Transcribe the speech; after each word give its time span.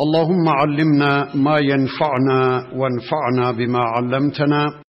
اللهم 0.00 0.48
علمنا 0.48 1.36
ما 1.36 1.58
ينفعنا 1.58 2.66
وانفعنا 2.76 3.52
بما 3.52 3.78
علمتنا 3.78 4.80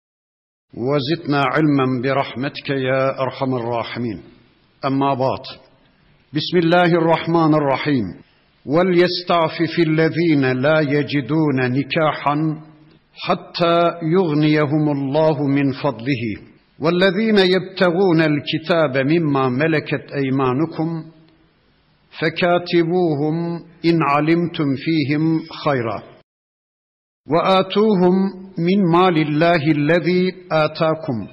وزدنا 0.73 1.43
علما 1.53 2.01
برحمتك 2.03 2.69
يا 2.69 3.21
أرحم 3.21 3.55
الراحمين. 3.55 4.21
أما 4.85 5.13
بعد 5.13 5.43
بسم 6.33 6.57
الله 6.57 6.85
الرحمن 6.85 7.53
الرحيم. 7.53 8.03
وليستعفف 8.65 9.79
الذين 9.87 10.61
لا 10.61 10.79
يجدون 10.79 11.57
نكاحا 11.61 12.35
حتى 13.13 13.91
يغنيهم 14.03 14.91
الله 14.91 15.47
من 15.47 15.71
فضله. 15.83 16.23
والذين 16.79 17.37
يبتغون 17.37 18.21
الكتاب 18.21 18.97
مما 19.07 19.49
ملكت 19.49 20.11
أيمانكم 20.15 21.03
فكاتبوهم 22.19 23.63
إن 23.85 23.99
علمتم 24.01 24.65
فيهم 24.75 25.39
خيرا. 25.65 26.03
وآتوهم 27.31 28.13
من 28.57 28.91
مال 28.91 29.17
الله 29.17 29.71
الذي 29.71 30.35
آتاكم. 30.51 31.27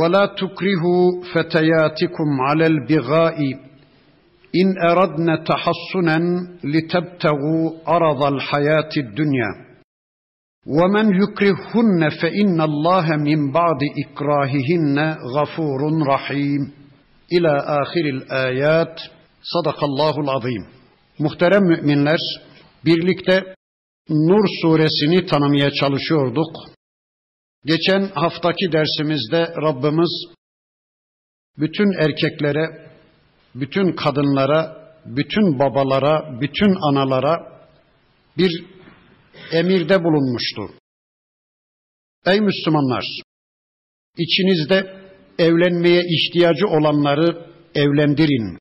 ولا 0.00 0.26
تكرهوا 0.26 1.22
فتياتكم 1.34 2.40
على 2.40 2.66
البغاء. 2.66 3.68
إن 4.56 4.90
أردنا 4.90 5.44
تحصنا 5.44 6.18
لتبتغوا 6.64 7.70
عرض 7.86 8.22
الحياة 8.24 8.90
الدنيا. 8.96 9.68
ومن 10.66 11.22
يكرههن 11.22 12.08
فإن 12.22 12.60
الله 12.60 13.16
من 13.16 13.52
بعد 13.52 13.78
إكراههن 14.06 15.16
غفور 15.36 16.06
رحيم. 16.08 16.72
إلى 17.32 17.56
آخر 17.56 18.00
الآيات. 18.00 19.17
Sadakallahul 19.42 20.28
azim. 20.28 20.66
Muhterem 21.18 21.62
müminler, 21.62 22.20
birlikte 22.84 23.54
Nur 24.08 24.44
suresini 24.62 25.26
tanımaya 25.26 25.70
çalışıyorduk. 25.70 26.56
Geçen 27.64 28.08
haftaki 28.08 28.72
dersimizde 28.72 29.54
Rabbimiz 29.62 30.38
bütün 31.58 31.92
erkeklere, 31.92 32.90
bütün 33.54 33.92
kadınlara, 33.92 34.92
bütün 35.06 35.58
babalara, 35.58 36.40
bütün 36.40 36.76
analara 36.90 37.62
bir 38.38 38.64
emirde 39.52 40.04
bulunmuştu. 40.04 40.62
Ey 42.26 42.40
Müslümanlar, 42.40 43.04
içinizde 44.18 44.98
evlenmeye 45.38 46.02
ihtiyacı 46.08 46.66
olanları 46.66 47.46
evlendirin 47.74 48.58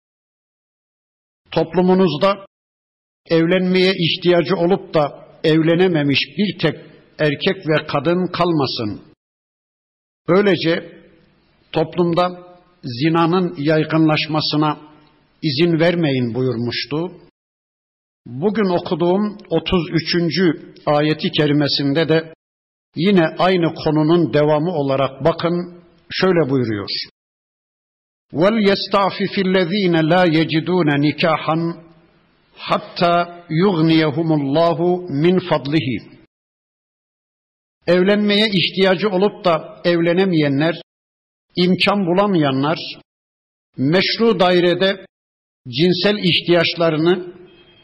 toplumunuzda 1.57 2.45
evlenmeye 3.29 3.93
ihtiyacı 3.97 4.55
olup 4.55 4.93
da 4.93 5.27
evlenememiş 5.43 6.19
bir 6.37 6.59
tek 6.59 6.75
erkek 7.19 7.67
ve 7.67 7.87
kadın 7.87 8.27
kalmasın. 8.27 9.01
Böylece 10.29 11.01
toplumda 11.71 12.47
zinanın 12.83 13.55
yaygınlaşmasına 13.57 14.77
izin 15.41 15.79
vermeyin 15.79 16.33
buyurmuştu. 16.35 17.11
Bugün 18.25 18.69
okuduğum 18.79 19.37
33. 19.49 20.39
ayeti 20.85 21.31
kerimesinde 21.31 22.09
de 22.09 22.33
yine 22.95 23.25
aynı 23.39 23.73
konunun 23.73 24.33
devamı 24.33 24.71
olarak 24.71 25.25
bakın 25.25 25.83
şöyle 26.09 26.49
buyuruyor. 26.49 26.89
وَلْيَسْتَعْفِفِ 28.40 29.34
الَّذ۪ينَ 29.46 29.94
لَا 30.12 30.22
يَجِدُونَ 30.38 30.88
نِكَاحًا 31.06 31.56
حَتَّى 32.66 33.16
يُغْنِيَهُمُ 33.62 34.28
اللّٰهُ 34.40 34.78
مِنْ 35.24 35.34
فَضْلِهِ 35.48 35.88
Evlenmeye 37.86 38.46
ihtiyacı 38.48 39.08
olup 39.08 39.44
da 39.44 39.80
evlenemeyenler, 39.84 40.82
imkan 41.56 42.06
bulamayanlar, 42.06 42.78
meşru 43.76 44.40
dairede 44.40 45.06
cinsel 45.68 46.18
ihtiyaçlarını 46.18 47.34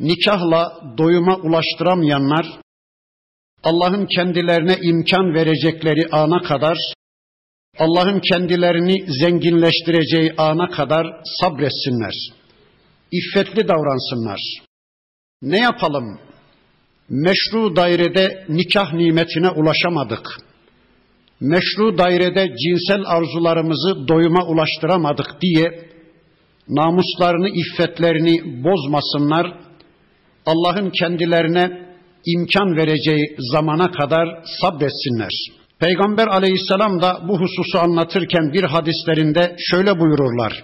nikahla 0.00 0.82
doyuma 0.99 1.37
ulaştıramayanlar, 1.37 2.47
Allah'ın 3.65 4.06
kendilerine 4.06 4.76
imkan 4.82 5.34
verecekleri 5.34 6.09
ana 6.12 6.43
kadar 6.43 6.78
Allah'ın 7.79 8.19
kendilerini 8.19 9.06
zenginleştireceği 9.22 10.34
ana 10.38 10.69
kadar 10.69 11.07
sabretsinler. 11.41 12.13
İffetli 13.11 13.67
davransınlar. 13.67 14.39
Ne 15.41 15.59
yapalım? 15.59 16.19
Meşru 17.09 17.75
dairede 17.75 18.45
nikah 18.50 18.94
nimetine 18.94 19.50
ulaşamadık. 19.50 20.38
Meşru 21.39 21.97
dairede 21.97 22.56
cinsel 22.57 23.03
arzularımızı 23.06 24.07
doyuma 24.07 24.45
ulaştıramadık 24.45 25.28
diye 25.41 25.89
namuslarını, 26.67 27.50
iffetlerini 27.50 28.63
bozmasınlar. 28.63 29.57
Allah'ın 30.45 30.89
kendilerine 30.89 31.95
imkan 32.25 32.78
vereceği 32.78 33.35
zamana 33.39 33.91
kadar 33.91 34.44
sabretsinler.'' 34.62 35.62
Peygamber 35.83 36.27
aleyhisselam 36.27 37.01
da 37.01 37.21
bu 37.27 37.39
hususu 37.39 37.79
anlatırken 37.79 38.53
bir 38.53 38.63
hadislerinde 38.63 39.55
şöyle 39.59 39.99
buyururlar. 39.99 40.63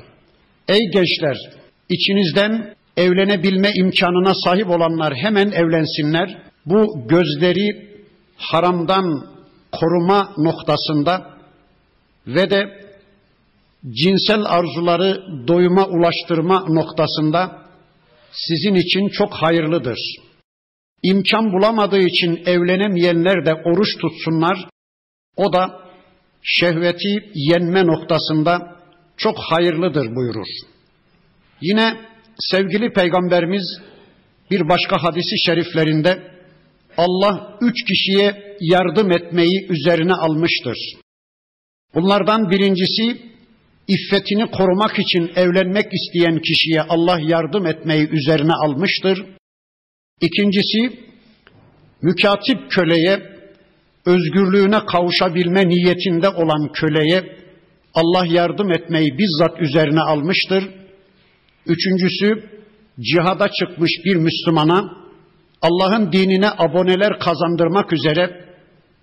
Ey 0.67 0.79
gençler, 0.93 1.37
içinizden 1.89 2.75
evlenebilme 2.97 3.71
imkanına 3.75 4.33
sahip 4.33 4.69
olanlar 4.69 5.15
hemen 5.15 5.51
evlensinler. 5.51 6.37
Bu 6.65 7.07
gözleri 7.07 7.89
haramdan 8.37 9.25
koruma 9.71 10.33
noktasında 10.37 11.29
ve 12.27 12.49
de 12.49 12.63
cinsel 13.91 14.41
arzuları 14.45 15.23
doyuma 15.47 15.85
ulaştırma 15.85 16.65
noktasında 16.69 17.51
sizin 18.31 18.75
için 18.75 19.09
çok 19.09 19.33
hayırlıdır. 19.33 19.99
İmkan 21.03 21.53
bulamadığı 21.53 22.01
için 22.01 22.41
evlenemeyenler 22.45 23.45
de 23.45 23.53
oruç 23.53 23.97
tutsunlar. 24.01 24.68
O 25.39 25.53
da 25.53 25.79
şehveti 26.43 27.31
yenme 27.33 27.87
noktasında 27.87 28.75
çok 29.17 29.37
hayırlıdır 29.39 30.15
buyurur. 30.15 30.47
Yine 31.61 31.97
sevgili 32.39 32.93
peygamberimiz 32.93 33.79
bir 34.51 34.69
başka 34.69 35.03
hadisi 35.03 35.39
şeriflerinde 35.45 36.31
Allah 36.97 37.57
üç 37.61 37.75
kişiye 37.85 38.57
yardım 38.59 39.11
etmeyi 39.11 39.67
üzerine 39.69 40.13
almıştır. 40.13 40.77
Bunlardan 41.95 42.49
birincisi 42.49 43.21
iffetini 43.87 44.51
korumak 44.51 44.99
için 44.99 45.31
evlenmek 45.35 45.85
isteyen 45.93 46.41
kişiye 46.41 46.81
Allah 46.81 47.19
yardım 47.21 47.65
etmeyi 47.65 48.09
üzerine 48.09 48.53
almıştır. 48.53 49.25
İkincisi 50.21 50.99
mükatip 52.01 52.71
köleye 52.71 53.38
özgürlüğüne 54.08 54.80
kavuşabilme 54.86 55.68
niyetinde 55.68 56.28
olan 56.28 56.72
köleye 56.72 57.36
Allah 57.94 58.26
yardım 58.26 58.72
etmeyi 58.72 59.18
bizzat 59.18 59.60
üzerine 59.60 60.00
almıştır. 60.00 60.64
Üçüncüsü 61.66 62.44
cihada 63.00 63.48
çıkmış 63.48 63.90
bir 64.04 64.16
Müslümana 64.16 65.04
Allah'ın 65.62 66.12
dinine 66.12 66.48
aboneler 66.58 67.18
kazandırmak 67.18 67.92
üzere 67.92 68.44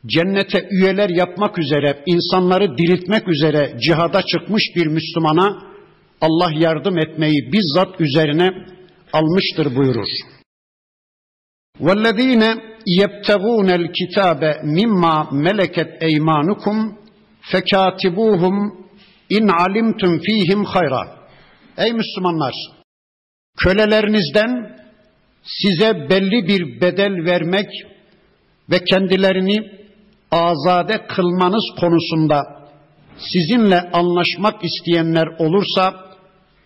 cennete 0.05 0.67
üyeler 0.71 1.09
yapmak 1.09 1.57
üzere 1.59 2.03
insanları 2.05 2.77
diriltmek 2.77 3.27
üzere 3.27 3.77
cihada 3.81 4.21
çıkmış 4.21 4.63
bir 4.75 4.87
Müslümana 4.87 5.63
Allah 6.21 6.51
yardım 6.53 6.97
etmeyi 6.97 7.53
bizzat 7.53 8.01
üzerine 8.01 8.49
almıştır 9.13 9.75
buyurur. 9.75 10.07
وَالَّذ۪ينَ 11.79 12.61
يَبْتَغُونَ 12.99 13.69
الْكِتَابَ 13.79 14.41
مِمَّا 14.77 15.15
مَلَكَتْ 15.45 15.89
اَيْمَانُكُمْ 16.07 16.77
فَكَاتِبُوهُمْ 17.51 18.55
اِنْ 19.37 19.43
عَلِمْتُمْ 19.59 20.11
ف۪يهِمْ 20.25 20.61
خَيْرًا 20.73 21.03
Ey 21.77 21.93
Müslümanlar! 21.93 22.53
Kölelerinizden 23.57 24.77
size 25.43 26.09
belli 26.09 26.47
bir 26.47 26.81
bedel 26.81 27.25
vermek 27.25 27.67
ve 28.69 28.83
kendilerini 28.83 29.57
azade 30.31 31.07
kılmanız 31.07 31.63
konusunda 31.79 32.43
sizinle 33.17 33.89
anlaşmak 33.93 34.63
isteyenler 34.63 35.27
olursa 35.39 35.93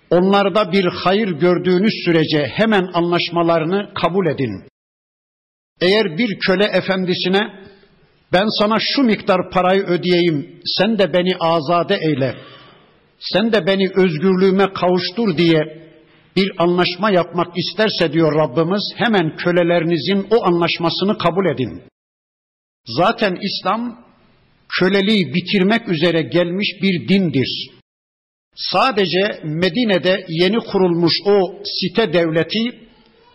onlarda 0.10 0.72
bir 0.72 0.86
hayır 0.86 1.28
gördüğünüz 1.28 1.94
sürece 2.06 2.48
hemen 2.48 2.88
anlaşmalarını 2.94 3.94
kabul 3.94 4.28
edin. 4.28 4.64
Eğer 5.81 6.19
bir 6.19 6.39
köle 6.39 6.65
efendisine 6.65 7.41
ben 8.33 8.47
sana 8.59 8.79
şu 8.81 9.03
miktar 9.03 9.51
parayı 9.51 9.83
ödeyeyim, 9.83 10.61
sen 10.79 10.99
de 10.99 11.13
beni 11.13 11.37
azade 11.41 11.97
eyle, 11.97 12.35
sen 13.19 13.53
de 13.53 13.67
beni 13.67 13.89
özgürlüğüme 13.95 14.73
kavuştur 14.73 15.37
diye 15.37 15.81
bir 16.37 16.51
anlaşma 16.59 17.11
yapmak 17.11 17.59
isterse 17.59 18.13
diyor 18.13 18.35
Rabbimiz, 18.35 18.93
hemen 18.97 19.37
kölelerinizin 19.37 20.27
o 20.31 20.45
anlaşmasını 20.45 21.19
kabul 21.19 21.47
edin. 21.55 21.83
Zaten 22.87 23.39
İslam 23.43 24.05
köleliği 24.81 25.35
bitirmek 25.35 25.89
üzere 25.89 26.23
gelmiş 26.23 26.69
bir 26.83 27.09
dindir. 27.09 27.71
Sadece 28.57 29.41
Medine'de 29.45 30.25
yeni 30.29 30.59
kurulmuş 30.59 31.13
o 31.27 31.63
site 31.65 32.13
devleti 32.13 32.90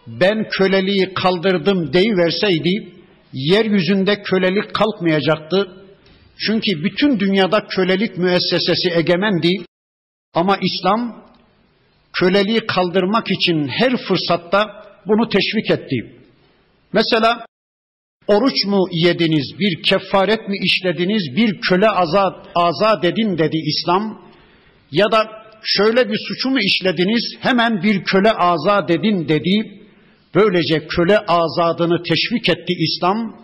ben 0.08 0.50
köleliği 0.50 1.14
kaldırdım 1.14 1.94
deyiverseydi 1.94 2.96
yeryüzünde 3.34 4.22
kölelik 4.24 4.74
kalkmayacaktı. 4.74 5.68
Çünkü 6.38 6.84
bütün 6.84 7.20
dünyada 7.20 7.68
kölelik 7.68 8.18
müessesesi 8.18 8.90
egemendi. 8.96 9.66
Ama 10.34 10.58
İslam 10.58 11.26
köleliği 12.14 12.60
kaldırmak 12.60 13.32
için 13.32 13.68
her 13.68 13.98
fırsatta 14.08 14.86
bunu 15.08 15.30
teşvik 15.30 15.72
etti. 15.72 16.16
Mesela 16.94 17.46
oruç 18.28 18.66
mu 18.66 18.88
yediniz, 18.92 19.60
bir 19.60 19.84
kefaret 19.84 20.50
mi 20.50 20.58
işlediniz, 20.64 21.36
bir 21.36 21.62
köle 21.62 21.90
azat, 21.90 22.48
azat 22.56 23.06
edin 23.06 23.38
dedi 23.38 23.58
İslam. 23.58 24.22
Ya 24.92 25.12
da 25.12 25.28
şöyle 25.64 26.10
bir 26.10 26.20
suçu 26.28 26.50
mu 26.50 26.60
işlediniz, 26.60 27.24
hemen 27.40 27.84
bir 27.84 28.04
köle 28.04 28.32
azat 28.32 28.92
edin 28.92 29.28
dedi. 29.28 29.85
Böylece 30.36 30.88
köle 30.88 31.18
azadını 31.18 32.04
teşvik 32.04 32.50
etti 32.50 32.74
İslam. 32.78 33.36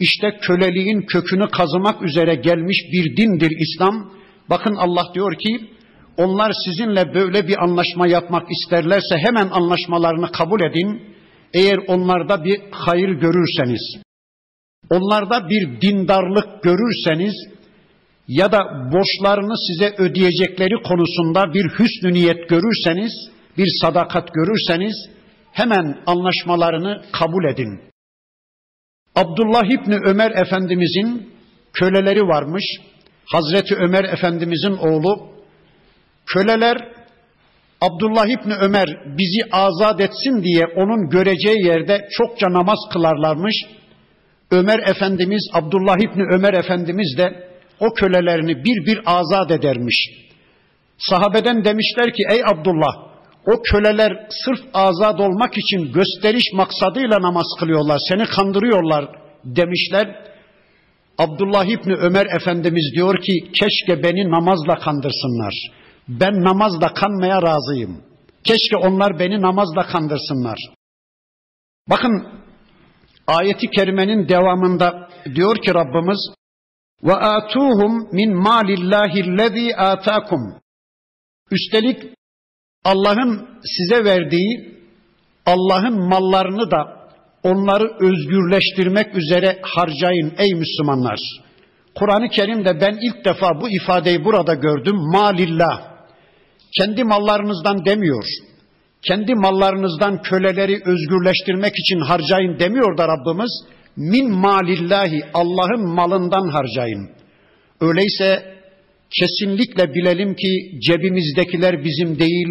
İşte 0.00 0.38
köleliğin 0.42 1.02
kökünü 1.02 1.48
kazımak 1.48 2.02
üzere 2.02 2.34
gelmiş 2.34 2.78
bir 2.92 3.16
dindir 3.16 3.50
İslam. 3.58 4.12
Bakın 4.50 4.74
Allah 4.74 5.14
diyor 5.14 5.34
ki 5.38 5.70
onlar 6.16 6.52
sizinle 6.64 7.14
böyle 7.14 7.48
bir 7.48 7.62
anlaşma 7.62 8.06
yapmak 8.06 8.50
isterlerse 8.50 9.16
hemen 9.16 9.48
anlaşmalarını 9.48 10.32
kabul 10.32 10.60
edin. 10.60 11.02
Eğer 11.54 11.78
onlarda 11.86 12.44
bir 12.44 12.60
hayır 12.70 13.08
görürseniz, 13.08 13.96
onlarda 14.90 15.48
bir 15.48 15.80
dindarlık 15.80 16.62
görürseniz 16.62 17.34
ya 18.28 18.52
da 18.52 18.58
borçlarını 18.92 19.54
size 19.66 19.94
ödeyecekleri 19.98 20.82
konusunda 20.82 21.54
bir 21.54 21.64
hüsnü 21.78 22.12
niyet 22.12 22.48
görürseniz, 22.48 23.12
bir 23.58 23.68
sadakat 23.80 24.34
görürseniz 24.34 24.94
hemen 25.52 26.00
anlaşmalarını 26.06 27.02
kabul 27.12 27.44
edin. 27.44 27.80
Abdullah 29.14 29.64
İbni 29.64 29.96
Ömer 30.04 30.30
Efendimizin 30.30 31.32
köleleri 31.72 32.22
varmış. 32.22 32.64
Hazreti 33.26 33.76
Ömer 33.76 34.04
Efendimizin 34.04 34.76
oğlu. 34.76 35.30
Köleler 36.26 36.88
Abdullah 37.80 38.26
İbni 38.26 38.54
Ömer 38.54 38.88
bizi 39.18 39.40
azat 39.52 40.00
etsin 40.00 40.42
diye 40.42 40.66
onun 40.76 41.10
göreceği 41.10 41.66
yerde 41.66 42.08
çokça 42.10 42.52
namaz 42.52 42.78
kılarlarmış. 42.92 43.54
Ömer 44.50 44.78
Efendimiz, 44.78 45.50
Abdullah 45.52 45.96
İbni 45.96 46.22
Ömer 46.34 46.54
Efendimiz 46.54 47.18
de 47.18 47.48
o 47.80 47.94
kölelerini 47.94 48.64
bir 48.64 48.86
bir 48.86 49.00
azat 49.06 49.50
edermiş. 49.50 49.96
Sahabeden 50.98 51.64
demişler 51.64 52.12
ki 52.14 52.22
ey 52.30 52.42
Abdullah 52.44 53.09
o 53.46 53.62
köleler 53.62 54.26
sırf 54.44 54.60
azat 54.74 55.20
olmak 55.20 55.58
için 55.58 55.92
gösteriş 55.92 56.44
maksadıyla 56.54 57.22
namaz 57.22 57.46
kılıyorlar, 57.60 57.98
seni 58.08 58.24
kandırıyorlar 58.26 59.08
demişler. 59.44 60.30
Abdullah 61.18 61.64
İbni 61.64 61.94
Ömer 61.94 62.26
Efendimiz 62.26 62.92
diyor 62.94 63.22
ki 63.22 63.52
keşke 63.52 64.02
beni 64.02 64.30
namazla 64.30 64.78
kandırsınlar. 64.78 65.54
Ben 66.08 66.44
namazla 66.44 66.94
kanmaya 66.94 67.42
razıyım. 67.42 68.02
Keşke 68.44 68.76
onlar 68.76 69.18
beni 69.18 69.42
namazla 69.42 69.86
kandırsınlar. 69.86 70.58
Bakın 71.90 72.28
ayeti 73.26 73.70
kerimenin 73.70 74.28
devamında 74.28 75.08
diyor 75.34 75.56
ki 75.56 75.74
Rabbimiz 75.74 76.30
ve 77.04 77.14
atuhum 77.14 78.08
min 78.12 78.36
malillahi 78.36 79.38
lezi 79.38 79.76
atakum. 79.76 80.54
Üstelik 81.50 82.02
Allah'ın 82.84 83.48
size 83.62 84.04
verdiği 84.04 84.80
Allah'ın 85.46 86.08
mallarını 86.08 86.70
da 86.70 87.00
onları 87.42 87.84
özgürleştirmek 88.00 89.14
üzere 89.14 89.58
harcayın 89.62 90.32
ey 90.38 90.54
Müslümanlar. 90.54 91.18
Kur'an-ı 91.94 92.28
Kerim'de 92.28 92.80
ben 92.80 92.98
ilk 93.02 93.24
defa 93.24 93.60
bu 93.60 93.68
ifadeyi 93.68 94.24
burada 94.24 94.54
gördüm. 94.54 94.96
Malillah. 95.12 95.90
Kendi 96.78 97.04
mallarınızdan 97.04 97.84
demiyor. 97.84 98.24
Kendi 99.02 99.34
mallarınızdan 99.34 100.22
köleleri 100.22 100.80
özgürleştirmek 100.84 101.72
için 101.78 102.00
harcayın 102.00 102.58
demiyor 102.58 102.98
da 102.98 103.08
Rabbimiz. 103.08 103.64
Min 103.96 104.30
malillahi 104.30 105.20
Allah'ın 105.34 105.88
malından 105.88 106.48
harcayın. 106.48 107.10
Öyleyse 107.80 108.59
kesinlikle 109.18 109.94
bilelim 109.94 110.34
ki 110.34 110.80
cebimizdekiler 110.86 111.84
bizim 111.84 112.18
değil, 112.18 112.48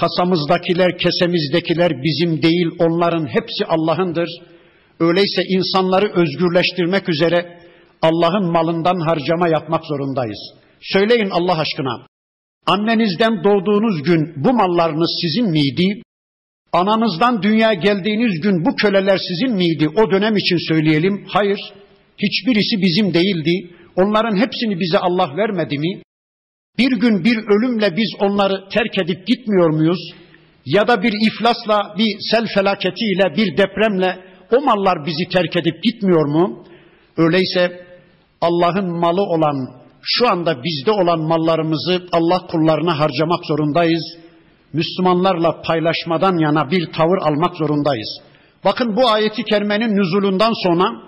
kasamızdakiler, 0.00 0.98
kesemizdekiler 0.98 1.92
bizim 2.02 2.42
değil, 2.42 2.66
onların 2.78 3.26
hepsi 3.26 3.64
Allah'ındır. 3.68 4.28
Öyleyse 5.00 5.42
insanları 5.48 6.12
özgürleştirmek 6.12 7.08
üzere 7.08 7.58
Allah'ın 8.02 8.52
malından 8.52 9.00
harcama 9.00 9.48
yapmak 9.48 9.84
zorundayız. 9.84 10.38
Söyleyin 10.80 11.30
Allah 11.30 11.58
aşkına. 11.58 12.06
Annenizden 12.66 13.44
doğduğunuz 13.44 14.02
gün 14.02 14.32
bu 14.36 14.52
mallarınız 14.52 15.18
sizin 15.22 15.50
miydi? 15.50 16.02
Ananızdan 16.72 17.42
dünya 17.42 17.74
geldiğiniz 17.74 18.40
gün 18.40 18.64
bu 18.64 18.76
köleler 18.76 19.18
sizin 19.28 19.56
miydi? 19.56 19.88
O 19.88 20.10
dönem 20.10 20.36
için 20.36 20.68
söyleyelim. 20.68 21.24
Hayır. 21.28 21.60
Hiçbirisi 22.18 22.82
bizim 22.82 23.14
değildi. 23.14 23.70
Onların 23.96 24.36
hepsini 24.36 24.80
bize 24.80 24.98
Allah 24.98 25.36
vermedi 25.36 25.78
mi? 25.78 26.02
Bir 26.78 27.00
gün 27.00 27.24
bir 27.24 27.36
ölümle 27.36 27.96
biz 27.96 28.14
onları 28.20 28.68
terk 28.68 28.98
edip 28.98 29.26
gitmiyor 29.26 29.70
muyuz? 29.70 29.98
Ya 30.64 30.88
da 30.88 31.02
bir 31.02 31.12
iflasla, 31.26 31.94
bir 31.98 32.16
sel 32.30 32.46
felaketiyle, 32.54 33.36
bir 33.36 33.56
depremle 33.56 34.18
o 34.52 34.60
mallar 34.60 35.06
bizi 35.06 35.28
terk 35.28 35.56
edip 35.56 35.82
gitmiyor 35.82 36.26
mu? 36.26 36.64
Öyleyse 37.16 37.86
Allah'ın 38.40 38.98
malı 38.98 39.22
olan, 39.22 39.56
şu 40.02 40.28
anda 40.28 40.64
bizde 40.64 40.90
olan 40.90 41.20
mallarımızı 41.20 42.06
Allah 42.12 42.46
kullarına 42.46 42.98
harcamak 42.98 43.46
zorundayız. 43.46 44.16
Müslümanlarla 44.72 45.62
paylaşmadan 45.62 46.38
yana 46.38 46.70
bir 46.70 46.92
tavır 46.92 47.18
almak 47.18 47.56
zorundayız. 47.56 48.18
Bakın 48.64 48.96
bu 48.96 49.08
ayeti 49.08 49.44
kerimenin 49.44 49.96
nüzulundan 49.96 50.52
sonra 50.62 51.05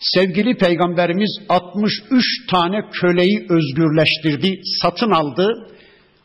sevgili 0.00 0.56
peygamberimiz 0.56 1.38
63 1.48 2.24
tane 2.50 2.80
köleyi 2.92 3.46
özgürleştirdi, 3.50 4.60
satın 4.82 5.10
aldı. 5.10 5.68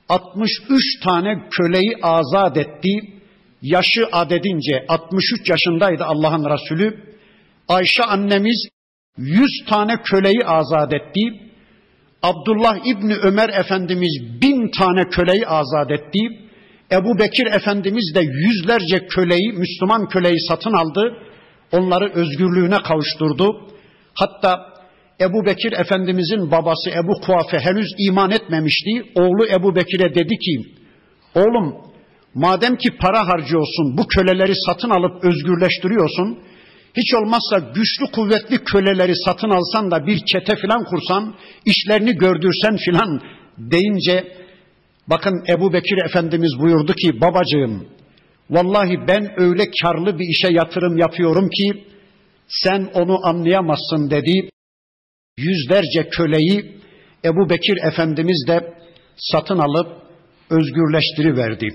63 0.10 1.00
tane 1.04 1.50
köleyi 1.52 1.94
azat 2.02 2.58
etti. 2.58 2.90
Yaşı 3.62 4.08
adedince 4.12 4.86
63 4.88 5.50
yaşındaydı 5.50 6.04
Allah'ın 6.04 6.46
Resulü. 6.46 6.98
Ayşe 7.68 8.04
annemiz 8.04 8.68
100 9.18 9.66
tane 9.70 10.02
köleyi 10.04 10.46
azat 10.46 10.94
etti. 10.94 11.22
Abdullah 12.24 12.78
İbni 12.86 13.16
Ömer 13.16 13.50
Efendimiz 13.50 14.42
bin 14.42 14.72
tane 14.72 15.10
köleyi 15.10 15.48
azat 15.48 15.92
etti. 15.92 16.20
Ebu 16.92 17.20
Bekir 17.20 17.46
Efendimiz 17.46 18.16
de 18.16 18.22
yüzlerce 18.22 19.08
köleyi, 19.08 19.54
Müslüman 19.54 20.10
köleyi 20.10 20.40
satın 20.48 20.74
aldı 20.74 21.18
onları 21.74 22.12
özgürlüğüne 22.14 22.78
kavuşturdu. 22.84 23.70
Hatta 24.14 24.74
Ebu 25.22 25.46
Bekir 25.46 25.72
Efendimizin 25.72 26.52
babası 26.52 26.90
Ebu 26.90 27.14
Kuafe 27.26 27.60
henüz 27.60 27.88
iman 27.98 28.32
etmemişti. 28.32 28.92
Oğlu 29.16 29.46
Ebu 29.48 29.76
Bekir'e 29.76 30.16
dedi 30.16 30.38
ki, 30.38 30.56
oğlum 31.36 31.76
madem 32.34 32.76
ki 32.76 32.90
para 33.02 33.28
harcıyorsun, 33.28 33.98
bu 33.98 34.08
köleleri 34.08 34.54
satın 34.56 34.90
alıp 34.90 35.24
özgürleştiriyorsun, 35.24 36.40
hiç 36.98 37.14
olmazsa 37.14 37.60
güçlü 37.76 38.12
kuvvetli 38.12 38.64
köleleri 38.64 39.14
satın 39.26 39.50
alsan 39.50 39.92
da 39.92 40.08
bir 40.08 40.18
çete 40.26 40.56
filan 40.56 40.84
kursan, 40.84 41.36
işlerini 41.66 42.14
gördürsen 42.14 42.78
filan 42.78 43.22
deyince, 43.58 44.28
bakın 45.08 45.44
Ebu 45.50 45.74
Bekir 45.74 46.06
Efendimiz 46.06 46.60
buyurdu 46.60 46.94
ki, 46.94 47.22
babacığım, 47.22 47.88
Vallahi 48.51 49.09
ben 49.09 49.41
öyle 49.41 49.65
karlı 49.83 50.19
bir 50.19 50.27
işe 50.29 50.53
yatırım 50.53 50.99
yapıyorum 50.99 51.49
ki 51.49 51.85
sen 52.49 52.91
onu 52.95 53.27
anlayamazsın 53.27 54.11
dedi. 54.11 54.49
Yüzlerce 55.39 56.09
köleyi 56.11 56.79
Ebu 57.25 57.51
Bekir 57.51 57.77
Efendimiz 57.87 58.45
de 58.49 58.75
satın 59.17 59.59
alıp 59.59 59.87
özgürleştiriverdi. 60.51 61.69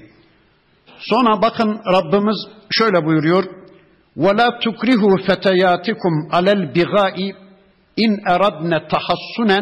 Sonra 0.99 1.41
bakın 1.41 1.81
Rabbimiz 1.93 2.37
şöyle 2.71 3.05
buyuruyor. 3.05 3.43
وَلَا 4.17 4.47
تُكْرِهُ 4.65 5.03
فَتَيَاتِكُمْ 5.27 6.13
عَلَى 6.35 6.51
الْبِغَاءِ 6.59 7.17
اِنْ 8.03 8.11
اَرَدْنَ 8.33 8.71
تَحَسُّنًا 8.93 9.59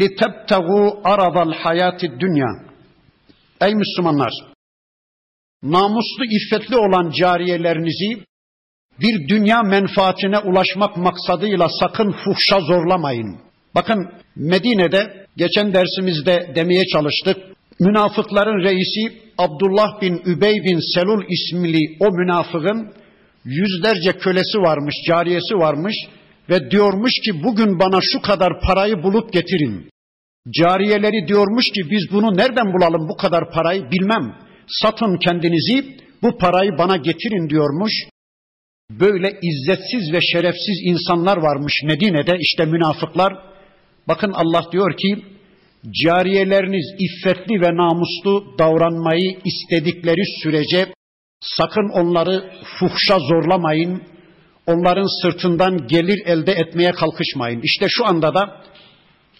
لِتَبْتَغُوا 0.00 0.88
عَرَضَ 1.08 1.36
الْحَيَاةِ 1.48 2.00
الدُّنْيَا 2.10 2.50
Ey 3.60 3.74
Müslümanlar! 3.74 4.51
Namuslu, 5.63 6.25
iffetli 6.25 6.77
olan 6.77 7.11
cariyelerinizi 7.11 8.23
bir 9.01 9.27
dünya 9.27 9.63
menfaatine 9.63 10.39
ulaşmak 10.39 10.97
maksadıyla 10.97 11.67
sakın 11.79 12.11
fuhşa 12.11 12.59
zorlamayın. 12.59 13.39
Bakın 13.75 14.09
Medine'de 14.35 15.27
geçen 15.37 15.73
dersimizde 15.73 16.51
demeye 16.55 16.85
çalıştık. 16.85 17.37
Münafıkların 17.79 18.63
reisi 18.63 19.23
Abdullah 19.37 20.01
bin 20.01 20.21
Übey 20.25 20.53
bin 20.53 20.93
Selul 20.93 21.23
ismili 21.29 21.97
o 21.99 22.11
münafığın 22.11 22.93
yüzlerce 23.45 24.11
kölesi 24.11 24.57
varmış, 24.57 24.95
cariyesi 25.07 25.55
varmış 25.55 25.95
ve 26.49 26.71
diyormuş 26.71 27.11
ki 27.25 27.43
bugün 27.43 27.79
bana 27.79 27.99
şu 28.01 28.21
kadar 28.21 28.61
parayı 28.61 29.03
bulup 29.03 29.33
getirin. 29.33 29.89
Cariyeleri 30.59 31.27
diyormuş 31.27 31.65
ki 31.65 31.81
biz 31.91 32.11
bunu 32.11 32.37
nereden 32.37 32.73
bulalım 32.73 33.09
bu 33.09 33.17
kadar 33.17 33.51
parayı 33.51 33.91
bilmem. 33.91 34.35
Satın 34.67 35.17
kendinizi 35.17 35.97
bu 36.23 36.37
parayı 36.37 36.71
bana 36.77 36.97
getirin 36.97 37.49
diyormuş. 37.49 37.93
Böyle 38.91 39.39
izzetsiz 39.41 40.13
ve 40.13 40.21
şerefsiz 40.21 40.81
insanlar 40.83 41.37
varmış 41.37 41.73
Medine'de 41.83 42.37
işte 42.39 42.65
münafıklar. 42.65 43.33
Bakın 44.07 44.31
Allah 44.31 44.71
diyor 44.71 44.97
ki 44.97 45.25
cariyeleriniz 46.03 46.85
iffetli 46.99 47.61
ve 47.61 47.75
namuslu 47.75 48.55
davranmayı 48.59 49.39
istedikleri 49.45 50.21
sürece 50.43 50.93
sakın 51.41 51.89
onları 51.89 52.51
fuhşa 52.79 53.19
zorlamayın. 53.19 54.03
Onların 54.67 55.21
sırtından 55.21 55.87
gelir 55.87 56.21
elde 56.25 56.51
etmeye 56.51 56.91
kalkışmayın. 56.91 57.61
İşte 57.63 57.85
şu 57.89 58.05
anda 58.05 58.33
da 58.33 58.63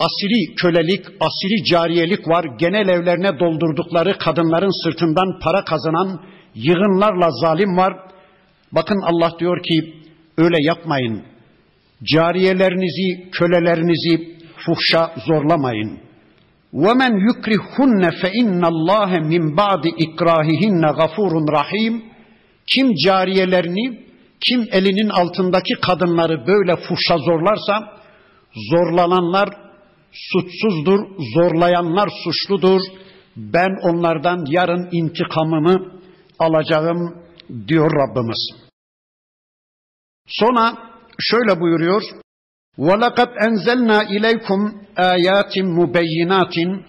asiri 0.02 0.54
kölelik, 0.54 1.06
asiri 1.20 1.64
cariyelik 1.64 2.28
var. 2.28 2.44
Genel 2.58 2.88
evlerine 2.88 3.38
doldurdukları 3.40 4.18
kadınların 4.18 4.84
sırtından 4.84 5.38
para 5.42 5.64
kazanan 5.64 6.20
yığınlarla 6.54 7.30
zalim 7.30 7.76
var. 7.76 7.92
Bakın 8.72 9.00
Allah 9.02 9.30
diyor 9.38 9.62
ki 9.62 9.94
öyle 10.38 10.56
yapmayın. 10.60 11.22
Cariyelerinizi, 12.14 13.30
kölelerinizi 13.30 14.38
fuhşa 14.56 15.14
zorlamayın. 15.26 15.98
وَمَنْ 16.72 17.12
يُكْرِهُنَّ 17.28 18.02
فَاِنَّ 18.20 18.62
اللّٰهَ 18.72 19.10
مِنْ 19.32 19.56
بَعْدِ 19.56 19.84
اِكْرَاهِهِنَّ 20.06 20.82
غَفُورٌ 20.98 21.52
rahim. 21.52 22.02
Kim 22.66 22.94
cariyelerini, 23.06 24.00
kim 24.40 24.66
elinin 24.72 25.08
altındaki 25.08 25.74
kadınları 25.74 26.46
böyle 26.46 26.76
fuhşa 26.76 27.18
zorlarsa, 27.18 27.98
zorlananlar 28.70 29.61
suçsuzdur, 30.12 31.00
zorlayanlar 31.34 32.08
suçludur. 32.24 32.80
Ben 33.36 33.70
onlardan 33.82 34.44
yarın 34.48 34.88
intikamımı 34.92 36.00
alacağım 36.38 37.22
diyor 37.68 37.90
Rabbimiz. 37.90 38.50
Sonra 40.26 40.74
şöyle 41.18 41.60
buyuruyor. 41.60 42.02
وَلَقَدْ 42.78 43.30
اَنْزَلْنَا 43.46 43.98
اِلَيْكُمْ 44.16 44.60
آيَاتٍ 44.96 45.54
مُبَيِّنَاتٍ 45.78 46.82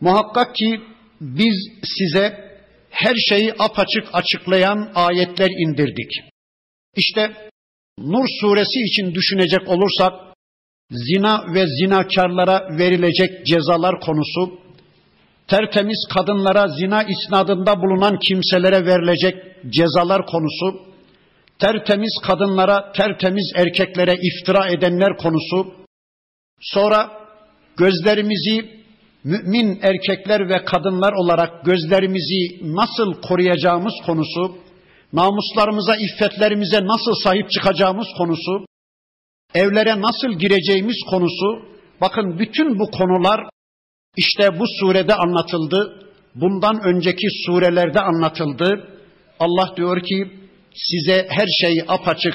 Muhakkak 0.00 0.54
ki 0.54 0.80
biz 1.20 1.56
size 1.82 2.48
her 2.90 3.14
şeyi 3.28 3.54
apaçık 3.58 4.04
açıklayan 4.12 4.92
ayetler 4.94 5.50
indirdik. 5.50 6.10
İşte 6.96 7.48
Nur 7.98 8.24
suresi 8.40 8.80
için 8.80 9.14
düşünecek 9.14 9.68
olursak 9.68 10.12
zina 10.91 11.53
ve 11.53 11.67
zinakarlara 11.67 12.77
verilecek 12.77 13.45
cezalar 13.45 13.99
konusu, 13.99 14.59
tertemiz 15.47 16.07
kadınlara 16.13 16.67
zina 16.67 17.03
isnadında 17.03 17.81
bulunan 17.81 18.19
kimselere 18.19 18.85
verilecek 18.85 19.35
cezalar 19.69 20.25
konusu, 20.25 20.79
tertemiz 21.59 22.13
kadınlara, 22.27 22.91
tertemiz 22.91 23.51
erkeklere 23.55 24.15
iftira 24.21 24.67
edenler 24.67 25.17
konusu, 25.17 25.73
sonra 26.61 27.11
gözlerimizi 27.77 28.83
mümin 29.23 29.79
erkekler 29.81 30.49
ve 30.49 30.65
kadınlar 30.65 31.13
olarak 31.13 31.65
gözlerimizi 31.65 32.73
nasıl 32.75 33.21
koruyacağımız 33.21 33.93
konusu, 34.05 34.57
namuslarımıza, 35.13 35.95
iffetlerimize 35.95 36.85
nasıl 36.85 37.13
sahip 37.23 37.51
çıkacağımız 37.51 38.07
konusu, 38.17 38.65
evlere 39.53 40.01
nasıl 40.01 40.39
gireceğimiz 40.39 40.97
konusu, 41.09 41.65
bakın 42.01 42.39
bütün 42.39 42.79
bu 42.79 42.91
konular 42.91 43.41
işte 44.17 44.59
bu 44.59 44.65
surede 44.79 45.15
anlatıldı. 45.15 45.99
Bundan 46.35 46.81
önceki 46.83 47.27
surelerde 47.45 47.99
anlatıldı. 47.99 48.87
Allah 49.39 49.73
diyor 49.77 50.03
ki 50.03 50.31
size 50.73 51.27
her 51.29 51.47
şeyi 51.61 51.83
apaçık 51.87 52.33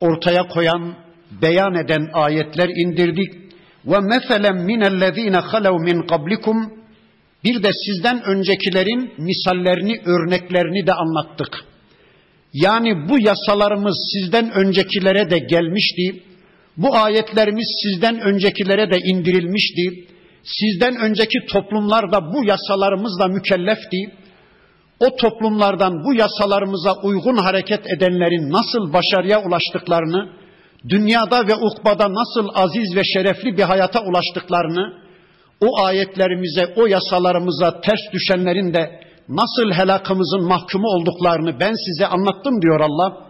ortaya 0.00 0.48
koyan, 0.48 0.94
beyan 1.42 1.74
eden 1.74 2.10
ayetler 2.12 2.68
indirdik. 2.68 3.34
Ve 3.86 3.98
meselen 4.00 4.56
minellezine 4.56 5.36
halev 5.36 5.72
min 5.72 6.02
qablikum 6.02 6.78
bir 7.44 7.62
de 7.62 7.70
sizden 7.72 8.22
öncekilerin 8.22 9.12
misallerini, 9.18 10.00
örneklerini 10.04 10.86
de 10.86 10.92
anlattık. 10.92 11.64
Yani 12.52 13.08
bu 13.08 13.20
yasalarımız 13.20 13.96
sizden 14.12 14.50
öncekilere 14.50 15.30
de 15.30 15.38
gelmişti. 15.38 16.22
Bu 16.78 16.96
ayetlerimiz 16.96 17.68
sizden 17.82 18.20
öncekilere 18.20 18.90
de 18.90 18.98
indirilmişti. 18.98 20.06
Sizden 20.42 20.96
önceki 20.96 21.38
toplumlar 21.52 22.12
da 22.12 22.32
bu 22.32 22.44
yasalarımızla 22.44 23.28
mükellefti. 23.28 23.98
O 25.00 25.16
toplumlardan 25.16 26.04
bu 26.04 26.14
yasalarımıza 26.14 26.94
uygun 27.02 27.36
hareket 27.36 27.80
edenlerin 27.96 28.50
nasıl 28.50 28.92
başarıya 28.92 29.42
ulaştıklarını, 29.42 30.28
dünyada 30.88 31.46
ve 31.46 31.54
ukbada 31.54 32.08
nasıl 32.14 32.48
aziz 32.54 32.96
ve 32.96 33.04
şerefli 33.04 33.56
bir 33.56 33.62
hayata 33.62 34.00
ulaştıklarını, 34.04 34.92
o 35.60 35.84
ayetlerimize, 35.84 36.74
o 36.76 36.86
yasalarımıza 36.86 37.80
ters 37.80 38.00
düşenlerin 38.12 38.74
de 38.74 39.00
nasıl 39.28 39.72
helakımızın 39.72 40.48
mahkumu 40.48 40.86
olduklarını 40.86 41.60
ben 41.60 41.74
size 41.86 42.06
anlattım 42.06 42.62
diyor 42.62 42.80
Allah. 42.80 43.28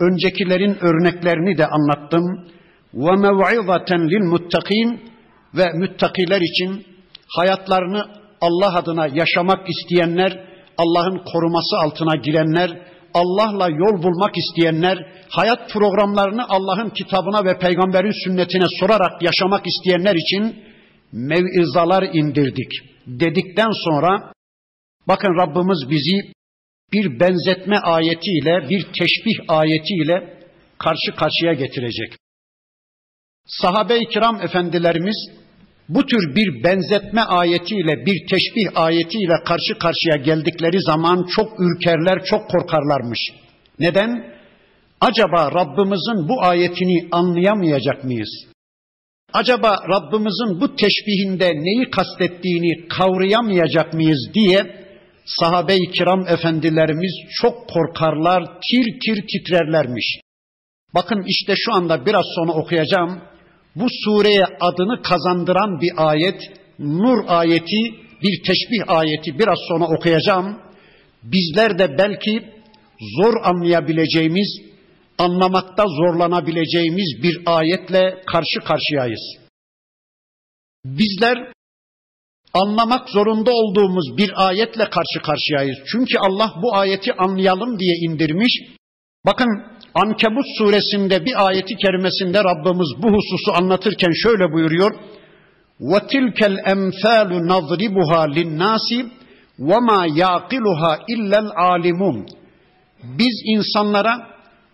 Öncekilerin 0.00 0.76
örneklerini 0.80 1.58
de 1.58 1.66
anlattım. 1.66 2.48
Ve 2.94 3.16
mev'izaten 3.16 4.08
lil 4.10 4.24
muttakin 4.32 5.00
ve 5.54 5.64
müttakiler 5.74 6.40
için 6.40 6.86
hayatlarını 7.28 8.04
Allah 8.40 8.76
adına 8.76 9.06
yaşamak 9.06 9.68
isteyenler, 9.68 10.44
Allah'ın 10.78 11.18
koruması 11.32 11.76
altına 11.78 12.16
girenler, 12.16 12.82
Allah'la 13.14 13.68
yol 13.70 14.02
bulmak 14.02 14.36
isteyenler, 14.36 15.06
hayat 15.28 15.70
programlarını 15.72 16.44
Allah'ın 16.48 16.90
kitabına 16.90 17.44
ve 17.44 17.58
peygamberin 17.58 18.24
sünnetine 18.24 18.66
sorarak 18.80 19.22
yaşamak 19.22 19.66
isteyenler 19.66 20.14
için 20.14 20.56
mevizalar 21.12 22.02
indirdik 22.02 22.72
dedikten 23.06 23.70
sonra 23.84 24.32
bakın 25.08 25.38
Rabbimiz 25.38 25.90
bizi 25.90 26.32
bir 26.92 27.20
benzetme 27.20 27.76
ayetiyle, 27.78 28.68
bir 28.68 28.82
teşbih 28.82 29.34
ayetiyle 29.48 30.38
karşı 30.78 31.16
karşıya 31.16 31.52
getirecek. 31.52 32.12
Sahabe-i 33.46 34.08
kiram 34.08 34.42
efendilerimiz 34.42 35.16
bu 35.88 36.06
tür 36.06 36.36
bir 36.36 36.64
benzetme 36.64 37.20
ayetiyle, 37.20 38.06
bir 38.06 38.26
teşbih 38.30 38.66
ayetiyle 38.74 39.34
karşı 39.46 39.78
karşıya 39.78 40.16
geldikleri 40.16 40.82
zaman 40.82 41.26
çok 41.36 41.60
ürkerler, 41.60 42.24
çok 42.24 42.50
korkarlarmış. 42.50 43.18
Neden? 43.78 44.34
Acaba 45.00 45.50
Rabbimizin 45.52 46.28
bu 46.28 46.42
ayetini 46.42 47.08
anlayamayacak 47.12 48.04
mıyız? 48.04 48.30
Acaba 49.32 49.76
Rabbimizin 49.88 50.60
bu 50.60 50.76
teşbihinde 50.76 51.52
neyi 51.54 51.90
kastettiğini 51.90 52.88
kavrayamayacak 52.88 53.94
mıyız 53.94 54.30
diye 54.34 54.86
sahabe-i 55.24 55.90
kiram 55.90 56.28
efendilerimiz 56.28 57.12
çok 57.40 57.68
korkarlar, 57.68 58.44
tir 58.44 58.84
tir 58.84 59.24
titrerlermiş. 59.26 60.20
Bakın 60.94 61.24
işte 61.26 61.54
şu 61.56 61.74
anda 61.74 62.06
biraz 62.06 62.24
sonra 62.36 62.52
okuyacağım 62.52 63.33
bu 63.76 63.86
sureye 64.04 64.44
adını 64.60 65.02
kazandıran 65.02 65.80
bir 65.80 65.92
ayet, 65.96 66.40
Nur 66.78 67.24
ayeti, 67.26 67.82
bir 68.22 68.42
teşbih 68.46 68.88
ayeti 68.88 69.38
biraz 69.38 69.58
sonra 69.68 69.84
okuyacağım. 69.84 70.58
Bizler 71.22 71.78
de 71.78 71.98
belki 71.98 72.42
zor 73.00 73.34
anlayabileceğimiz 73.42 74.60
anlamakta 75.18 75.84
zorlanabileceğimiz 75.86 77.22
bir 77.22 77.42
ayetle 77.46 78.22
karşı 78.26 78.60
karşıyayız. 78.60 79.20
Bizler 80.84 81.52
anlamak 82.54 83.10
zorunda 83.10 83.50
olduğumuz 83.50 84.16
bir 84.16 84.46
ayetle 84.46 84.90
karşı 84.90 85.22
karşıyayız. 85.22 85.78
Çünkü 85.92 86.18
Allah 86.18 86.52
bu 86.62 86.76
ayeti 86.76 87.12
anlayalım 87.12 87.78
diye 87.78 87.94
indirmiş. 87.96 88.52
Bakın 89.26 89.48
Ankebut 89.93 90.45
suresinde 90.57 91.25
bir 91.25 91.47
ayeti 91.47 91.75
kerimesinde 91.75 92.39
Rabbimiz 92.43 92.89
bu 93.03 93.07
hususu 93.07 93.51
anlatırken 93.53 94.11
şöyle 94.23 94.53
buyuruyor. 94.53 94.91
وَتِلْكَ 95.79 96.39
الْاَمْثَالُ 96.53 97.29
نَضْرِبُهَا 97.51 98.21
لِلنَّاسِ 98.37 98.87
وَمَا 99.69 100.01
يَعْقِلُهَا 100.21 100.91
اِلَّا 101.13 101.37
الْعَالِمُونَ 101.45 102.17
Biz 103.03 103.35
insanlara 103.45 104.29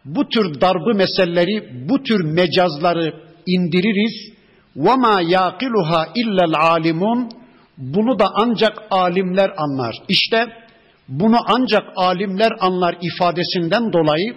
bu 0.06 0.30
tür 0.30 0.62
darbı 0.62 0.94
meseleleri, 0.96 1.88
bu 1.90 2.04
tür 2.04 2.24
mecazları 2.24 3.14
indiririz. 3.46 4.36
وَمَا 4.76 5.24
يَعْقِلُهَا 5.36 6.14
اِلَّا 6.16 6.44
الْعَالِمُونَ 6.52 7.30
Bunu 7.78 8.20
da 8.20 8.26
ancak 8.36 8.84
alimler 8.92 9.52
anlar. 9.58 9.96
İşte 10.10 10.48
bunu 11.10 11.38
ancak 11.48 11.84
alimler 11.96 12.52
anlar 12.60 12.98
ifadesinden 13.02 13.94
dolayı 13.94 14.36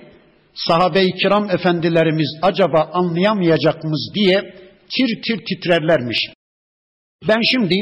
sahabe-i 0.56 1.14
kiram 1.14 1.50
efendilerimiz 1.50 2.38
acaba 2.42 2.90
anlayamayacak 2.94 3.84
mıyız 3.84 4.12
diye 4.16 4.42
tir 4.90 5.22
tir 5.22 5.46
titrerlermiş. 5.46 6.18
Ben 7.28 7.42
şimdi 7.52 7.76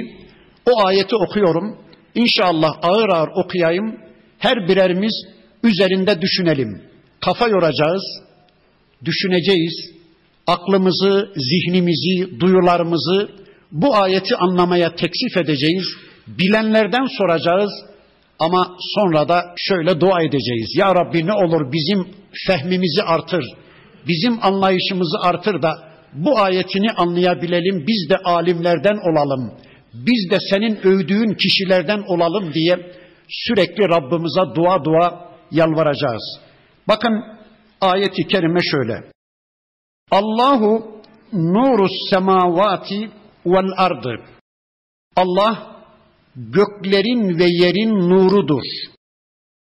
o 0.65 0.85
ayeti 0.85 1.15
okuyorum. 1.15 1.77
İnşallah 2.15 2.69
ağır 2.81 3.09
ağır 3.09 3.29
okuyayım. 3.43 3.97
Her 4.37 4.67
birerimiz 4.67 5.13
üzerinde 5.63 6.21
düşünelim. 6.21 6.81
Kafa 7.19 7.47
yoracağız, 7.47 8.03
düşüneceğiz. 9.05 9.91
Aklımızı, 10.47 11.33
zihnimizi, 11.35 12.39
duyularımızı 12.39 13.29
bu 13.71 13.95
ayeti 13.95 14.35
anlamaya 14.35 14.95
teksif 14.95 15.37
edeceğiz. 15.37 15.85
Bilenlerden 16.27 17.05
soracağız 17.17 17.71
ama 18.45 18.77
sonra 18.95 19.27
da 19.29 19.53
şöyle 19.57 20.01
dua 20.01 20.21
edeceğiz. 20.21 20.74
Ya 20.77 20.95
Rabbi 20.95 21.25
ne 21.25 21.33
olur 21.33 21.71
bizim 21.71 22.07
fehmimizi 22.48 23.03
artır, 23.03 23.43
bizim 24.07 24.39
anlayışımızı 24.41 25.17
artır 25.24 25.62
da 25.62 25.71
bu 26.13 26.39
ayetini 26.39 26.91
anlayabilelim, 26.91 27.88
biz 27.88 28.10
de 28.10 28.17
alimlerden 28.17 28.98
olalım, 29.12 29.53
biz 29.93 30.31
de 30.31 30.38
senin 30.50 30.75
övdüğün 30.83 31.33
kişilerden 31.33 32.03
olalım 32.07 32.53
diye 32.53 32.91
sürekli 33.29 33.83
Rabbimize 33.89 34.55
dua 34.55 34.86
dua 34.86 35.31
yalvaracağız. 35.51 36.39
Bakın 36.88 37.24
ayeti 37.81 38.27
kerime 38.27 38.60
şöyle. 38.71 39.03
Allahu 40.12 41.01
nurus 41.33 41.91
semavati 42.10 43.12
vel 43.45 43.71
ardı. 43.77 44.15
Allah 45.15 45.80
göklerin 46.35 47.39
ve 47.39 47.45
yerin 47.45 48.09
nurudur. 48.09 48.63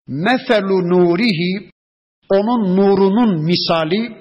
Mefelu 0.06 0.88
nurihi 0.88 1.70
onun 2.28 2.76
nurunun 2.76 3.44
misali 3.44 4.16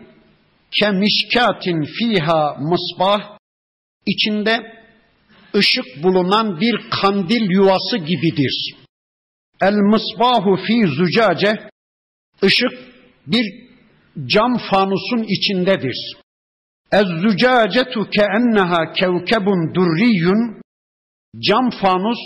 kemişkatin 0.80 1.84
fiha 1.84 2.56
mısbah 2.60 3.38
içinde 4.06 4.82
ışık 5.56 6.04
bulunan 6.04 6.62
bir 6.62 6.90
kandil 7.02 7.50
yuvası 7.50 7.98
gibidir. 7.98 8.76
El 9.62 9.76
mısbahu 9.76 10.56
fi 10.68 10.88
zucace 10.88 11.70
ışık 12.44 12.72
bir 13.28 13.46
cam 14.26 14.58
fanusun 14.72 15.24
içindedir. 15.28 16.14
Ez 16.92 17.08
zucacetu 17.22 18.10
keenneha 18.10 18.94
kevkebun 18.94 19.76
durriyun 19.76 20.61
cam 21.40 21.70
fanus 21.82 22.18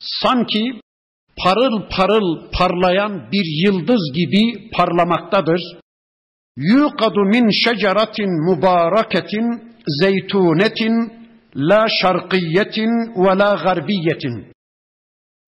sanki 0.00 0.80
parıl 1.36 1.88
parıl 1.90 2.50
parlayan 2.52 3.32
bir 3.32 3.66
yıldız 3.66 4.12
gibi 4.14 4.70
parlamaktadır. 4.70 5.60
Yuqadu 6.56 7.20
min 7.20 7.50
şeceratin 7.50 8.30
mübareketin 8.50 9.74
zeytunetin 10.00 11.12
la 11.56 11.86
şarkiyetin 11.88 12.90
ve 13.24 13.38
la 13.38 13.54
garbiyetin. 13.64 14.52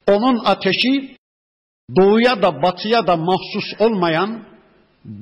Onun 0.07 0.45
ateşi 0.45 1.17
doğuya 1.97 2.43
da 2.43 2.63
batıya 2.63 3.07
da 3.07 3.17
mahsus 3.17 3.81
olmayan, 3.81 4.45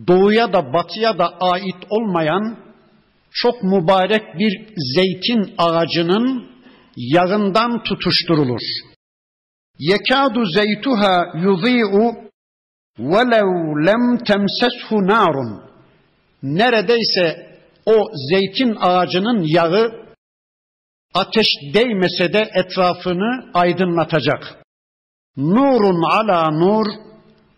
doğuya 0.08 0.52
da 0.52 0.72
batıya 0.72 1.18
da 1.18 1.38
ait 1.40 1.86
olmayan 1.90 2.56
çok 3.30 3.62
mübarek 3.62 4.38
bir 4.38 4.74
zeytin 4.94 5.54
ağacının 5.58 6.53
yağından 6.96 7.82
tutuşturulur. 7.82 8.62
Yekadu 9.78 10.46
zeytuha 10.46 11.32
yudhi'u 11.34 12.14
velev 12.98 13.50
lem 13.86 14.18
temseshu 14.18 15.06
narun 15.06 15.62
neredeyse 16.42 17.54
o 17.86 18.10
zeytin 18.30 18.76
ağacının 18.80 19.42
yağı 19.42 20.04
ateş 21.14 21.46
değmese 21.74 22.32
de 22.32 22.50
etrafını 22.54 23.50
aydınlatacak. 23.54 24.64
Nurun 25.36 26.02
ala 26.02 26.50
nur, 26.50 26.86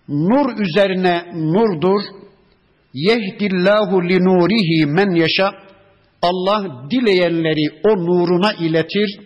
nur 0.09 0.59
üzerine 0.59 1.25
nurdur. 1.35 2.01
Yehdillahu 2.95 4.09
li 4.09 4.25
nurihi 4.25 4.87
men 4.87 5.15
yaşa. 5.15 5.51
Allah 6.23 6.91
dileyenleri 6.91 7.81
o 7.85 7.97
nuruna 7.97 8.53
iletir. 8.53 9.26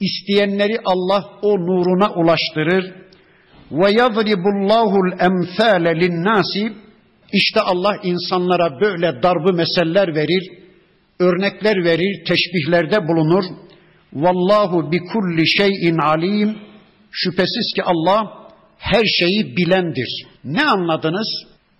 İsteyenleri 0.00 0.76
Allah 0.84 1.24
o 1.42 1.58
nuruna 1.58 2.12
ulaştırır. 2.12 2.94
Ve 3.70 3.90
yadribullahu 3.90 4.98
el-emsale 5.06 6.00
lin-nasi 6.00 6.72
işte 7.32 7.60
Allah 7.60 7.96
insanlara 8.02 8.80
böyle 8.80 9.22
darbı 9.22 9.52
meseller 9.52 10.14
verir, 10.14 10.52
örnekler 11.18 11.84
verir, 11.84 12.24
teşbihlerde 12.24 13.08
bulunur. 13.08 13.44
Vallahu 14.12 14.92
bi 14.92 14.98
kulli 14.98 15.46
şeyin 15.46 15.98
alim. 15.98 16.56
Şüphesiz 17.10 17.72
ki 17.76 17.82
Allah 17.82 18.48
her 18.78 19.04
şeyi 19.04 19.56
bilendir. 19.56 20.26
Ne 20.44 20.64
anladınız? 20.64 21.28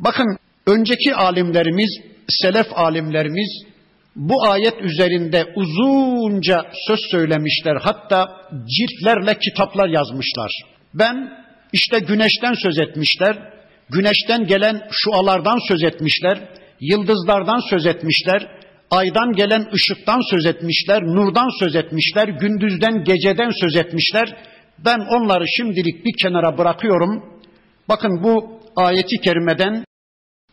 Bakın 0.00 0.36
önceki 0.66 1.14
alimlerimiz, 1.14 1.90
selef 2.28 2.66
alimlerimiz 2.78 3.73
bu 4.16 4.34
ayet 4.48 4.80
üzerinde 4.80 5.52
uzunca 5.54 6.66
söz 6.86 7.00
söylemişler. 7.10 7.76
Hatta 7.82 8.36
ciltlerle 8.66 9.38
kitaplar 9.38 9.88
yazmışlar. 9.88 10.52
Ben 10.94 11.44
işte 11.72 11.98
güneşten 11.98 12.54
söz 12.54 12.78
etmişler, 12.78 13.52
güneşten 13.90 14.46
gelen 14.46 14.82
şualardan 14.90 15.58
söz 15.68 15.82
etmişler, 15.82 16.38
yıldızlardan 16.80 17.70
söz 17.70 17.86
etmişler, 17.86 18.48
aydan 18.90 19.32
gelen 19.32 19.66
ışıktan 19.74 20.20
söz 20.30 20.46
etmişler, 20.46 21.02
nurdan 21.02 21.58
söz 21.58 21.76
etmişler, 21.76 22.28
gündüzden, 22.28 23.04
geceden 23.04 23.50
söz 23.60 23.76
etmişler. 23.76 24.36
Ben 24.78 25.00
onları 25.00 25.44
şimdilik 25.56 26.04
bir 26.04 26.22
kenara 26.22 26.58
bırakıyorum. 26.58 27.40
Bakın 27.88 28.22
bu 28.22 28.60
ayeti 28.76 29.20
kerimeden 29.20 29.84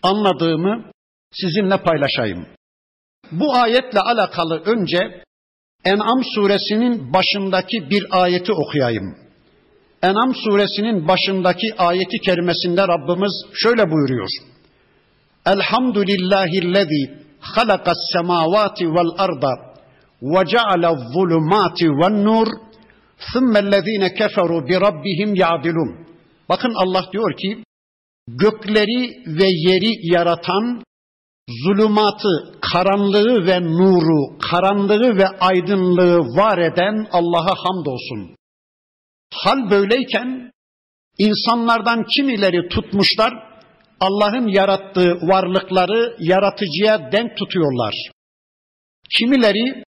anladığımı 0.03 0.91
sizinle 1.33 1.77
paylaşayım. 1.77 2.45
Bu 3.31 3.55
ayetle 3.55 3.99
alakalı 3.99 4.61
önce 4.65 5.23
En'am 5.85 6.23
suresinin 6.35 7.13
başındaki 7.13 7.89
bir 7.89 8.05
ayeti 8.11 8.53
okuyayım. 8.53 9.15
Enam 10.03 10.35
suresinin 10.35 11.07
başındaki 11.07 11.75
ayeti 11.77 12.17
kerimesinde 12.17 12.81
Rabbimiz 12.87 13.33
şöyle 13.53 13.91
buyuruyor. 13.91 14.29
Elhamdülillahillezî 15.45 17.21
halakas 17.39 17.97
semavati 18.13 18.85
vel 18.85 19.11
arda 19.17 19.53
ve 20.21 20.45
ceale 20.45 20.89
zulumati 21.13 21.89
ven 21.89 22.25
nur 22.25 22.47
thummellezîne 23.33 24.13
keferu 24.13 24.67
bi 24.67 24.81
rabbihim 24.81 25.35
ya'dilun. 25.35 26.07
Bakın 26.49 26.73
Allah 26.75 27.05
diyor 27.13 27.37
ki 27.37 27.63
gökleri 28.27 29.23
ve 29.27 29.47
yeri 29.47 30.13
yaratan 30.13 30.83
zulümatı, 31.49 32.59
karanlığı 32.73 33.47
ve 33.47 33.61
nuru, 33.61 34.37
karanlığı 34.51 35.17
ve 35.17 35.27
aydınlığı 35.27 36.17
var 36.19 36.57
eden 36.57 37.07
Allah'a 37.11 37.55
hamdolsun. 37.55 38.35
Hal 39.33 39.69
böyleyken 39.69 40.51
insanlardan 41.17 42.03
kimileri 42.03 42.69
tutmuşlar 42.69 43.33
Allah'ın 43.99 44.47
yarattığı 44.47 45.13
varlıkları 45.21 46.15
yaratıcıya 46.19 47.11
denk 47.11 47.37
tutuyorlar. 47.37 47.95
Kimileri 49.17 49.83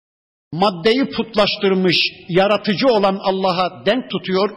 maddeyi 0.52 1.10
putlaştırmış 1.10 1.96
yaratıcı 2.28 2.86
olan 2.86 3.18
Allah'a 3.22 3.86
denk 3.86 4.10
tutuyor. 4.10 4.50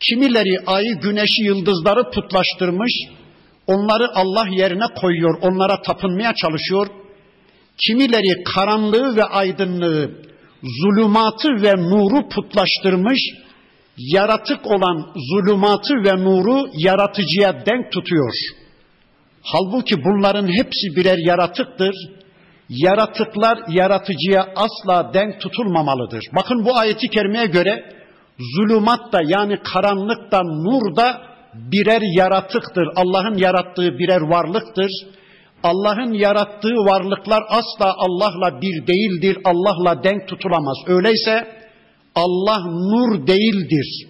Kimileri 0.00 0.60
ayı, 0.66 1.00
güneşi, 1.00 1.42
yıldızları 1.42 2.10
putlaştırmış. 2.10 2.92
Onları 3.66 4.08
Allah 4.14 4.46
yerine 4.50 4.86
koyuyor, 5.00 5.38
onlara 5.42 5.82
tapınmaya 5.82 6.34
çalışıyor. 6.34 6.86
Kimileri 7.86 8.44
karanlığı 8.44 9.16
ve 9.16 9.24
aydınlığı, 9.24 10.10
zulümatı 10.62 11.48
ve 11.48 11.72
nuru 11.72 12.28
putlaştırmış, 12.28 13.20
yaratık 13.96 14.66
olan 14.66 15.12
zulümatı 15.14 15.94
ve 15.94 16.24
nuru 16.24 16.68
yaratıcıya 16.74 17.66
denk 17.66 17.92
tutuyor. 17.92 18.34
Halbuki 19.42 20.04
bunların 20.04 20.48
hepsi 20.48 20.96
birer 20.96 21.18
yaratıktır. 21.18 21.94
Yaratıklar 22.68 23.58
yaratıcıya 23.68 24.48
asla 24.56 25.14
denk 25.14 25.40
tutulmamalıdır. 25.40 26.24
Bakın 26.36 26.64
bu 26.64 26.76
ayeti 26.76 27.08
kerimeye 27.08 27.46
göre 27.46 27.92
zulümat 28.56 29.12
da 29.12 29.20
yani 29.24 29.58
karanlık 29.62 30.32
da 30.32 30.42
nur 30.42 30.96
da 30.96 31.31
birer 31.54 32.02
yaratıktır. 32.16 32.88
Allah'ın 32.96 33.38
yarattığı 33.38 33.98
birer 33.98 34.20
varlıktır. 34.20 34.90
Allah'ın 35.62 36.12
yarattığı 36.12 36.74
varlıklar 36.74 37.42
asla 37.48 37.94
Allah'la 37.96 38.62
bir 38.62 38.86
değildir. 38.86 39.38
Allah'la 39.44 40.04
denk 40.04 40.28
tutulamaz. 40.28 40.76
Öyleyse 40.86 41.62
Allah 42.14 42.60
nur 42.66 43.26
değildir. 43.26 44.08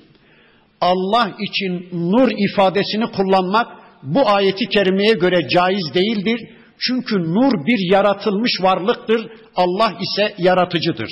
Allah 0.80 1.30
için 1.38 1.88
nur 1.92 2.30
ifadesini 2.30 3.12
kullanmak 3.12 3.66
bu 4.02 4.28
ayeti 4.28 4.68
kerimeye 4.68 5.12
göre 5.12 5.48
caiz 5.48 5.94
değildir. 5.94 6.40
Çünkü 6.78 7.14
nur 7.34 7.66
bir 7.66 7.92
yaratılmış 7.92 8.52
varlıktır. 8.60 9.30
Allah 9.56 9.94
ise 10.00 10.34
yaratıcıdır. 10.38 11.10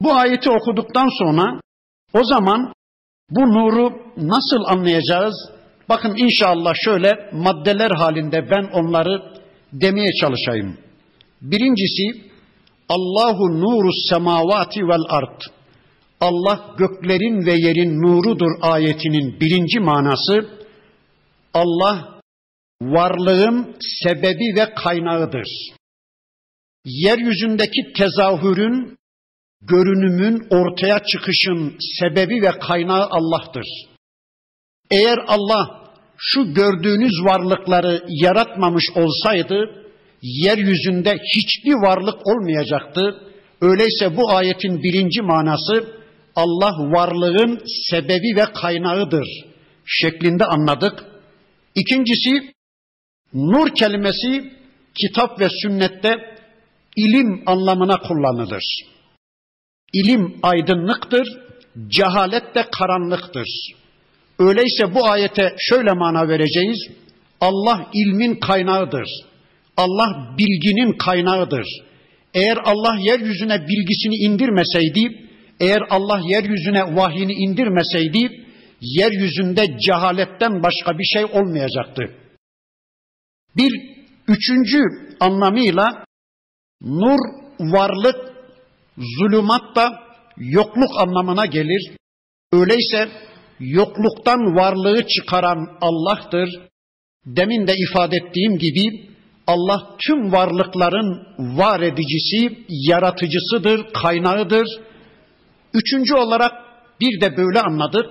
Bu 0.00 0.14
ayeti 0.14 0.50
okuduktan 0.50 1.08
sonra 1.18 1.60
o 2.12 2.24
zaman 2.24 2.72
bu 3.30 3.40
nuru 3.40 3.92
nasıl 4.16 4.64
anlayacağız? 4.66 5.34
Bakın 5.88 6.16
inşallah 6.16 6.74
şöyle 6.74 7.30
maddeler 7.32 7.90
halinde 7.90 8.50
ben 8.50 8.64
onları 8.72 9.22
demeye 9.72 10.12
çalışayım. 10.20 10.78
Birincisi 11.42 12.30
Allahu 12.88 13.60
nuru 13.60 13.90
semavati 14.08 14.80
vel 14.80 15.04
ard. 15.08 15.40
Allah 16.20 16.74
göklerin 16.78 17.46
ve 17.46 17.52
yerin 17.52 18.02
nurudur 18.02 18.50
ayetinin 18.62 19.40
birinci 19.40 19.80
manası 19.80 20.48
Allah 21.54 22.20
varlığın 22.82 23.76
sebebi 24.02 24.60
ve 24.60 24.74
kaynağıdır. 24.74 25.48
Yeryüzündeki 26.84 27.92
tezahürün, 27.96 28.96
görünümün 29.62 30.46
ortaya 30.50 30.98
çıkışın 30.98 31.76
sebebi 32.00 32.42
ve 32.42 32.50
kaynağı 32.58 33.08
Allah'tır. 33.10 33.66
Eğer 34.90 35.18
Allah 35.26 35.86
şu 36.16 36.54
gördüğünüz 36.54 37.24
varlıkları 37.24 38.04
yaratmamış 38.08 38.84
olsaydı 38.94 39.86
yeryüzünde 40.22 41.18
hiçbir 41.36 41.74
varlık 41.74 42.26
olmayacaktı. 42.26 43.22
Öyleyse 43.60 44.16
bu 44.16 44.30
ayetin 44.30 44.82
birinci 44.82 45.22
manası 45.22 45.96
Allah 46.36 46.74
varlığın 46.78 47.62
sebebi 47.90 48.36
ve 48.36 48.44
kaynağıdır 48.52 49.26
şeklinde 49.84 50.44
anladık. 50.44 51.04
İkincisi 51.74 52.52
nur 53.34 53.74
kelimesi 53.74 54.52
kitap 54.94 55.40
ve 55.40 55.48
sünnette 55.62 56.36
ilim 56.96 57.42
anlamına 57.46 57.98
kullanılır. 57.98 58.62
İlim 59.92 60.36
aydınlıktır, 60.42 61.28
cehalet 61.88 62.54
de 62.54 62.66
karanlıktır. 62.78 63.48
Öyleyse 64.38 64.94
bu 64.94 65.08
ayete 65.08 65.54
şöyle 65.58 65.92
mana 65.92 66.28
vereceğiz. 66.28 66.78
Allah 67.40 67.90
ilmin 67.92 68.34
kaynağıdır. 68.34 69.08
Allah 69.76 70.34
bilginin 70.38 70.98
kaynağıdır. 70.98 71.66
Eğer 72.34 72.58
Allah 72.64 72.96
yeryüzüne 73.00 73.68
bilgisini 73.68 74.16
indirmeseydi, 74.16 75.28
eğer 75.60 75.82
Allah 75.90 76.20
yeryüzüne 76.28 76.96
vahyini 76.96 77.32
indirmeseydi, 77.32 78.46
yeryüzünde 78.80 79.78
cehaletten 79.86 80.62
başka 80.62 80.98
bir 80.98 81.04
şey 81.04 81.24
olmayacaktı. 81.24 82.02
Bir 83.56 83.70
üçüncü 84.28 84.82
anlamıyla 85.20 86.04
nur 86.80 87.18
varlık, 87.60 88.35
zulümat 88.98 89.76
da 89.76 90.00
yokluk 90.36 90.90
anlamına 90.98 91.46
gelir. 91.46 91.96
Öyleyse 92.52 93.08
yokluktan 93.60 94.56
varlığı 94.56 95.06
çıkaran 95.06 95.78
Allah'tır. 95.80 96.48
Demin 97.26 97.66
de 97.66 97.74
ifade 97.76 98.16
ettiğim 98.16 98.58
gibi 98.58 99.10
Allah 99.46 99.96
tüm 99.98 100.32
varlıkların 100.32 101.26
var 101.58 101.80
edicisi, 101.80 102.64
yaratıcısıdır, 102.68 103.92
kaynağıdır. 103.92 104.66
Üçüncü 105.74 106.14
olarak 106.14 106.52
bir 107.00 107.20
de 107.20 107.36
böyle 107.36 107.60
anladık. 107.60 108.06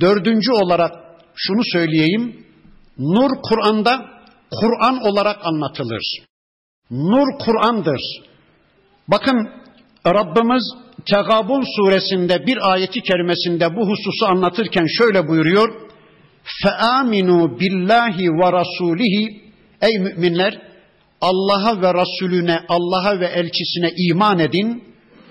Dördüncü 0.00 0.52
olarak 0.52 0.92
şunu 1.34 1.60
söyleyeyim. 1.72 2.46
Nur 2.98 3.30
Kur'an'da 3.42 4.06
Kur'an 4.50 5.02
olarak 5.02 5.46
anlatılır. 5.46 6.02
Nur 6.90 7.38
Kur'an'dır. 7.38 8.00
Bakın 9.08 9.63
Rabbimiz 10.06 10.62
Tegabun 11.10 11.64
suresinde 11.76 12.46
bir 12.46 12.72
ayeti 12.72 13.00
kerimesinde 13.00 13.76
bu 13.76 13.88
hususu 13.88 14.26
anlatırken 14.26 14.86
şöyle 14.86 15.28
buyuruyor. 15.28 15.74
Billahi 17.60 18.28
ve 18.28 18.52
rasulihi 18.52 19.44
Ey 19.80 19.98
müminler 19.98 20.62
Allah'a 21.20 21.82
ve 21.82 21.94
Resulüne, 21.94 22.60
Allah'a 22.68 23.20
ve 23.20 23.26
elçisine 23.26 23.90
iman 24.08 24.38
edin. 24.38 24.84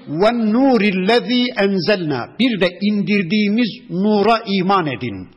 Ve 0.08 0.52
nurillezî 0.54 1.46
enzelna. 1.58 2.30
Bir 2.40 2.60
de 2.60 2.70
indirdiğimiz 2.82 3.70
nura 3.90 4.42
iman 4.46 4.88
edin. 4.88 5.28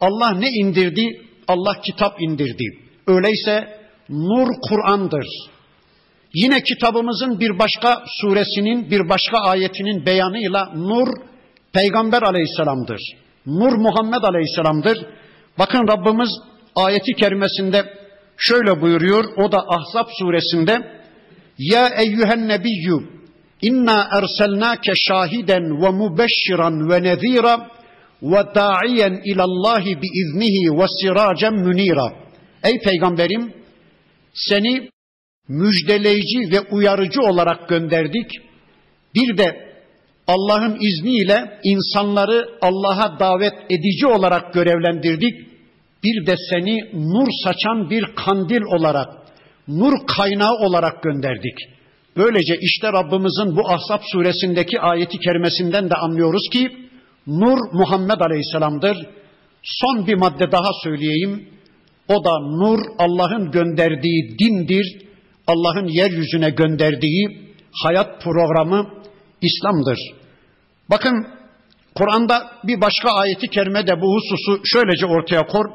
Allah 0.00 0.30
ne 0.30 0.50
indirdi? 0.50 1.20
Allah 1.48 1.80
kitap 1.80 2.22
indirdi. 2.22 2.64
Öyleyse 3.06 3.68
nur 4.08 4.48
Kur'an'dır. 4.68 5.26
Yine 6.34 6.62
kitabımızın 6.62 7.40
bir 7.40 7.58
başka 7.58 8.02
suresinin 8.06 8.90
bir 8.90 9.08
başka 9.08 9.38
ayetinin 9.38 10.06
beyanıyla 10.06 10.72
nur 10.74 11.08
Peygamber 11.72 12.22
aleyhisselamdır. 12.22 13.00
Nur 13.46 13.72
Muhammed 13.72 14.22
aleyhisselamdır. 14.22 15.06
Bakın 15.58 15.88
Rabbimiz 15.88 16.30
ayeti 16.76 17.12
kerimesinde 17.12 17.84
şöyle 18.36 18.80
buyuruyor. 18.80 19.24
O 19.36 19.52
da 19.52 19.58
Ahzab 19.58 20.08
suresinde 20.18 20.98
Ya 21.58 21.88
eyyühen 21.88 22.48
nebiyyü 22.48 22.98
inna 23.62 24.08
erselnake 24.12 24.92
şahiden 24.94 25.82
ve 25.82 25.90
mubeşşiran 25.90 26.90
ve 26.90 27.02
nezira 27.02 27.68
ve 28.22 28.54
da'iyen 28.54 29.20
ilallahi 29.24 30.02
biiznihi 30.02 30.78
ve 30.78 30.86
siracen 31.00 31.54
münira. 31.54 32.12
Ey 32.64 32.78
peygamberim 32.84 33.52
seni 34.34 34.88
müjdeleyici 35.48 36.52
ve 36.52 36.60
uyarıcı 36.60 37.20
olarak 37.20 37.68
gönderdik. 37.68 38.30
Bir 39.14 39.38
de 39.38 39.68
Allah'ın 40.26 40.76
izniyle 40.80 41.60
insanları 41.64 42.48
Allah'a 42.62 43.20
davet 43.20 43.54
edici 43.70 44.06
olarak 44.06 44.54
görevlendirdik. 44.54 45.48
Bir 46.04 46.26
de 46.26 46.34
seni 46.50 46.78
nur 46.94 47.28
saçan 47.44 47.90
bir 47.90 48.04
kandil 48.14 48.62
olarak, 48.62 49.08
nur 49.68 49.92
kaynağı 50.06 50.54
olarak 50.54 51.02
gönderdik. 51.02 51.58
Böylece 52.16 52.58
işte 52.60 52.92
Rabbimizin 52.92 53.56
bu 53.56 53.70
Ahzab 53.70 54.00
suresindeki 54.12 54.80
ayeti 54.80 55.18
kerimesinden 55.18 55.90
de 55.90 55.94
anlıyoruz 55.94 56.48
ki 56.52 56.70
nur 57.26 57.58
Muhammed 57.72 58.20
Aleyhisselam'dır. 58.20 58.96
Son 59.62 60.06
bir 60.06 60.14
madde 60.14 60.52
daha 60.52 60.70
söyleyeyim. 60.84 61.48
O 62.08 62.24
da 62.24 62.38
nur 62.40 62.78
Allah'ın 62.98 63.50
gönderdiği 63.50 64.38
dindir. 64.38 65.07
Allah'ın 65.48 65.86
yeryüzüne 65.86 66.50
gönderdiği 66.50 67.54
hayat 67.82 68.22
programı 68.22 68.86
İslam'dır. 69.42 69.98
Bakın 70.90 71.26
Kur'an'da 71.94 72.50
bir 72.64 72.80
başka 72.80 73.10
ayeti 73.10 73.48
kerime 73.48 73.86
de 73.86 74.00
bu 74.00 74.14
hususu 74.14 74.60
şöylece 74.64 75.06
ortaya 75.06 75.46
kor. 75.46 75.66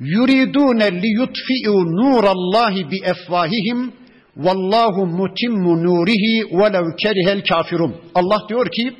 Yuridune 0.00 1.02
li 1.02 1.08
yutfi'u 1.08 1.86
nurallahi 1.86 2.90
bi 2.90 2.96
efvahihim 3.04 3.92
vallahu 4.36 5.06
mutimmu 5.06 5.84
nurihi 5.84 6.44
velev 6.52 6.96
kerihel 7.02 7.44
kafirun. 7.44 7.96
Allah 8.14 8.48
diyor 8.48 8.66
ki 8.70 8.92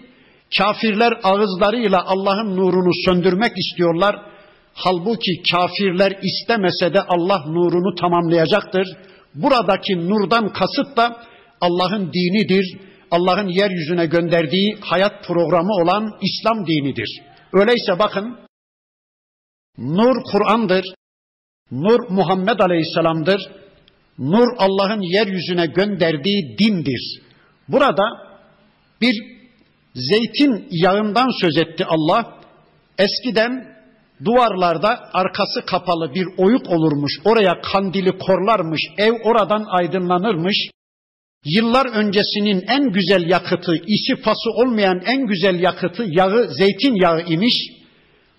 kafirler 0.58 1.12
ağızlarıyla 1.22 2.02
Allah'ın 2.06 2.56
nurunu 2.56 2.90
söndürmek 3.04 3.52
istiyorlar. 3.58 4.16
Halbuki 4.74 5.42
kafirler 5.52 6.18
istemese 6.22 6.94
de 6.94 7.00
Allah 7.00 7.44
nurunu 7.46 7.94
tamamlayacaktır. 7.94 8.86
Buradaki 9.34 10.08
nurdan 10.08 10.52
kasıt 10.52 10.96
da 10.96 11.22
Allah'ın 11.60 12.12
dinidir. 12.12 12.78
Allah'ın 13.10 13.48
yeryüzüne 13.48 14.06
gönderdiği 14.06 14.76
hayat 14.80 15.26
programı 15.26 15.72
olan 15.72 16.18
İslam 16.20 16.66
dinidir. 16.66 17.22
Öyleyse 17.52 17.98
bakın 17.98 18.38
nur 19.78 20.24
Kur'an'dır. 20.32 20.84
Nur 21.70 22.08
Muhammed 22.08 22.58
Aleyhisselam'dır. 22.58 23.50
Nur 24.18 24.48
Allah'ın 24.58 25.00
yeryüzüne 25.00 25.66
gönderdiği 25.66 26.58
dindir. 26.58 27.22
Burada 27.68 28.04
bir 29.00 29.14
zeytin 29.94 30.68
yağından 30.70 31.40
söz 31.40 31.56
etti 31.56 31.84
Allah. 31.86 32.40
Eskiden 32.98 33.71
duvarlarda 34.24 35.10
arkası 35.12 35.64
kapalı 35.66 36.14
bir 36.14 36.26
oyuk 36.36 36.70
olurmuş. 36.70 37.12
Oraya 37.24 37.60
kandili 37.60 38.18
korlarmış. 38.18 38.80
Ev 38.98 39.12
oradan 39.24 39.64
aydınlanırmış. 39.68 40.70
Yıllar 41.44 41.86
öncesinin 41.86 42.64
en 42.68 42.92
güzel 42.92 43.30
yakıtı, 43.30 43.74
isi 43.86 44.22
pası 44.22 44.50
olmayan 44.50 45.02
en 45.06 45.26
güzel 45.26 45.60
yakıtı 45.60 46.04
yağı, 46.06 46.48
zeytin 46.48 46.94
yağı 47.02 47.22
imiş. 47.26 47.54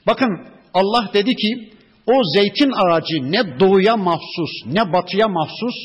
Bakın 0.07 0.29
Allah 0.73 1.09
dedi 1.13 1.35
ki 1.35 1.69
o 2.07 2.13
zeytin 2.35 2.71
ağacı 2.71 3.31
ne 3.31 3.59
doğuya 3.59 3.97
mahsus 3.97 4.51
ne 4.65 4.93
batıya 4.93 5.27
mahsus 5.27 5.75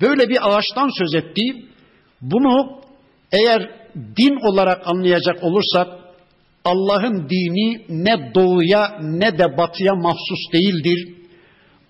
böyle 0.00 0.28
bir 0.28 0.38
ağaçtan 0.48 0.98
söz 0.98 1.14
etti. 1.14 1.42
Bunu 2.20 2.80
eğer 3.32 3.70
din 4.16 4.36
olarak 4.46 4.86
anlayacak 4.86 5.42
olursak 5.42 5.99
Allah'ın 6.64 7.28
dini 7.28 7.84
ne 7.88 8.34
doğuya 8.34 8.98
ne 9.00 9.38
de 9.38 9.56
batıya 9.56 9.94
mahsus 9.94 10.52
değildir. 10.52 11.08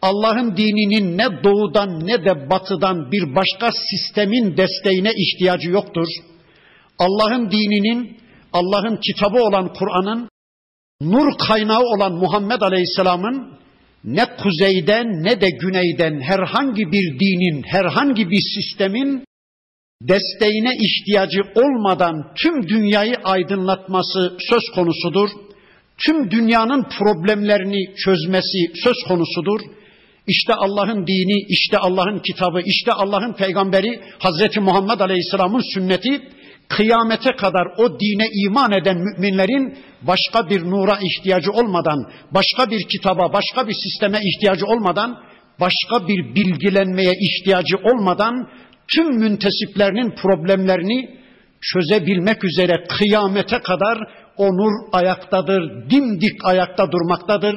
Allah'ın 0.02 0.56
dininin 0.56 1.18
ne 1.18 1.44
doğudan 1.44 2.06
ne 2.06 2.24
de 2.24 2.50
batıdan 2.50 3.12
bir 3.12 3.34
başka 3.34 3.70
sistemin 3.90 4.56
desteğine 4.56 5.10
ihtiyacı 5.16 5.70
yoktur. 5.70 6.06
Allah'ın 6.98 7.50
dininin, 7.50 8.16
Allah'ın 8.52 8.96
kitabı 8.96 9.42
olan 9.42 9.72
Kur'an'ın, 9.72 10.28
nur 11.00 11.38
kaynağı 11.48 11.82
olan 11.82 12.12
Muhammed 12.12 12.60
Aleyhisselam'ın 12.60 13.58
ne 14.04 14.24
kuzeyden 14.42 15.06
ne 15.06 15.40
de 15.40 15.50
güneyden 15.50 16.20
herhangi 16.20 16.92
bir 16.92 17.18
dinin, 17.20 17.62
herhangi 17.62 18.30
bir 18.30 18.40
sistemin 18.54 19.24
desteğine 20.02 20.76
ihtiyacı 20.76 21.40
olmadan 21.54 22.32
tüm 22.42 22.68
dünyayı 22.68 23.14
aydınlatması 23.24 24.36
söz 24.50 24.62
konusudur. 24.74 25.30
Tüm 26.06 26.30
dünyanın 26.30 26.86
problemlerini 26.98 27.96
çözmesi 27.96 28.58
söz 28.84 28.96
konusudur. 29.08 29.60
İşte 30.26 30.54
Allah'ın 30.54 31.06
dini, 31.06 31.46
işte 31.48 31.78
Allah'ın 31.78 32.18
kitabı, 32.18 32.60
işte 32.60 32.92
Allah'ın 32.92 33.32
peygamberi 33.32 34.00
Hazreti 34.18 34.60
Muhammed 34.60 35.00
Aleyhisselam'ın 35.00 35.74
sünneti 35.74 36.22
kıyamete 36.68 37.30
kadar 37.36 37.66
o 37.78 38.00
dine 38.00 38.26
iman 38.44 38.72
eden 38.72 38.98
müminlerin 38.98 39.78
başka 40.02 40.50
bir 40.50 40.62
nura 40.64 40.98
ihtiyacı 41.02 41.52
olmadan, 41.52 42.10
başka 42.30 42.70
bir 42.70 42.82
kitaba, 42.88 43.32
başka 43.32 43.68
bir 43.68 43.74
sisteme 43.74 44.20
ihtiyacı 44.24 44.66
olmadan, 44.66 45.18
başka 45.60 46.08
bir 46.08 46.34
bilgilenmeye 46.34 47.12
ihtiyacı 47.20 47.76
olmadan 47.76 48.48
tüm 48.94 49.06
müntesiplerinin 49.06 50.10
problemlerini 50.10 51.20
çözebilmek 51.60 52.44
üzere 52.44 52.84
kıyamete 52.98 53.58
kadar 53.58 53.98
o 54.36 54.46
nur 54.46 54.88
ayaktadır, 54.92 55.90
dimdik 55.90 56.44
ayakta 56.44 56.92
durmaktadır. 56.92 57.56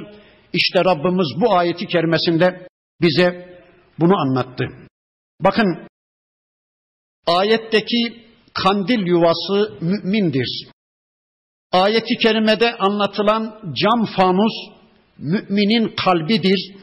İşte 0.53 0.85
Rabbimiz 0.85 1.27
bu 1.41 1.53
ayeti 1.53 1.87
kerimesinde 1.87 2.67
bize 3.01 3.59
bunu 3.99 4.17
anlattı. 4.17 4.65
Bakın 5.41 5.87
ayetteki 7.27 8.23
kandil 8.53 9.07
yuvası 9.07 9.77
mümindir. 9.81 10.67
Ayeti 11.71 12.17
kerimede 12.17 12.77
anlatılan 12.77 13.73
cam 13.73 14.05
fanus 14.05 14.53
müminin 15.17 15.95
kalbidir. 15.95 16.75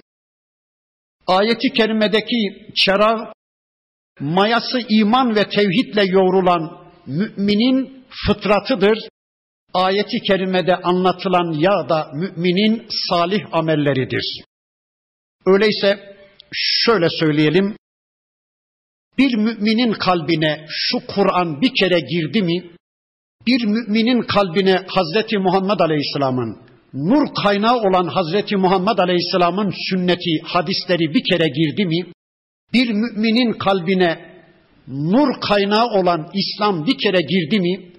Ayeti 1.26 1.72
kerimedeki 1.72 2.72
çera 2.74 3.32
mayası 4.20 4.80
iman 4.88 5.36
ve 5.36 5.48
tevhidle 5.48 6.04
yoğrulan 6.04 6.80
müminin 7.06 8.04
fıtratıdır. 8.26 8.98
Ayeti 9.74 10.20
kerimede 10.20 10.76
anlatılan 10.76 11.52
yağ 11.52 11.88
da 11.88 12.10
müminin 12.14 12.86
salih 13.08 13.40
amelleridir. 13.52 14.42
Öyleyse 15.46 16.16
şöyle 16.52 17.08
söyleyelim. 17.10 17.76
Bir 19.18 19.36
müminin 19.36 19.92
kalbine 19.92 20.66
şu 20.68 20.98
Kur'an 21.06 21.60
bir 21.60 21.72
kere 21.80 22.00
girdi 22.00 22.42
mi, 22.42 22.70
bir 23.46 23.64
müminin 23.64 24.22
kalbine 24.22 24.86
Hazreti 24.86 25.38
Muhammed 25.38 25.80
Aleyhisselam'ın, 25.80 26.58
nur 26.92 27.34
kaynağı 27.42 27.76
olan 27.76 28.06
Hazreti 28.08 28.56
Muhammed 28.56 28.98
Aleyhisselam'ın 28.98 29.74
sünneti, 29.90 30.40
hadisleri 30.44 31.14
bir 31.14 31.24
kere 31.30 31.48
girdi 31.48 31.86
mi, 31.86 32.12
bir 32.72 32.88
müminin 32.88 33.52
kalbine 33.52 34.30
nur 34.88 35.40
kaynağı 35.40 35.86
olan 35.86 36.30
İslam 36.34 36.86
bir 36.86 36.98
kere 36.98 37.22
girdi 37.22 37.60
mi, 37.60 37.90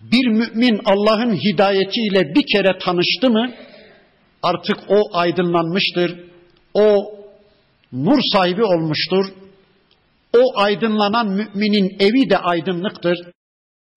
bir 0.00 0.26
mümin 0.26 0.80
Allah'ın 0.84 1.34
hidayetiyle 1.34 2.34
bir 2.34 2.44
kere 2.52 2.78
tanıştı 2.78 3.30
mı, 3.30 3.52
artık 4.42 4.76
o 4.88 5.02
aydınlanmıştır, 5.12 6.20
o 6.74 7.14
nur 7.92 8.20
sahibi 8.32 8.64
olmuştur. 8.64 9.24
O 10.38 10.60
aydınlanan 10.60 11.28
müminin 11.28 11.96
evi 12.00 12.30
de 12.30 12.38
aydınlıktır. 12.38 13.18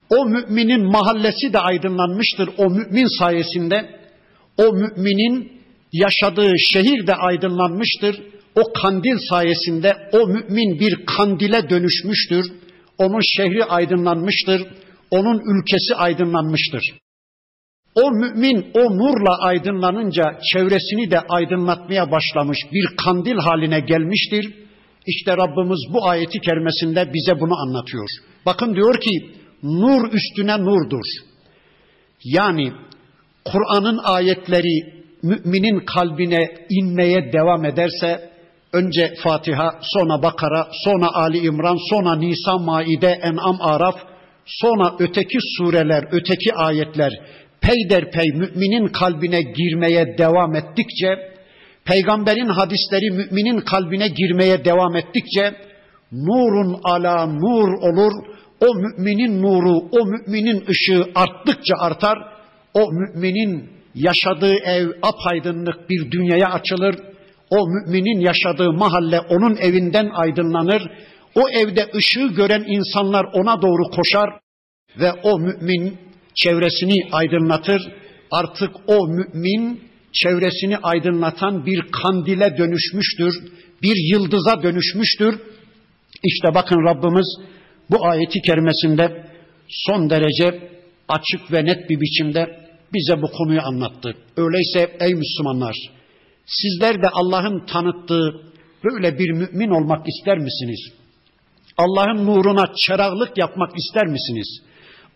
O 0.10 0.26
müminin 0.26 0.91
mahallesi 0.91 1.54
de 1.54 1.60
aydınlanmıştır 1.60 2.49
o 2.58 2.69
mümin 2.69 3.19
sayesinde. 3.19 3.99
O 4.58 4.73
müminin 4.73 5.62
yaşadığı 5.91 6.60
şehir 6.60 7.08
de 7.08 7.15
aydınlanmıştır. 7.15 8.21
O 8.55 8.73
kandil 8.81 9.17
sayesinde 9.29 10.09
o 10.11 10.27
mümin 10.27 10.79
bir 10.79 11.05
kandile 11.05 11.69
dönüşmüştür. 11.69 12.45
Onun 12.97 13.21
şehri 13.37 13.65
aydınlanmıştır. 13.65 14.67
Onun 15.11 15.41
ülkesi 15.55 15.95
aydınlanmıştır. 15.95 16.83
O 17.95 18.11
mümin 18.11 18.71
o 18.73 18.97
nurla 18.97 19.37
aydınlanınca 19.37 20.23
çevresini 20.53 21.11
de 21.11 21.19
aydınlatmaya 21.19 22.11
başlamış 22.11 22.57
bir 22.73 22.95
kandil 23.05 23.37
haline 23.37 23.79
gelmiştir. 23.79 24.53
İşte 25.07 25.37
Rabbimiz 25.37 25.79
bu 25.93 26.07
ayeti 26.07 26.39
kerimesinde 26.39 27.13
bize 27.13 27.39
bunu 27.39 27.53
anlatıyor. 27.61 28.07
Bakın 28.45 28.75
diyor 28.75 28.99
ki 28.99 29.31
nur 29.63 30.13
üstüne 30.13 30.57
nurdur. 30.59 31.05
Yani 32.23 32.73
Kur'an'ın 33.45 33.99
ayetleri 34.03 35.03
müminin 35.23 35.79
kalbine 35.79 36.47
inmeye 36.69 37.33
devam 37.33 37.65
ederse 37.65 38.33
önce 38.73 39.13
Fatiha, 39.23 39.79
sonra 39.81 40.23
Bakara, 40.23 40.67
sonra 40.86 41.07
Ali 41.13 41.38
İmran, 41.38 41.77
sonra 41.89 42.15
Nisa, 42.15 42.57
Maide, 42.57 43.19
En'am, 43.23 43.57
Araf, 43.62 43.95
sonra 44.45 44.93
öteki 44.99 45.38
sureler, 45.57 46.03
öteki 46.12 46.53
ayetler 46.53 47.13
peyderpey 47.63 48.29
müminin 48.33 48.88
kalbine 48.88 49.41
girmeye 49.41 50.17
devam 50.17 50.55
ettikçe, 50.55 51.33
peygamberin 51.86 52.47
hadisleri 52.47 53.12
müminin 53.12 53.59
kalbine 53.59 54.07
girmeye 54.07 54.65
devam 54.65 54.95
ettikçe, 54.95 55.53
nurun 56.12 56.79
ala 56.83 57.25
nur 57.25 57.67
olur, 57.67 58.13
o 58.59 58.75
müminin 58.75 59.41
nuru, 59.41 59.77
o 59.91 60.05
müminin 60.05 60.65
ışığı 60.69 61.05
arttıkça 61.15 61.75
artar, 61.79 62.17
o 62.73 62.91
müminin 62.91 63.69
yaşadığı 63.95 64.55
ev 64.55 64.88
apaydınlık 65.01 65.89
bir 65.89 66.12
dünyaya 66.12 66.49
açılır, 66.49 66.95
o 67.49 67.67
müminin 67.67 68.19
yaşadığı 68.19 68.73
mahalle 68.73 69.19
onun 69.19 69.56
evinden 69.56 70.10
aydınlanır, 70.13 70.91
o 71.36 71.49
evde 71.49 71.88
ışığı 71.95 72.27
gören 72.27 72.63
insanlar 72.67 73.25
ona 73.34 73.62
doğru 73.62 73.84
koşar 73.95 74.29
ve 74.99 75.13
o 75.13 75.39
mümin 75.39 75.97
çevresini 76.36 77.10
aydınlatır. 77.12 77.82
Artık 78.32 78.71
o 78.88 79.08
mümin 79.08 79.82
çevresini 80.13 80.77
aydınlatan 80.77 81.65
bir 81.65 81.82
kandile 81.91 82.58
dönüşmüştür. 82.58 83.34
Bir 83.82 84.13
yıldıza 84.13 84.63
dönüşmüştür. 84.63 85.39
İşte 86.23 86.47
bakın 86.53 86.86
Rabbimiz 86.86 87.38
bu 87.89 88.06
ayeti 88.06 88.41
kerimesinde 88.41 89.25
son 89.67 90.10
derece 90.10 90.69
açık 91.08 91.51
ve 91.51 91.65
net 91.65 91.89
bir 91.89 92.01
biçimde 92.01 92.60
bize 92.93 93.21
bu 93.21 93.32
konuyu 93.32 93.62
anlattı. 93.62 94.15
Öyleyse 94.38 94.97
ey 94.99 95.13
Müslümanlar 95.13 95.75
sizler 96.45 97.01
de 97.01 97.10
Allah'ın 97.10 97.65
tanıttığı 97.65 98.41
böyle 98.84 99.19
bir 99.19 99.32
mümin 99.32 99.69
olmak 99.69 100.08
ister 100.08 100.38
misiniz? 100.38 100.79
Allah'ın 101.77 102.25
nuruna 102.25 102.73
çırağlık 102.75 103.38
yapmak 103.38 103.77
ister 103.77 104.08
misiniz? 104.08 104.62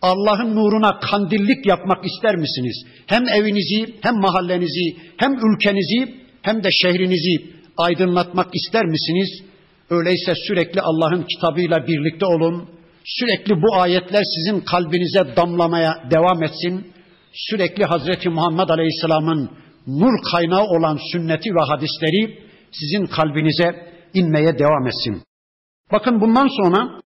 Allah'ın 0.02 0.56
nuruna 0.56 1.00
kandillik 1.00 1.66
yapmak 1.66 2.04
ister 2.04 2.36
misiniz? 2.36 2.84
Hem 3.06 3.28
evinizi, 3.28 3.94
hem 4.00 4.14
mahallenizi, 4.14 4.96
hem 5.16 5.32
ülkenizi, 5.32 6.14
hem 6.42 6.64
de 6.64 6.68
şehrinizi 6.70 7.50
aydınlatmak 7.76 8.54
ister 8.54 8.84
misiniz? 8.84 9.42
Öyleyse 9.90 10.34
sürekli 10.46 10.80
Allah'ın 10.80 11.22
kitabıyla 11.22 11.86
birlikte 11.86 12.26
olun. 12.26 12.68
Sürekli 13.04 13.62
bu 13.62 13.80
ayetler 13.80 14.22
sizin 14.24 14.60
kalbinize 14.60 15.36
damlamaya 15.36 16.04
devam 16.10 16.42
etsin. 16.42 16.92
Sürekli 17.32 17.84
Hazreti 17.84 18.28
Muhammed 18.28 18.68
Aleyhisselam'ın 18.68 19.50
nur 19.88 20.22
kaynağı 20.32 20.64
olan 20.64 20.98
sünneti 21.12 21.50
ve 21.54 21.60
hadisleri 21.60 22.48
sizin 22.72 23.06
kalbinize 23.06 23.92
inmeye 24.14 24.58
devam 24.58 24.86
etsin. 24.86 25.22
Bakın 25.92 26.20
bundan 26.20 26.48
sonra 26.62 27.00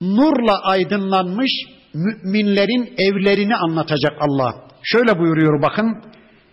nurla 0.00 0.62
aydınlanmış 0.62 1.50
müminlerin 1.94 2.94
evlerini 2.98 3.56
anlatacak 3.56 4.12
Allah. 4.20 4.68
Şöyle 4.82 5.18
buyuruyor 5.18 5.62
bakın. 5.62 6.02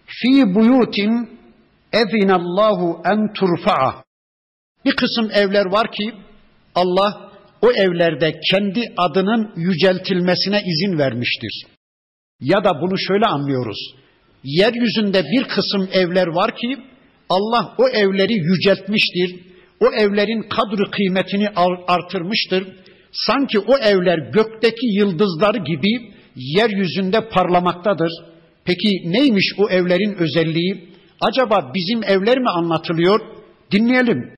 Fi 0.06 0.56
buyutin 0.56 1.40
ezinallahu 1.94 3.02
en 3.06 3.34
turfa'a. 3.34 4.04
Bir 4.86 4.96
kısım 4.96 5.30
evler 5.34 5.66
var 5.66 5.92
ki 5.92 6.14
Allah 6.76 7.32
o 7.62 7.72
evlerde 7.72 8.40
kendi 8.52 8.82
adının 8.98 9.54
yüceltilmesine 9.56 10.62
izin 10.62 10.98
vermiştir. 10.98 11.66
Ya 12.40 12.64
da 12.64 12.82
bunu 12.82 12.98
şöyle 12.98 13.26
anlıyoruz. 13.26 13.96
Yeryüzünde 14.46 15.24
bir 15.24 15.44
kısım 15.44 15.90
evler 15.94 16.28
var 16.28 16.56
ki 16.56 16.78
Allah 17.30 17.76
o 17.78 17.88
evleri 17.88 18.34
yüceltmiştir. 18.34 19.36
O 19.80 19.86
evlerin 19.86 20.42
kadri 20.42 20.92
kıymetini 20.92 21.50
artırmıştır. 21.88 22.68
Sanki 23.12 23.60
o 23.60 23.78
evler 23.78 24.18
gökteki 24.18 24.88
yıldızlar 24.88 25.56
gibi 25.56 26.14
yeryüzünde 26.36 27.30
parlamaktadır. 27.30 28.12
Peki 28.66 28.90
neymiş 29.06 29.46
o 29.58 29.70
evlerin 29.70 30.16
özelliği? 30.16 30.90
Acaba 31.22 31.72
bizim 31.74 32.04
evler 32.04 32.40
mi 32.40 32.50
anlatılıyor? 32.50 33.20
Dinleyelim. 33.72 34.36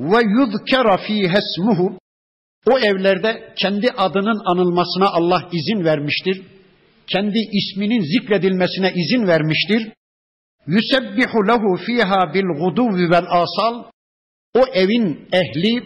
Ve 0.00 0.20
yuzkera 0.38 0.96
fiha 0.96 1.38
ismuhu 1.38 1.98
o 2.66 2.78
evlerde 2.78 3.52
kendi 3.56 3.90
adının 3.90 4.42
anılmasına 4.44 5.08
Allah 5.08 5.48
izin 5.52 5.84
vermiştir. 5.84 6.42
Kendi 7.12 7.38
isminin 7.38 8.00
zikredilmesine 8.00 8.92
izin 8.94 9.26
vermiştir. 9.26 9.92
Yusebbihu 10.66 11.48
lehu 11.48 11.76
fiha 11.86 12.34
bil 12.34 12.50
guduvi 12.60 13.10
vel 13.10 13.26
asal. 13.28 13.84
O 14.54 14.66
evin 14.72 15.28
ehli, 15.32 15.82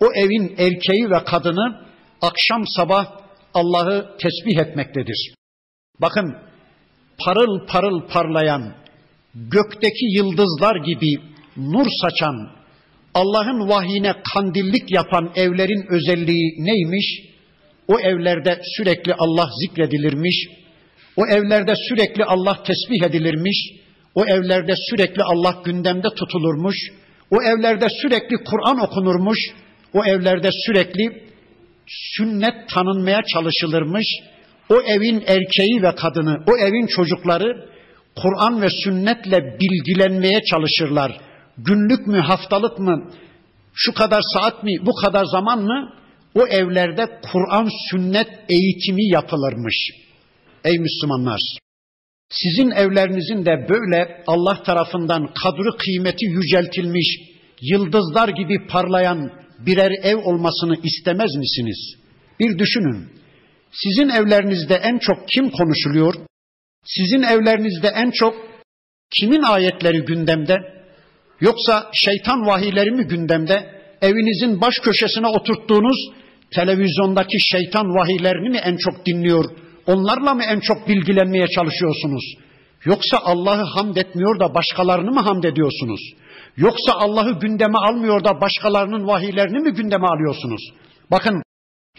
o 0.00 0.06
evin 0.14 0.54
erkeği 0.58 1.10
ve 1.10 1.24
kadını 1.24 1.86
akşam 2.22 2.66
sabah 2.66 3.06
Allah'ı 3.54 4.16
tesbih 4.18 4.58
etmektedir. 4.58 5.34
Bakın 6.00 6.36
parıl 7.18 7.66
parıl 7.66 8.08
parlayan, 8.08 8.74
gökteki 9.34 10.06
yıldızlar 10.16 10.76
gibi 10.84 11.14
nur 11.56 11.86
saçan, 12.02 12.58
Allah'ın 13.14 13.68
vahyine 13.68 14.12
kandillik 14.34 14.90
yapan 14.90 15.32
evlerin 15.36 15.86
özelliği 15.90 16.54
neymiş? 16.58 17.28
O 17.88 18.00
evlerde 18.00 18.60
sürekli 18.76 19.14
Allah 19.14 19.48
zikredilirmiş. 19.60 20.48
O 21.18 21.26
evlerde 21.26 21.74
sürekli 21.88 22.24
Allah 22.24 22.62
tesbih 22.62 23.02
edilirmiş. 23.06 23.56
O 24.14 24.24
evlerde 24.24 24.74
sürekli 24.90 25.22
Allah 25.22 25.62
gündemde 25.64 26.08
tutulurmuş. 26.08 26.76
O 27.30 27.42
evlerde 27.42 27.86
sürekli 28.02 28.36
Kur'an 28.36 28.78
okunurmuş. 28.80 29.38
O 29.94 30.04
evlerde 30.04 30.50
sürekli 30.66 31.22
sünnet 31.86 32.68
tanınmaya 32.74 33.22
çalışılırmış. 33.22 34.06
O 34.70 34.80
evin 34.80 35.24
erkeği 35.26 35.82
ve 35.82 35.94
kadını, 35.94 36.36
o 36.46 36.56
evin 36.56 36.86
çocukları 36.86 37.68
Kur'an 38.16 38.62
ve 38.62 38.70
sünnetle 38.70 39.58
bilgilenmeye 39.60 40.40
çalışırlar 40.50 41.20
günlük 41.58 42.06
mü, 42.06 42.18
haftalık 42.20 42.78
mı, 42.78 43.10
şu 43.74 43.94
kadar 43.94 44.22
saat 44.34 44.64
mi, 44.64 44.72
bu 44.86 44.94
kadar 44.94 45.24
zaman 45.24 45.62
mı? 45.62 45.94
O 46.34 46.46
evlerde 46.46 47.06
Kur'an 47.32 47.68
sünnet 47.90 48.28
eğitimi 48.48 49.12
yapılırmış. 49.12 50.07
Ey 50.64 50.78
Müslümanlar! 50.78 51.40
Sizin 52.30 52.70
evlerinizin 52.70 53.46
de 53.46 53.66
böyle 53.68 54.22
Allah 54.26 54.62
tarafından 54.62 55.26
kadri 55.26 55.76
kıymeti 55.78 56.26
yüceltilmiş, 56.26 57.06
yıldızlar 57.60 58.28
gibi 58.28 58.66
parlayan 58.66 59.32
birer 59.58 59.90
ev 60.02 60.16
olmasını 60.16 60.76
istemez 60.82 61.36
misiniz? 61.36 61.94
Bir 62.40 62.58
düşünün. 62.58 63.08
Sizin 63.72 64.08
evlerinizde 64.08 64.74
en 64.74 64.98
çok 64.98 65.28
kim 65.28 65.50
konuşuluyor? 65.50 66.14
Sizin 66.84 67.22
evlerinizde 67.22 67.88
en 67.88 68.10
çok 68.10 68.34
kimin 69.10 69.42
ayetleri 69.42 70.00
gündemde? 70.00 70.56
Yoksa 71.40 71.90
şeytan 71.92 72.46
vahiyleri 72.46 72.90
mi 72.90 73.04
gündemde? 73.04 73.82
Evinizin 74.02 74.60
baş 74.60 74.78
köşesine 74.78 75.26
oturttuğunuz 75.26 75.96
televizyondaki 76.54 77.40
şeytan 77.40 77.86
vahiylerini 77.86 78.48
mi 78.48 78.58
en 78.58 78.76
çok 78.76 79.06
dinliyor? 79.06 79.44
Onlarla 79.88 80.34
mı 80.34 80.42
en 80.44 80.60
çok 80.60 80.88
bilgilenmeye 80.88 81.46
çalışıyorsunuz? 81.46 82.24
Yoksa 82.84 83.18
Allah'ı 83.24 83.62
hamd 83.62 83.96
etmiyor 83.96 84.40
da 84.40 84.54
başkalarını 84.54 85.10
mı 85.10 85.20
hamd 85.20 85.44
ediyorsunuz? 85.44 86.00
Yoksa 86.56 86.92
Allah'ı 86.92 87.40
gündeme 87.40 87.78
almıyor 87.78 88.24
da 88.24 88.40
başkalarının 88.40 89.06
vahiylerini 89.06 89.58
mi 89.58 89.70
gündeme 89.70 90.06
alıyorsunuz? 90.06 90.62
Bakın 91.10 91.42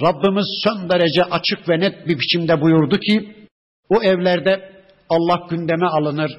Rabbimiz 0.02 0.46
son 0.64 0.90
derece 0.90 1.24
açık 1.24 1.70
ve 1.70 1.80
net 1.80 2.08
bir 2.08 2.20
biçimde 2.20 2.62
buyurdu 2.62 3.00
ki 3.00 3.36
o 3.90 4.04
evlerde 4.04 4.72
Allah 5.10 5.48
gündeme 5.50 5.88
alınır. 5.88 6.32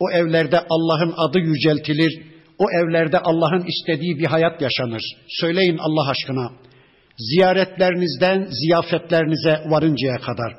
O 0.00 0.10
evlerde 0.10 0.60
Allah'ın 0.70 1.14
adı 1.16 1.38
yüceltilir. 1.38 2.22
O 2.58 2.64
evlerde 2.70 3.18
Allah'ın 3.18 3.64
istediği 3.64 4.18
bir 4.18 4.26
hayat 4.26 4.62
yaşanır. 4.62 5.02
Söyleyin 5.28 5.78
Allah 5.78 6.10
aşkına. 6.10 6.52
Ziyaretlerinizden 7.18 8.48
ziyafetlerinize 8.50 9.70
varıncaya 9.70 10.18
kadar, 10.18 10.56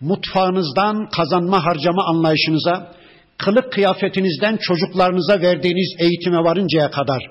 mutfağınızdan 0.00 1.08
kazanma 1.08 1.64
harcama 1.64 2.04
anlayışınıza, 2.04 2.92
kılık 3.38 3.72
kıyafetinizden 3.72 4.56
çocuklarınıza 4.56 5.40
verdiğiniz 5.40 5.96
eğitime 5.98 6.38
varıncaya 6.38 6.90
kadar, 6.90 7.22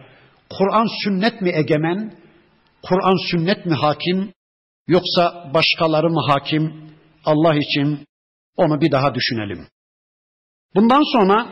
Kur'an 0.49 0.87
sünnet 1.03 1.41
mi 1.41 1.51
egemen, 1.53 2.13
Kur'an 2.81 3.29
sünnet 3.31 3.65
mi 3.65 3.73
hakim, 3.73 4.33
yoksa 4.87 5.51
başkaları 5.53 6.09
mı 6.09 6.21
hakim? 6.27 6.85
Allah 7.25 7.55
için 7.55 8.05
onu 8.57 8.81
bir 8.81 8.91
daha 8.91 9.15
düşünelim. 9.15 9.67
Bundan 10.75 11.03
sonra 11.13 11.47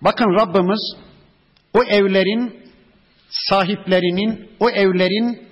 bakın 0.00 0.38
Rabbimiz 0.40 0.96
o 1.74 1.82
evlerin 1.82 2.62
sahiplerinin, 3.30 4.50
o 4.60 4.70
evlerin 4.70 5.48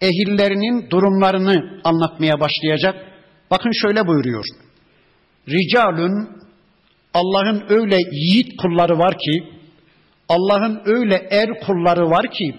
ehillerinin 0.00 0.90
durumlarını 0.90 1.80
anlatmaya 1.84 2.40
başlayacak. 2.40 3.07
Bakın 3.50 3.70
şöyle 3.72 4.06
buyuruyor. 4.06 4.44
Ricalun 5.48 6.28
Allah'ın 7.14 7.64
öyle 7.68 7.96
yiğit 8.12 8.56
kulları 8.56 8.98
var 8.98 9.18
ki, 9.18 9.44
Allah'ın 10.28 10.82
öyle 10.84 11.28
er 11.30 11.60
kulları 11.60 12.10
var 12.10 12.30
ki, 12.30 12.54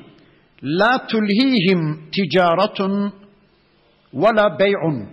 la 0.64 1.08
tulhihim 1.08 2.10
ticaretun 2.12 3.14
ve 4.14 4.28
la 4.36 4.60
bey'un. 4.60 5.10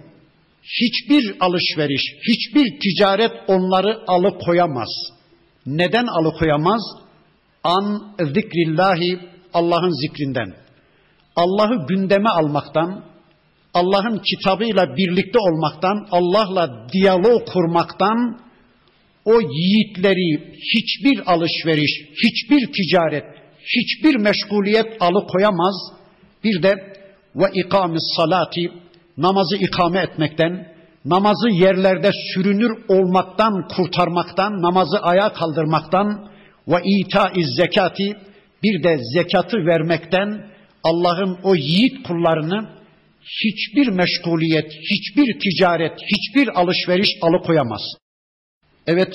Hiçbir 0.62 1.36
alışveriş, 1.40 2.02
hiçbir 2.28 2.80
ticaret 2.80 3.32
onları 3.48 3.98
alıkoyamaz. 4.06 4.88
Neden 5.66 6.06
alıkoyamaz? 6.06 7.06
an 7.64 8.14
zikrillahi 8.34 9.18
Allah'ın 9.54 9.90
zikrinden. 9.90 10.54
Allah'ı 11.36 11.86
gündeme 11.86 12.28
almaktan, 12.28 13.04
Allah'ın 13.78 14.18
kitabıyla 14.18 14.96
birlikte 14.96 15.38
olmaktan, 15.38 16.06
Allah'la 16.10 16.88
diyalog 16.92 17.48
kurmaktan 17.52 18.40
o 19.24 19.40
yiğitleri 19.40 20.54
hiçbir 20.74 21.32
alışveriş, 21.32 21.92
hiçbir 22.24 22.72
ticaret, 22.72 23.24
hiçbir 23.76 24.16
meşguliyet 24.16 24.86
alıkoyamaz. 25.00 25.74
Bir 26.44 26.62
de 26.62 26.74
ve 27.36 27.46
ikamis 27.54 28.02
salati 28.16 28.72
namazı 29.16 29.56
ikame 29.56 30.00
etmekten, 30.00 30.72
namazı 31.04 31.48
yerlerde 31.48 32.10
sürünür 32.34 32.72
olmaktan 32.88 33.68
kurtarmaktan, 33.76 34.62
namazı 34.62 34.98
ayağa 34.98 35.32
kaldırmaktan, 35.32 36.28
ve 36.68 36.76
itaiz 36.84 37.48
zekati 37.56 38.16
bir 38.62 38.82
de 38.82 38.98
zekatı 39.14 39.56
vermekten 39.56 40.46
Allah'ın 40.84 41.38
o 41.42 41.54
yiğit 41.54 42.02
kullarını 42.06 42.76
hiçbir 43.26 43.88
meşguliyet, 43.88 44.72
hiçbir 44.90 45.38
ticaret, 45.40 45.92
hiçbir 45.92 46.60
alışveriş 46.60 47.08
alıkoyamaz. 47.22 47.82
Evet, 48.86 49.12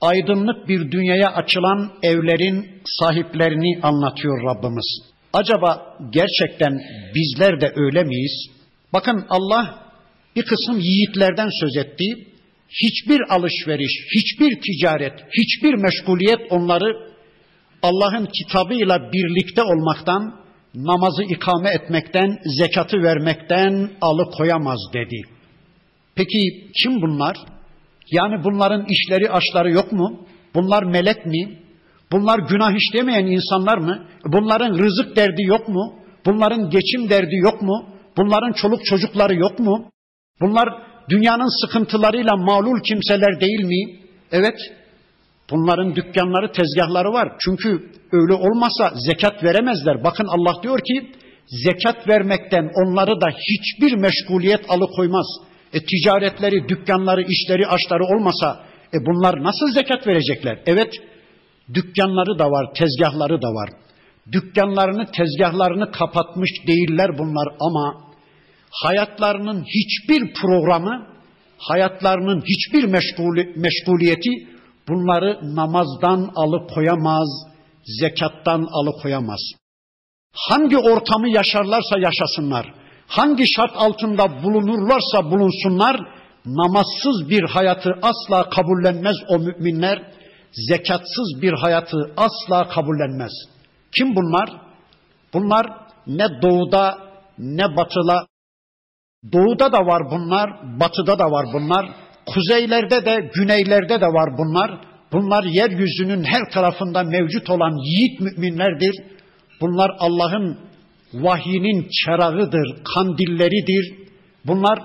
aydınlık 0.00 0.68
bir 0.68 0.90
dünyaya 0.90 1.28
açılan 1.28 1.92
evlerin 2.02 2.82
sahiplerini 2.84 3.80
anlatıyor 3.82 4.42
Rabbimiz. 4.44 5.10
Acaba 5.32 5.98
gerçekten 6.12 6.80
bizler 7.14 7.60
de 7.60 7.72
öyle 7.76 8.04
miyiz? 8.04 8.46
Bakın 8.92 9.26
Allah 9.28 9.92
bir 10.36 10.42
kısım 10.42 10.78
yiğitlerden 10.78 11.48
söz 11.60 11.76
etti 11.76 12.26
hiçbir 12.68 13.20
alışveriş, 13.34 13.92
hiçbir 14.14 14.60
ticaret, 14.60 15.12
hiçbir 15.32 15.74
meşguliyet 15.74 16.40
onları 16.50 17.10
Allah'ın 17.82 18.26
kitabıyla 18.26 19.12
birlikte 19.12 19.62
olmaktan, 19.62 20.39
namazı 20.74 21.22
ikame 21.22 21.70
etmekten, 21.70 22.38
zekatı 22.58 23.02
vermekten 23.02 23.90
alıkoyamaz 24.00 24.78
dedi. 24.94 25.22
Peki 26.14 26.70
kim 26.82 27.02
bunlar? 27.02 27.36
Yani 28.10 28.44
bunların 28.44 28.86
işleri 28.88 29.30
aşları 29.30 29.70
yok 29.70 29.92
mu? 29.92 30.26
Bunlar 30.54 30.82
melek 30.82 31.26
mi? 31.26 31.58
Bunlar 32.12 32.38
günah 32.38 32.76
işlemeyen 32.76 33.26
insanlar 33.26 33.78
mı? 33.78 34.06
Bunların 34.24 34.78
rızık 34.78 35.16
derdi 35.16 35.42
yok 35.42 35.68
mu? 35.68 35.94
Bunların 36.26 36.70
geçim 36.70 37.10
derdi 37.10 37.36
yok 37.36 37.62
mu? 37.62 37.86
Bunların 38.16 38.52
çoluk 38.52 38.84
çocukları 38.84 39.34
yok 39.34 39.58
mu? 39.58 39.90
Bunlar 40.40 40.68
dünyanın 41.08 41.60
sıkıntılarıyla 41.66 42.36
mağlul 42.36 42.80
kimseler 42.80 43.40
değil 43.40 43.64
mi? 43.64 44.00
Evet. 44.32 44.58
Bunların 45.50 45.96
dükkanları, 45.96 46.52
tezgahları 46.52 47.12
var. 47.12 47.32
Çünkü 47.38 47.68
öyle 48.12 48.34
olmasa 48.34 48.92
zekat 49.06 49.44
veremezler. 49.44 50.04
Bakın 50.04 50.26
Allah 50.26 50.62
diyor 50.62 50.78
ki 50.78 51.12
zekat 51.46 52.08
vermekten 52.08 52.70
onları 52.74 53.20
da 53.20 53.26
hiçbir 53.30 53.96
meşguliyet 53.96 54.60
alıkoymaz. 54.68 55.26
E, 55.72 55.78
ticaretleri, 55.80 56.68
dükkanları, 56.68 57.22
işleri, 57.22 57.66
aşları 57.66 58.04
olmasa 58.04 58.60
e, 58.94 58.96
bunlar 59.06 59.42
nasıl 59.42 59.72
zekat 59.74 60.06
verecekler? 60.06 60.58
Evet, 60.66 60.94
dükkanları 61.74 62.38
da 62.38 62.50
var, 62.50 62.74
tezgahları 62.74 63.42
da 63.42 63.48
var. 63.48 63.70
Dükkanlarını, 64.32 65.06
tezgahlarını 65.06 65.90
kapatmış 65.90 66.50
değiller 66.66 67.18
bunlar 67.18 67.48
ama 67.60 68.10
hayatlarının 68.70 69.64
hiçbir 69.64 70.34
programı, 70.34 71.06
hayatlarının 71.58 72.40
hiçbir 72.40 72.84
meşgul, 72.84 73.36
meşguliyeti 73.56 74.30
bunları 74.88 75.56
namazdan 75.56 76.30
alıkoyamaz, 76.34 77.28
zekattan 78.00 78.68
alıkoyamaz. 78.72 79.40
Hangi 80.34 80.78
ortamı 80.78 81.28
yaşarlarsa 81.28 81.98
yaşasınlar, 81.98 82.74
hangi 83.06 83.52
şart 83.52 83.72
altında 83.76 84.42
bulunurlarsa 84.42 85.30
bulunsunlar, 85.30 86.00
namazsız 86.46 87.30
bir 87.30 87.42
hayatı 87.42 87.90
asla 88.02 88.50
kabullenmez 88.50 89.16
o 89.28 89.38
müminler, 89.38 90.02
zekatsız 90.52 91.42
bir 91.42 91.52
hayatı 91.52 91.96
asla 92.16 92.68
kabullenmez. 92.68 93.32
Kim 93.92 94.16
bunlar? 94.16 94.50
Bunlar 95.34 95.66
ne 96.06 96.42
doğuda 96.42 96.98
ne 97.38 97.76
batıla, 97.76 98.26
doğuda 99.32 99.72
da 99.72 99.86
var 99.86 100.10
bunlar, 100.10 100.50
batıda 100.80 101.18
da 101.18 101.30
var 101.30 101.46
bunlar, 101.52 101.90
kuzeylerde 102.26 103.04
de 103.04 103.30
güneylerde 103.34 104.00
de 104.00 104.06
var 104.06 104.38
bunlar. 104.38 104.70
Bunlar 105.12 105.44
yeryüzünün 105.44 106.24
her 106.24 106.50
tarafında 106.50 107.02
mevcut 107.02 107.50
olan 107.50 107.84
yiğit 107.84 108.20
müminlerdir. 108.20 108.94
Bunlar 109.60 109.90
Allah'ın 109.98 110.58
vahyinin 111.14 111.88
çerağıdır, 112.04 112.84
kandilleridir. 112.94 113.94
Bunlar 114.46 114.78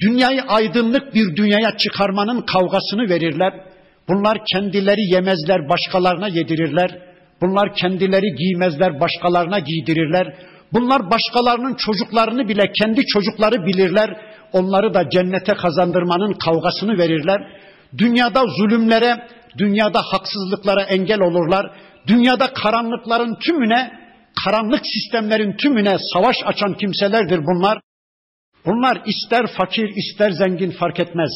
dünyayı 0.00 0.42
aydınlık 0.42 1.14
bir 1.14 1.36
dünyaya 1.36 1.76
çıkarmanın 1.76 2.40
kavgasını 2.40 3.08
verirler. 3.08 3.52
Bunlar 4.08 4.44
kendileri 4.44 5.14
yemezler, 5.14 5.68
başkalarına 5.68 6.28
yedirirler. 6.28 6.98
Bunlar 7.42 7.74
kendileri 7.74 8.34
giymezler, 8.34 9.00
başkalarına 9.00 9.58
giydirirler. 9.58 10.34
Bunlar 10.72 11.10
başkalarının 11.10 11.74
çocuklarını 11.74 12.48
bile 12.48 12.72
kendi 12.80 13.06
çocukları 13.06 13.66
bilirler. 13.66 14.16
Onları 14.52 14.94
da 14.94 15.10
cennete 15.10 15.54
kazandırmanın 15.54 16.32
kavgasını 16.32 16.98
verirler. 16.98 17.40
Dünyada 17.98 18.42
zulümlere, 18.46 19.28
dünyada 19.58 20.02
haksızlıklara 20.02 20.82
engel 20.82 21.20
olurlar. 21.20 21.70
Dünyada 22.06 22.52
karanlıkların 22.52 23.34
tümüne, 23.34 23.92
karanlık 24.44 24.86
sistemlerin 24.86 25.56
tümüne 25.56 25.96
savaş 26.14 26.36
açan 26.44 26.74
kimselerdir 26.74 27.38
bunlar. 27.38 27.80
Bunlar 28.66 29.02
ister 29.06 29.46
fakir 29.46 29.88
ister 29.96 30.30
zengin 30.30 30.70
fark 30.70 31.00
etmez. 31.00 31.30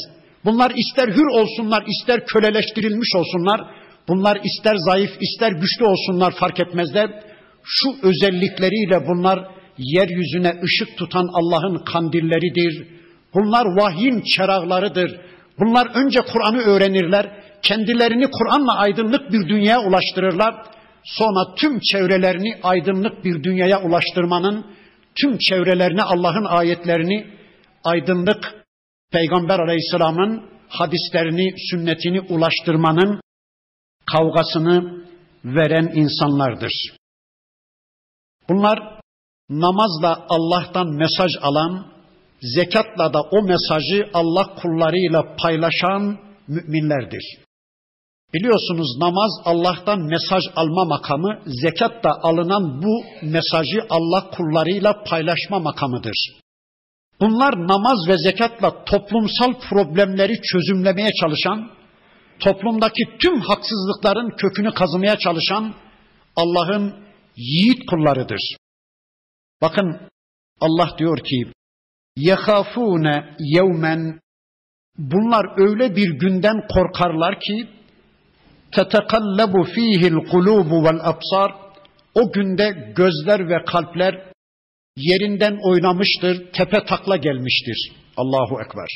Bunlar 0.45 0.71
ister 0.71 1.09
hür 1.09 1.41
olsunlar 1.41 1.85
ister 1.87 2.27
köleleştirilmiş 2.27 3.14
olsunlar. 3.14 3.61
Bunlar 4.09 4.41
ister 4.45 4.77
zayıf 4.77 5.11
ister 5.21 5.53
güçlü 5.53 5.85
olsunlar 5.85 6.35
fark 6.41 6.61
etmezler. 6.61 7.11
Şu 7.64 7.89
özellikleriyle 8.03 9.07
bunlar 9.09 9.49
yeryüzüne 9.79 10.61
ışık 10.64 10.99
tutan 10.99 11.29
Allah'ın 11.33 11.85
kandilleridir. 11.85 12.87
Bunlar 13.37 13.66
vahyin 13.66 14.22
çerağlarıdır. 14.37 15.20
Bunlar 15.59 15.87
önce 15.95 16.20
Kur'an'ı 16.20 16.59
öğrenirler. 16.59 17.45
Kendilerini 17.62 18.30
Kur'an'la 18.30 18.76
aydınlık 18.76 19.32
bir 19.32 19.49
dünyaya 19.49 19.80
ulaştırırlar. 19.80 20.55
Sonra 21.05 21.55
tüm 21.55 21.80
çevrelerini 21.80 22.59
aydınlık 22.62 23.24
bir 23.24 23.45
dünyaya 23.45 23.82
ulaştırmanın, 23.82 24.66
tüm 25.20 25.39
çevrelerine 25.39 26.03
Allah'ın 26.03 26.45
ayetlerini 26.45 27.26
aydınlık 27.84 28.66
Peygamber 29.12 29.59
Aleyhisselam'ın 29.59 30.43
hadislerini, 30.68 31.55
sünnetini 31.70 32.20
ulaştırmanın 32.20 33.20
kavgasını 34.12 35.05
veren 35.45 35.91
insanlardır. 35.95 36.72
Bunlar 38.49 39.01
namazla 39.51 40.26
Allah'tan 40.28 40.87
mesaj 40.89 41.32
alan, 41.43 41.96
zekatla 42.41 43.14
da 43.14 43.20
o 43.20 43.43
mesajı 43.43 44.11
Allah 44.14 44.55
kullarıyla 44.55 45.37
paylaşan 45.43 46.18
müminlerdir. 46.49 47.47
Biliyorsunuz 48.34 48.99
namaz 48.99 49.30
Allah'tan 49.45 50.01
mesaj 50.01 50.43
alma 50.57 50.84
makamı, 50.84 51.43
zekat 51.47 52.05
da 52.05 52.11
alınan 52.22 52.82
bu 52.82 53.05
mesajı 53.22 53.87
Allah 53.91 54.30
kullarıyla 54.30 55.05
paylaşma 55.05 55.59
makamıdır. 55.59 56.16
Bunlar 57.20 57.68
namaz 57.68 58.09
ve 58.09 58.18
zekatla 58.18 58.84
toplumsal 58.84 59.55
problemleri 59.70 60.43
çözümlemeye 60.43 61.11
çalışan, 61.20 61.70
toplumdaki 62.41 63.05
tüm 63.18 63.41
haksızlıkların 63.41 64.30
kökünü 64.37 64.74
kazımaya 64.74 65.18
çalışan 65.18 65.74
Allah'ın 66.37 66.95
yiğit 67.37 67.87
kullarıdır. 67.91 68.41
Bakın 69.62 70.01
Allah 70.61 70.91
diyor 70.99 71.18
ki 71.18 71.53
yehafune 72.17 73.37
yevmen 73.39 74.21
bunlar 74.99 75.61
öyle 75.61 75.97
bir 75.97 76.11
günden 76.19 76.67
korkarlar 76.69 77.41
ki 77.41 77.69
tetekallabu 78.73 79.64
fihil 79.64 80.14
kulubu 80.31 80.85
vel 80.85 81.01
absar 81.03 81.55
o 82.14 82.33
günde 82.33 82.93
gözler 82.97 83.49
ve 83.49 83.64
kalpler 83.64 84.27
yerinden 84.97 85.59
oynamıştır, 85.62 86.53
tepe 86.53 86.85
takla 86.85 87.17
gelmiştir. 87.17 87.93
Allahu 88.17 88.61
Ekber. 88.67 88.89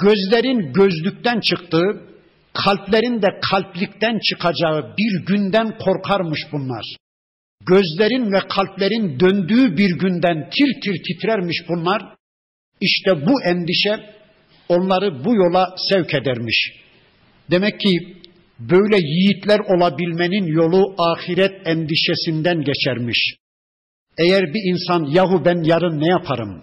Gözlerin 0.00 0.72
gözlükten 0.72 1.40
çıktığı, 1.40 2.02
kalplerin 2.54 3.22
de 3.22 3.40
kalplikten 3.50 4.18
çıkacağı 4.18 4.94
bir 4.98 5.26
günden 5.26 5.78
korkarmış 5.78 6.40
bunlar. 6.52 6.84
Gözlerin 7.66 8.32
ve 8.32 8.38
kalplerin 8.48 9.20
döndüğü 9.20 9.76
bir 9.76 9.98
günden 9.98 10.50
tir 10.50 10.80
tir 10.84 11.02
titlermiş 11.02 11.56
bunlar. 11.68 12.02
İşte 12.80 13.26
bu 13.26 13.42
endişe 13.42 14.00
onları 14.68 15.24
bu 15.24 15.34
yola 15.34 15.74
sevk 15.90 16.14
edermiş. 16.14 16.72
Demek 17.50 17.80
ki 17.80 18.16
böyle 18.58 18.96
yiğitler 18.96 19.58
olabilmenin 19.58 20.46
yolu 20.46 20.94
ahiret 20.98 21.66
endişesinden 21.66 22.64
geçermiş. 22.64 23.18
Eğer 24.18 24.42
bir 24.54 24.72
insan 24.72 25.04
yahu 25.04 25.44
ben 25.44 25.62
yarın 25.62 26.00
ne 26.00 26.06
yaparım? 26.06 26.62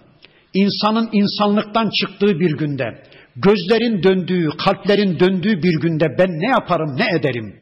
İnsanın 0.53 1.09
insanlıktan 1.11 1.89
çıktığı 1.99 2.39
bir 2.39 2.57
günde, 2.57 3.03
gözlerin 3.35 4.03
döndüğü, 4.03 4.49
kalplerin 4.65 5.19
döndüğü 5.19 5.63
bir 5.63 5.81
günde 5.81 6.05
ben 6.19 6.29
ne 6.29 6.49
yaparım, 6.49 6.97
ne 6.97 7.19
ederim? 7.19 7.61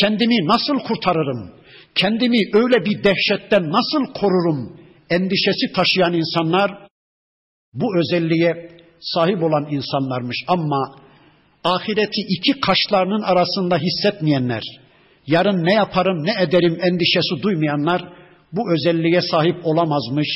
Kendimi 0.00 0.34
nasıl 0.46 0.78
kurtarırım? 0.88 1.52
Kendimi 1.96 2.38
öyle 2.52 2.84
bir 2.84 3.04
dehşetten 3.04 3.62
nasıl 3.62 4.12
korurum? 4.12 4.80
Endişesi 5.10 5.72
taşıyan 5.74 6.12
insanlar 6.12 6.88
bu 7.74 7.98
özelliğe 7.98 8.68
sahip 9.00 9.42
olan 9.42 9.66
insanlarmış 9.70 10.36
ama 10.48 10.94
ahireti 11.64 12.20
iki 12.28 12.60
kaşlarının 12.60 13.22
arasında 13.22 13.78
hissetmeyenler, 13.78 14.62
yarın 15.26 15.64
ne 15.64 15.72
yaparım, 15.72 16.24
ne 16.24 16.42
ederim 16.42 16.78
endişesi 16.82 17.42
duymayanlar 17.42 18.02
bu 18.52 18.72
özelliğe 18.72 19.20
sahip 19.20 19.66
olamazmış. 19.66 20.28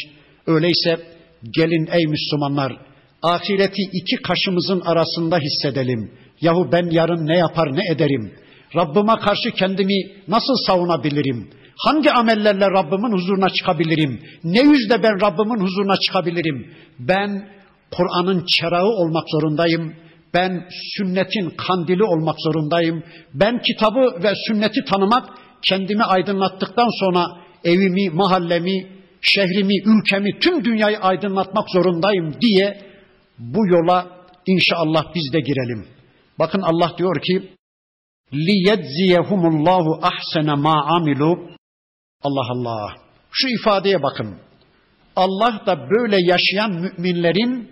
Öyleyse 0.47 0.97
gelin 1.57 1.89
ey 1.93 2.07
Müslümanlar 2.07 2.73
ahireti 3.23 3.83
iki 3.93 4.17
kaşımızın 4.17 4.81
arasında 4.81 5.39
hissedelim. 5.39 6.11
Yahu 6.41 6.73
ben 6.73 6.91
yarın 6.91 7.27
ne 7.27 7.39
yapar 7.39 7.77
ne 7.77 7.93
ederim? 7.93 8.33
Rabbime 8.77 9.17
karşı 9.17 9.51
kendimi 9.51 9.95
nasıl 10.29 10.55
savunabilirim? 10.67 11.51
Hangi 11.77 12.13
amellerle 12.13 12.67
Rabbimin 12.71 13.13
huzuruna 13.13 13.51
çıkabilirim? 13.51 14.21
Ne 14.45 14.61
yüzle 14.61 15.03
ben 15.03 15.21
Rabbimin 15.21 15.61
huzuruna 15.61 15.97
çıkabilirim? 15.97 16.75
Ben 16.99 17.49
Kur'an'ın 17.91 18.45
çerağı 18.47 18.87
olmak 18.87 19.25
zorundayım. 19.31 19.95
Ben 20.35 20.69
sünnetin 20.97 21.51
kandili 21.51 22.05
olmak 22.05 22.37
zorundayım. 22.41 23.05
Ben 23.35 23.63
kitabı 23.63 24.23
ve 24.23 24.33
sünneti 24.47 24.85
tanımak, 24.85 25.29
kendimi 25.63 26.05
aydınlattıktan 26.05 26.89
sonra 27.01 27.27
evimi, 27.65 28.11
mahallemi, 28.11 28.87
şehrimi, 29.21 29.75
ülkemi, 29.85 30.39
tüm 30.39 30.65
dünyayı 30.65 30.99
aydınlatmak 30.99 31.71
zorundayım 31.71 32.35
diye 32.41 32.81
bu 33.39 33.67
yola 33.67 34.07
inşallah 34.47 35.15
biz 35.15 35.33
de 35.33 35.41
girelim. 35.41 35.87
Bakın 36.39 36.61
Allah 36.61 36.93
diyor 36.99 37.23
ki 37.23 37.43
liyedziyehumullahu 38.35 40.01
ahsene 40.03 40.55
ma 40.55 40.85
amilu. 40.85 41.51
Allah 42.23 42.47
Allah. 42.51 42.95
Şu 43.33 43.49
ifadeye 43.49 44.03
bakın. 44.03 44.37
Allah 45.17 45.63
da 45.67 45.91
böyle 45.91 46.17
yaşayan 46.21 46.71
müminlerin 46.71 47.71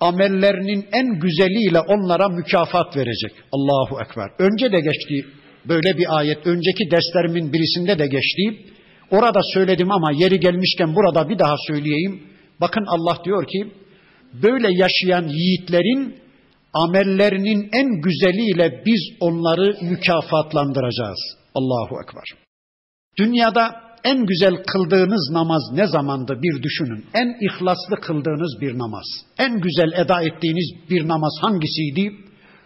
amellerinin 0.00 0.86
en 0.92 1.20
güzeliyle 1.20 1.80
onlara 1.80 2.28
mükafat 2.28 2.96
verecek. 2.96 3.32
Allahu 3.52 4.00
Ekber. 4.02 4.30
Önce 4.38 4.72
de 4.72 4.80
geçti 4.80 5.26
böyle 5.68 5.98
bir 5.98 6.18
ayet. 6.18 6.46
Önceki 6.46 6.90
derslerimin 6.90 7.52
birisinde 7.52 7.98
de 7.98 8.06
geçti. 8.06 8.72
Orada 9.10 9.40
söyledim 9.54 9.90
ama 9.90 10.12
yeri 10.12 10.40
gelmişken 10.40 10.94
burada 10.94 11.28
bir 11.28 11.38
daha 11.38 11.54
söyleyeyim. 11.66 12.22
Bakın 12.60 12.84
Allah 12.86 13.24
diyor 13.24 13.46
ki 13.46 13.72
böyle 14.42 14.68
yaşayan 14.70 15.28
yiğitlerin 15.28 16.16
amellerinin 16.84 17.68
en 17.72 18.00
güzeliyle 18.00 18.82
biz 18.86 19.02
onları 19.20 19.76
mükafatlandıracağız. 19.82 21.18
Allahu 21.54 21.94
Ekber. 22.02 22.48
Dünyada 23.18 23.88
en 24.04 24.26
güzel 24.26 24.62
kıldığınız 24.72 25.30
namaz 25.32 25.62
ne 25.72 25.86
zamandı 25.86 26.38
bir 26.42 26.62
düşünün. 26.62 27.04
En 27.14 27.36
ihlaslı 27.46 27.96
kıldığınız 28.00 28.60
bir 28.60 28.78
namaz. 28.78 29.04
En 29.38 29.60
güzel 29.60 29.92
eda 29.92 30.22
ettiğiniz 30.22 30.90
bir 30.90 31.08
namaz 31.08 31.32
hangisiydi? 31.40 32.12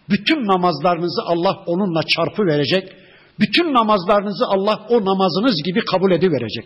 Bütün 0.09 0.47
namazlarınızı 0.47 1.21
Allah 1.25 1.63
onunla 1.65 2.01
çarpı 2.03 2.45
verecek. 2.45 2.89
Bütün 3.39 3.73
namazlarınızı 3.73 4.45
Allah 4.47 4.85
o 4.89 5.05
namazınız 5.05 5.63
gibi 5.63 5.85
kabul 5.85 6.11
ediverecek. 6.11 6.65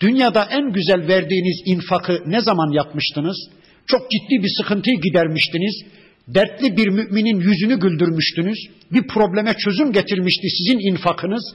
Dünyada 0.00 0.48
en 0.50 0.72
güzel 0.72 1.08
verdiğiniz 1.08 1.62
infakı 1.66 2.22
ne 2.26 2.40
zaman 2.40 2.72
yapmıştınız? 2.72 3.36
Çok 3.86 4.00
ciddi 4.10 4.42
bir 4.42 4.50
sıkıntıyı 4.60 5.00
gidermiştiniz. 5.00 5.84
Dertli 6.28 6.76
bir 6.76 6.88
müminin 6.88 7.40
yüzünü 7.40 7.80
güldürmüştünüz. 7.80 8.58
Bir 8.92 9.06
probleme 9.06 9.54
çözüm 9.54 9.92
getirmişti 9.92 10.48
sizin 10.58 10.92
infakınız. 10.92 11.54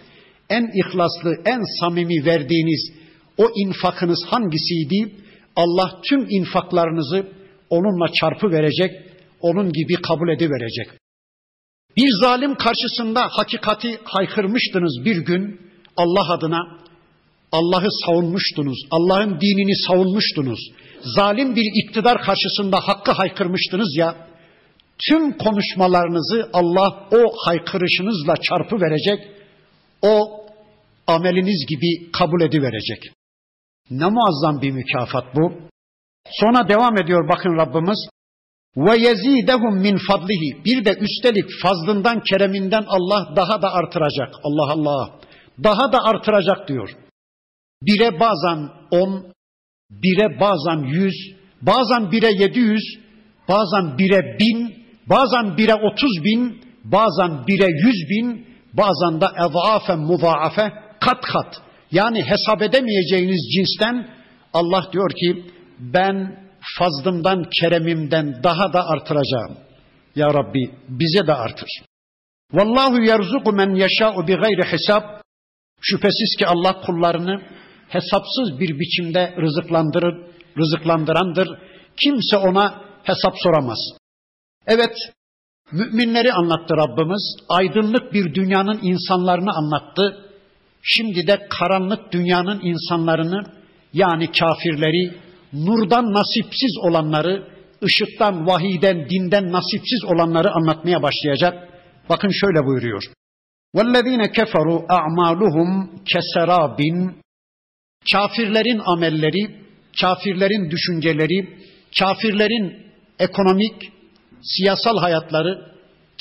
En 0.50 0.70
ihlaslı, 0.76 1.36
en 1.46 1.62
samimi 1.80 2.26
verdiğiniz 2.26 2.92
o 3.38 3.50
infakınız 3.56 4.26
hangisiydi? 4.28 5.16
Allah 5.56 6.02
tüm 6.10 6.30
infaklarınızı 6.30 7.28
onunla 7.70 8.14
çarpı 8.14 8.52
verecek, 8.52 8.92
onun 9.40 9.72
gibi 9.74 9.94
kabul 9.94 10.30
ediverecek. 10.30 10.88
Bir 11.98 12.10
zalim 12.22 12.56
karşısında 12.56 13.28
hakikati 13.32 14.00
haykırmıştınız 14.04 15.06
bir 15.06 15.18
gün 15.18 15.62
Allah 15.98 16.34
adına. 16.34 16.82
Allah'ı 17.52 17.92
savunmuştunuz, 18.06 18.78
Allah'ın 18.92 19.42
dinini 19.42 19.76
savunmuştunuz. 19.88 20.60
Zalim 21.04 21.56
bir 21.56 21.84
iktidar 21.84 22.22
karşısında 22.22 22.80
hakkı 22.80 23.12
haykırmıştınız 23.12 23.96
ya. 23.98 24.31
Tüm 25.10 25.38
konuşmalarınızı 25.38 26.50
Allah 26.54 27.08
o 27.12 27.34
haykırışınızla 27.46 28.36
çarpı 28.38 28.82
verecek. 28.82 29.28
O 30.02 30.46
ameliniz 31.08 31.66
gibi 31.66 32.12
kabul 32.12 32.42
ediverecek. 32.42 33.14
Ne 33.90 34.06
muazzam 34.06 34.62
bir 34.62 34.72
mükafat 34.72 35.36
bu. 35.36 35.54
Sonra 36.32 36.70
devam 36.70 36.98
ediyor 36.98 37.30
bakın 37.30 37.58
Rabbimiz. 37.58 38.10
Ve 38.78 38.98
yezidehum 38.98 39.78
min 39.80 39.98
fadlihi. 40.08 40.66
Bir 40.66 40.86
de 40.86 40.98
üstelik 40.98 41.46
fazlından, 41.64 42.24
kereminden 42.24 42.84
Allah 42.88 43.36
daha 43.36 43.62
da 43.62 43.74
artıracak. 43.74 44.36
Allah 44.44 44.72
Allah. 44.72 45.20
Daha 45.64 45.92
da 45.92 46.04
artıracak 46.04 46.68
diyor. 46.68 46.90
Bire 47.84 48.20
bazen 48.20 48.70
on, 48.92 49.26
bire 49.90 50.40
bazen 50.40 50.84
yüz, 50.84 51.16
bazen 51.62 52.12
bire 52.12 52.32
yedi 52.32 52.60
yüz, 52.60 52.84
bazen 53.48 53.98
bire 53.98 54.38
bin, 54.40 54.81
bazen 55.12 55.58
bire 55.58 55.76
otuz 55.76 56.24
bin, 56.24 56.62
bazen 56.84 57.48
bire 57.48 57.68
yüz 57.86 58.10
bin, 58.10 58.48
bazen 58.74 59.22
de 59.22 59.26
evaafe 59.46 59.96
mudaafe 59.96 60.74
kat 61.00 61.22
kat. 61.22 61.62
Yani 61.92 62.24
hesap 62.24 62.62
edemeyeceğiniz 62.62 63.42
cinsten 63.56 64.08
Allah 64.54 64.84
diyor 64.94 65.10
ki 65.10 65.46
ben 65.80 66.42
fazlımdan, 66.78 67.44
keremimden 67.60 68.44
daha 68.44 68.74
da 68.74 68.88
artıracağım. 68.88 69.58
Ya 70.16 70.28
Rabbi 70.34 70.72
bize 70.90 71.28
de 71.28 71.34
artır. 71.34 71.70
Vallahu 72.54 73.02
yerzuku 73.02 73.52
men 73.52 73.76
yeşâ'u 73.76 74.28
bi 74.28 74.36
gayri 74.36 74.64
hesap. 74.72 75.22
Şüphesiz 75.82 76.36
ki 76.40 76.48
Allah 76.48 76.82
kullarını 76.82 77.42
hesapsız 77.90 78.60
bir 78.60 78.80
biçimde 78.80 79.36
rızıklandırır, 79.42 80.16
rızıklandırandır. 80.58 81.48
Kimse 81.98 82.38
ona 82.38 82.82
hesap 83.04 83.34
soramaz. 83.44 84.01
Evet, 84.67 84.95
müminleri 85.73 86.33
anlattı 86.33 86.75
Rabbimiz. 86.77 87.37
Aydınlık 87.49 88.13
bir 88.13 88.35
dünyanın 88.35 88.79
insanlarını 88.83 89.51
anlattı. 89.53 90.33
Şimdi 90.83 91.27
de 91.27 91.47
karanlık 91.51 92.13
dünyanın 92.13 92.61
insanlarını 92.63 93.43
yani 93.93 94.33
kafirleri, 94.33 95.15
nurdan 95.53 96.13
nasipsiz 96.13 96.79
olanları, 96.83 97.49
ışıktan, 97.83 98.47
vahiden, 98.47 99.09
dinden 99.11 99.53
nasipsiz 99.53 100.05
olanları 100.05 100.51
anlatmaya 100.51 101.03
başlayacak. 101.03 101.69
Bakın 102.09 102.31
şöyle 102.31 102.67
buyuruyor. 102.67 103.03
وَالَّذ۪ينَ 103.75 104.23
كَفَرُوا 104.37 104.87
اَعْمَالُهُمْ 104.87 105.89
كَسَرَابٍ 106.05 107.11
Kafirlerin 108.13 108.81
amelleri, 108.85 109.67
kafirlerin 110.01 110.71
düşünceleri, 110.71 111.59
kafirlerin 111.99 112.87
ekonomik, 113.19 113.93
siyasal 114.44 114.98
hayatları, 114.98 115.72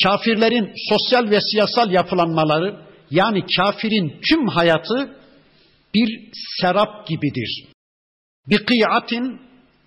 kafirlerin 0.02 0.72
sosyal 0.88 1.30
ve 1.30 1.40
siyasal 1.40 1.90
yapılanmaları, 1.90 2.80
yani 3.10 3.44
kafirin 3.56 4.20
tüm 4.28 4.48
hayatı 4.48 5.16
bir 5.94 6.30
serap 6.60 7.06
gibidir. 7.06 7.64
Bir 8.48 8.66
kıyatin 8.66 9.40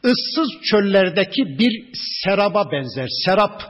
ıssız 0.06 0.50
çöllerdeki 0.72 1.46
bir 1.60 1.90
seraba 2.24 2.72
benzer. 2.72 3.08
Serap. 3.26 3.64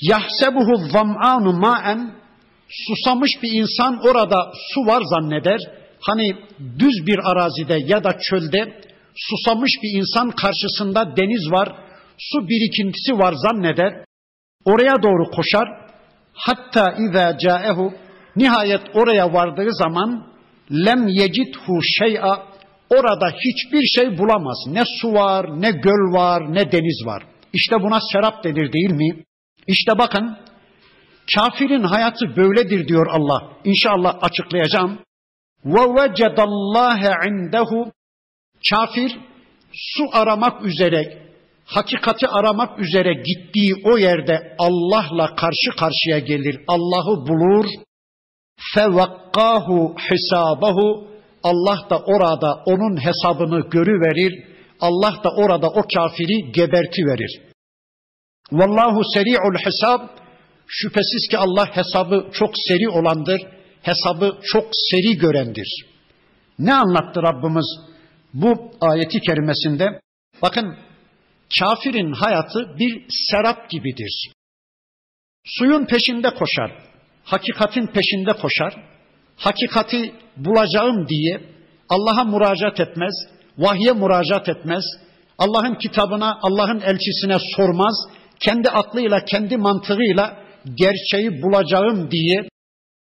Yahsebuhu 0.00 0.88
zam'anu 0.90 1.52
ma'en 1.52 2.14
susamış 2.68 3.30
bir 3.42 3.52
insan 3.52 4.00
orada 4.06 4.52
su 4.74 4.80
var 4.86 5.02
zanneder. 5.02 5.60
Hani 6.00 6.36
düz 6.78 7.06
bir 7.06 7.30
arazide 7.30 7.78
ya 7.86 8.04
da 8.04 8.18
çölde 8.18 8.80
susamış 9.16 9.72
bir 9.82 9.98
insan 9.98 10.30
karşısında 10.30 11.16
deniz 11.16 11.50
var, 11.50 11.68
su 12.18 12.48
birikintisi 12.48 13.18
var 13.18 13.32
zanneder. 13.32 14.04
Oraya 14.64 15.02
doğru 15.02 15.30
koşar. 15.30 15.68
Hatta 16.34 16.94
iza 16.98 17.38
caehu 17.38 17.94
nihayet 18.36 18.82
oraya 18.94 19.32
vardığı 19.32 19.72
zaman 19.72 20.26
lem 20.70 21.08
yecidhu 21.08 21.82
şey'a 21.82 22.46
orada 22.90 23.30
hiçbir 23.30 23.86
şey 23.86 24.18
bulamaz. 24.18 24.64
Ne 24.66 24.82
su 25.00 25.12
var, 25.12 25.60
ne 25.62 25.70
göl 25.70 26.12
var, 26.12 26.54
ne 26.54 26.72
deniz 26.72 27.06
var. 27.06 27.22
İşte 27.52 27.76
buna 27.80 28.00
serap 28.12 28.44
denir 28.44 28.72
değil 28.72 28.90
mi? 28.90 29.24
İşte 29.66 29.98
bakın 29.98 30.36
kafirin 31.34 31.82
hayatı 31.82 32.36
böyledir 32.36 32.88
diyor 32.88 33.06
Allah. 33.06 33.52
İnşallah 33.64 34.18
açıklayacağım. 34.22 34.98
Ve 35.64 35.80
vecedallâhe 35.80 37.28
indehu 37.28 37.92
kafir 38.70 39.18
su 39.72 40.04
aramak 40.12 40.64
üzere, 40.64 41.31
hakikati 41.66 42.28
aramak 42.28 42.78
üzere 42.78 43.14
gittiği 43.14 43.74
o 43.84 43.98
yerde 43.98 44.56
Allah'la 44.58 45.34
karşı 45.36 45.70
karşıya 45.78 46.18
gelir. 46.18 46.60
Allah'ı 46.68 47.26
bulur. 47.28 47.66
Fevakkahu 48.74 49.94
hisabahu 50.10 51.08
Allah 51.42 51.86
da 51.90 51.98
orada 51.98 52.62
onun 52.66 52.96
hesabını 52.96 53.60
görüverir. 53.70 54.44
Allah 54.80 55.14
da 55.24 55.30
orada 55.30 55.68
o 55.68 55.82
kafiri 55.94 56.52
geberti 56.52 57.06
verir. 57.06 57.40
Vallahu 58.52 59.00
seri'ul 59.14 59.58
hesab. 59.64 60.00
Şüphesiz 60.66 61.28
ki 61.30 61.38
Allah 61.38 61.76
hesabı 61.76 62.28
çok 62.32 62.50
seri 62.68 62.88
olandır. 62.88 63.40
Hesabı 63.82 64.38
çok 64.42 64.64
seri 64.72 65.18
görendir. 65.18 65.86
Ne 66.58 66.74
anlattı 66.74 67.22
Rabbimiz 67.22 67.66
bu 68.34 68.70
ayeti 68.80 69.20
kerimesinde? 69.20 70.00
Bakın 70.42 70.76
kafirin 71.58 72.12
hayatı 72.12 72.78
bir 72.78 73.04
serap 73.30 73.70
gibidir. 73.70 74.32
Suyun 75.44 75.86
peşinde 75.86 76.30
koşar. 76.34 76.72
Hakikatin 77.24 77.86
peşinde 77.86 78.32
koşar 78.32 78.92
hakikati 79.36 80.12
bulacağım 80.36 81.08
diye 81.08 81.40
Allah'a 81.88 82.24
müracaat 82.24 82.80
etmez, 82.80 83.14
vahye 83.58 83.92
müracaat 83.92 84.48
etmez, 84.48 84.84
Allah'ın 85.38 85.74
kitabına, 85.74 86.38
Allah'ın 86.42 86.80
elçisine 86.80 87.36
sormaz, 87.56 87.94
kendi 88.40 88.68
aklıyla, 88.68 89.24
kendi 89.24 89.56
mantığıyla 89.56 90.44
gerçeği 90.74 91.42
bulacağım 91.42 92.10
diye, 92.10 92.48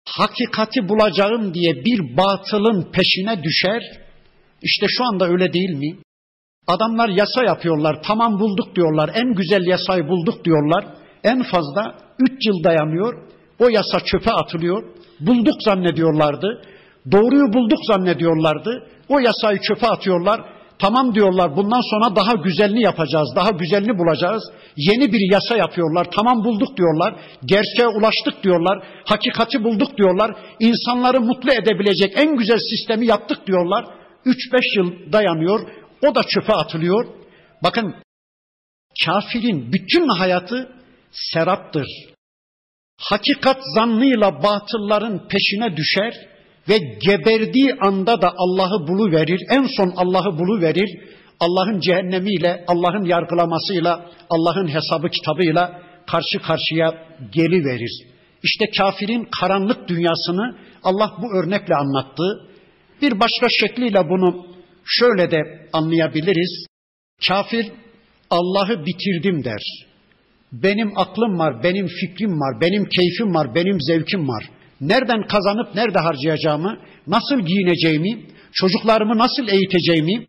hakikati 0.08 0.88
bulacağım 0.88 1.54
diye 1.54 1.84
bir 1.84 2.16
batılın 2.16 2.92
peşine 2.92 3.42
düşer. 3.42 3.82
İşte 4.62 4.86
şu 4.88 5.04
anda 5.04 5.28
öyle 5.28 5.52
değil 5.52 5.70
mi? 5.70 5.96
Adamlar 6.68 7.08
yasa 7.08 7.44
yapıyorlar, 7.44 8.02
tamam 8.02 8.40
bulduk 8.40 8.76
diyorlar, 8.76 9.10
en 9.14 9.34
güzel 9.34 9.66
yasayı 9.66 10.08
bulduk 10.08 10.44
diyorlar. 10.44 10.84
En 11.24 11.42
fazla 11.42 11.94
üç 12.18 12.46
yıl 12.46 12.64
dayanıyor. 12.64 13.14
O 13.58 13.68
yasa 13.68 14.00
çöpe 14.00 14.32
atılıyor. 14.32 14.82
Bulduk 15.20 15.62
zannediyorlardı. 15.64 16.62
Doğruyu 17.12 17.52
bulduk 17.52 17.78
zannediyorlardı. 17.90 18.86
O 19.08 19.18
yasayı 19.18 19.58
çöpe 19.60 19.86
atıyorlar. 19.86 20.40
Tamam 20.78 21.14
diyorlar 21.14 21.56
bundan 21.56 21.80
sonra 21.90 22.16
daha 22.16 22.32
güzelini 22.32 22.82
yapacağız, 22.82 23.28
daha 23.36 23.50
güzelini 23.50 23.98
bulacağız. 23.98 24.42
Yeni 24.76 25.12
bir 25.12 25.32
yasa 25.32 25.56
yapıyorlar. 25.56 26.06
Tamam 26.16 26.44
bulduk 26.44 26.76
diyorlar. 26.76 27.14
Gerçeğe 27.44 27.88
ulaştık 27.88 28.42
diyorlar. 28.44 28.82
Hakikati 29.04 29.64
bulduk 29.64 29.96
diyorlar. 29.96 30.30
İnsanları 30.60 31.20
mutlu 31.20 31.52
edebilecek 31.52 32.12
en 32.16 32.36
güzel 32.36 32.58
sistemi 32.70 33.06
yaptık 33.06 33.46
diyorlar. 33.46 33.84
3-5 34.26 34.76
yıl 34.76 35.12
dayanıyor. 35.12 35.60
O 36.06 36.14
da 36.14 36.22
çöpe 36.22 36.52
atılıyor. 36.52 37.06
Bakın 37.62 37.94
kafirin 39.04 39.72
bütün 39.72 40.08
hayatı 40.08 40.68
seraptır. 41.10 41.86
Hakikat 42.98 43.60
zannıyla 43.74 44.42
batılların 44.42 45.28
peşine 45.28 45.76
düşer 45.76 46.14
ve 46.68 46.78
geberdiği 46.78 47.74
anda 47.80 48.22
da 48.22 48.34
Allah'ı 48.36 48.88
bulu 48.88 49.12
verir. 49.12 49.40
En 49.50 49.66
son 49.76 49.92
Allah'ı 49.96 50.38
bulu 50.38 50.60
verir. 50.60 51.00
Allah'ın 51.40 51.80
cehennemiyle, 51.80 52.64
Allah'ın 52.66 53.04
yargılamasıyla, 53.04 54.10
Allah'ın 54.30 54.68
hesabı 54.68 55.08
kitabıyla 55.08 55.82
karşı 56.06 56.38
karşıya 56.38 57.06
geli 57.32 57.64
verir. 57.64 58.06
İşte 58.42 58.64
kafirin 58.78 59.28
karanlık 59.40 59.88
dünyasını 59.88 60.56
Allah 60.82 61.12
bu 61.22 61.38
örnekle 61.38 61.74
anlattı. 61.74 62.48
Bir 63.02 63.20
başka 63.20 63.48
şekliyle 63.48 64.08
bunu 64.08 64.46
şöyle 64.88 65.30
de 65.30 65.68
anlayabiliriz. 65.72 66.66
Kafir 67.28 67.66
Allah'ı 68.30 68.86
bitirdim 68.86 69.44
der. 69.44 69.62
Benim 70.52 70.98
aklım 70.98 71.38
var, 71.38 71.62
benim 71.62 71.86
fikrim 71.86 72.30
var, 72.30 72.60
benim 72.60 72.88
keyfim 72.88 73.34
var, 73.34 73.54
benim 73.54 73.80
zevkim 73.80 74.28
var. 74.28 74.44
Nereden 74.80 75.26
kazanıp 75.26 75.74
nerede 75.74 75.98
harcayacağımı, 75.98 76.78
nasıl 77.06 77.40
giyineceğimi, 77.40 78.26
çocuklarımı 78.52 79.18
nasıl 79.18 79.48
eğiteceğimi, 79.48 80.26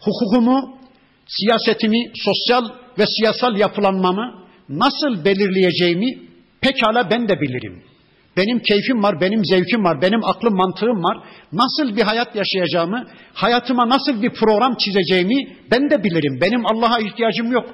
hukukumu, 0.00 0.78
siyasetimi, 1.26 2.12
sosyal 2.14 2.68
ve 2.98 3.04
siyasal 3.06 3.58
yapılanmamı 3.58 4.48
nasıl 4.68 5.24
belirleyeceğimi 5.24 6.18
pekala 6.60 7.10
ben 7.10 7.28
de 7.28 7.40
bilirim. 7.40 7.82
Benim 8.38 8.58
keyfim 8.58 9.02
var, 9.02 9.20
benim 9.20 9.44
zevkim 9.44 9.84
var, 9.84 10.02
benim 10.02 10.24
aklım 10.24 10.54
mantığım 10.56 11.02
var. 11.02 11.16
Nasıl 11.52 11.96
bir 11.96 12.02
hayat 12.02 12.36
yaşayacağımı, 12.36 13.06
hayatıma 13.34 13.88
nasıl 13.88 14.22
bir 14.22 14.30
program 14.30 14.76
çizeceğimi 14.76 15.56
ben 15.70 15.90
de 15.90 16.04
bilirim. 16.04 16.38
Benim 16.40 16.66
Allah'a 16.66 16.98
ihtiyacım 16.98 17.52
yok. 17.52 17.66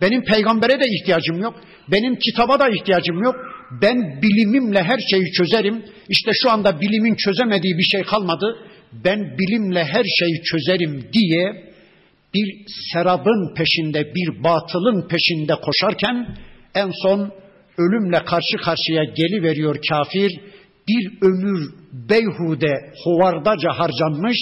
Benim 0.00 0.24
peygambere 0.24 0.80
de 0.80 0.84
ihtiyacım 0.86 1.40
yok. 1.40 1.54
Benim 1.88 2.16
kitaba 2.16 2.58
da 2.58 2.68
ihtiyacım 2.68 3.22
yok. 3.22 3.34
Ben 3.82 4.22
bilimimle 4.22 4.82
her 4.82 4.98
şeyi 5.10 5.32
çözerim. 5.32 5.82
İşte 6.08 6.30
şu 6.42 6.50
anda 6.50 6.80
bilimin 6.80 7.14
çözemediği 7.14 7.78
bir 7.78 7.84
şey 7.92 8.02
kalmadı. 8.02 8.56
Ben 8.92 9.38
bilimle 9.38 9.84
her 9.84 10.04
şeyi 10.04 10.42
çözerim 10.42 11.08
diye 11.12 11.72
bir 12.34 12.64
serabın 12.92 13.54
peşinde, 13.54 14.14
bir 14.14 14.44
batılın 14.44 15.08
peşinde 15.08 15.54
koşarken 15.54 16.36
en 16.74 16.90
son 17.02 17.41
ölümle 17.78 18.24
karşı 18.24 18.56
karşıya 18.64 19.04
geli 19.04 19.42
veriyor 19.42 19.76
kafir. 19.88 20.40
Bir 20.88 21.22
ömür 21.22 21.74
beyhude, 21.92 22.92
hovardaca 23.04 23.70
harcanmış. 23.70 24.36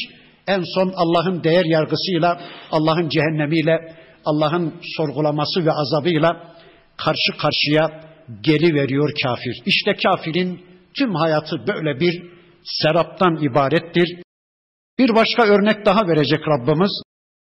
En 0.46 0.62
son 0.74 0.92
Allah'ın 0.96 1.44
değer 1.44 1.64
yargısıyla, 1.64 2.40
Allah'ın 2.70 3.08
cehennemiyle, 3.08 3.94
Allah'ın 4.24 4.74
sorgulaması 4.96 5.66
ve 5.66 5.72
azabıyla 5.72 6.54
karşı 6.96 7.32
karşıya 7.40 8.10
geri 8.40 8.74
veriyor 8.74 9.10
kafir. 9.22 9.62
İşte 9.66 9.92
kafirin 10.02 10.60
tüm 10.94 11.14
hayatı 11.14 11.56
böyle 11.66 12.00
bir 12.00 12.22
seraptan 12.64 13.36
ibarettir. 13.42 14.22
Bir 14.98 15.14
başka 15.14 15.42
örnek 15.42 15.86
daha 15.86 16.08
verecek 16.08 16.40
Rabbimiz. 16.48 17.02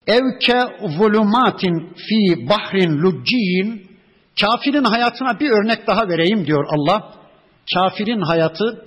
Evke 0.07 0.59
zulumatin 0.97 1.93
fi 1.95 2.49
bahrin 2.49 3.01
lucciyin 3.01 3.93
Kafirin 4.41 4.84
hayatına 4.84 5.39
bir 5.39 5.49
örnek 5.49 5.88
daha 5.88 6.07
vereyim 6.07 6.47
diyor 6.47 6.65
Allah. 6.69 7.13
Kafirin 7.73 8.21
hayatı 8.21 8.86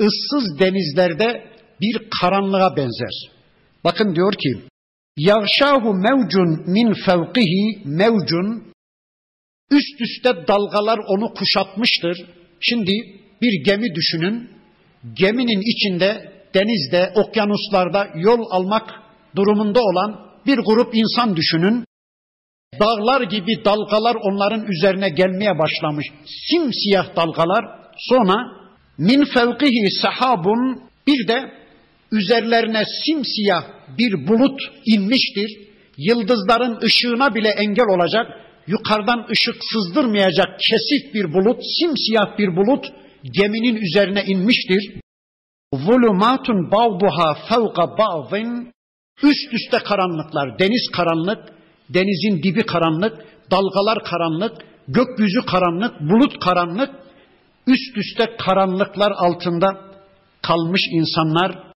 ıssız 0.00 0.58
denizlerde 0.58 1.44
bir 1.80 2.10
karanlığa 2.20 2.76
benzer. 2.76 3.30
Bakın 3.84 4.14
diyor 4.14 4.32
ki 4.32 4.62
Yağşahu 5.16 5.94
mevcun 5.94 6.70
min 6.72 6.92
fevkihi 6.92 7.82
mevcun 7.84 8.72
üst 9.70 10.00
üste 10.00 10.48
dalgalar 10.48 10.98
onu 11.08 11.34
kuşatmıştır. 11.34 12.26
Şimdi 12.60 12.92
bir 13.42 13.64
gemi 13.64 13.94
düşünün. 13.94 14.50
Geminin 15.14 15.62
içinde 15.72 16.32
denizde, 16.54 17.12
okyanuslarda 17.14 18.08
yol 18.14 18.46
almak 18.50 18.90
durumunda 19.36 19.80
olan 19.80 20.20
bir 20.46 20.58
grup 20.58 20.94
insan 20.94 21.36
düşünün. 21.36 21.84
Dağlar 22.80 23.20
gibi 23.20 23.64
dalgalar 23.64 24.14
onların 24.14 24.66
üzerine 24.66 25.08
gelmeye 25.08 25.58
başlamış. 25.58 26.06
Simsiyah 26.50 27.16
dalgalar. 27.16 27.64
Sonra 27.98 28.34
min 28.98 29.24
fevkihi 29.24 29.90
sahabun 30.02 30.82
bir 31.06 31.28
de 31.28 31.52
üzerlerine 32.12 32.82
simsiyah 33.04 33.64
bir 33.98 34.28
bulut 34.28 34.60
inmiştir. 34.86 35.50
Yıldızların 35.96 36.80
ışığına 36.82 37.34
bile 37.34 37.48
engel 37.48 37.86
olacak, 37.86 38.26
yukarıdan 38.66 39.26
ışık 39.30 39.56
sızdırmayacak 39.72 40.48
kesif 40.60 41.14
bir 41.14 41.32
bulut, 41.34 41.62
simsiyah 41.78 42.38
bir 42.38 42.56
bulut 42.56 42.86
geminin 43.24 43.76
üzerine 43.76 44.24
inmiştir. 44.24 45.00
Zulumatun 45.74 46.70
ba'duha 46.70 47.34
fevka 47.48 47.98
ba'din 47.98 48.72
üst 49.22 49.52
üste 49.52 49.78
karanlıklar, 49.78 50.58
deniz 50.58 50.90
karanlık, 50.92 51.38
denizin 51.94 52.42
dibi 52.42 52.62
karanlık, 52.66 53.12
dalgalar 53.50 54.04
karanlık, 54.04 54.52
gökyüzü 54.88 55.40
karanlık, 55.46 56.00
bulut 56.00 56.44
karanlık, 56.44 56.90
üst 57.66 57.96
üste 57.96 58.36
karanlıklar 58.38 59.12
altında 59.16 59.80
kalmış 60.42 60.82
insanlar 60.92 61.72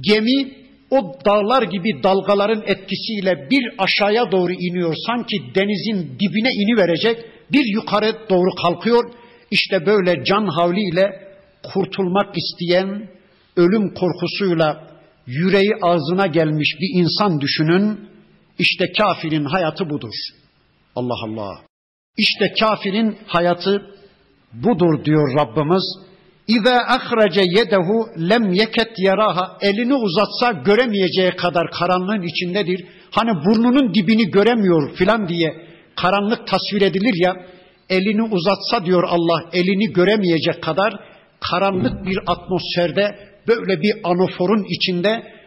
Gemi 0.00 0.54
o 0.90 1.14
dağlar 1.26 1.62
gibi 1.62 2.02
dalgaların 2.02 2.62
etkisiyle 2.66 3.50
bir 3.50 3.64
aşağıya 3.78 4.32
doğru 4.32 4.52
iniyor. 4.52 4.94
Sanki 5.06 5.36
denizin 5.54 6.18
dibine 6.20 6.50
ini 6.52 6.80
verecek. 6.80 7.24
Bir 7.52 7.64
yukarı 7.74 8.16
doğru 8.30 8.50
kalkıyor. 8.62 9.04
İşte 9.50 9.86
böyle 9.86 10.24
can 10.24 10.46
havliyle 10.46 11.28
kurtulmak 11.72 12.36
isteyen 12.36 13.08
ölüm 13.56 13.94
korkusuyla 13.94 14.88
yüreği 15.26 15.72
ağzına 15.82 16.26
gelmiş 16.26 16.68
bir 16.80 17.00
insan 17.00 17.40
düşünün. 17.40 18.08
İşte 18.58 18.92
kafirin 18.98 19.44
hayatı 19.44 19.90
budur. 19.90 20.14
Allah 20.96 21.14
Allah. 21.24 21.60
İşte 22.16 22.54
kafirin 22.60 23.18
hayatı 23.26 23.82
budur 24.52 25.04
diyor 25.04 25.38
Rabbimiz. 25.40 25.82
İza 26.48 26.76
ahrace 26.76 27.40
yedehu 27.40 28.06
lem 28.30 28.52
yeket 28.52 28.88
yaraha 28.98 29.58
elini 29.60 29.94
uzatsa 29.94 30.52
göremeyeceği 30.52 31.30
kadar 31.30 31.70
karanlığın 31.70 32.22
içindedir. 32.22 32.86
Hani 33.10 33.30
burnunun 33.30 33.94
dibini 33.94 34.30
göremiyor 34.30 34.94
filan 34.94 35.28
diye 35.28 35.68
karanlık 35.96 36.46
tasvir 36.46 36.82
edilir 36.82 37.14
ya 37.24 37.34
elini 37.90 38.22
uzatsa 38.22 38.86
diyor 38.86 39.04
Allah 39.08 39.40
elini 39.52 39.92
göremeyecek 39.92 40.62
kadar 40.62 40.94
karanlık 41.50 42.06
bir 42.06 42.18
atmosferde 42.26 43.18
böyle 43.48 43.82
bir 43.82 43.94
anoforun 44.04 44.64
içinde 44.68 45.37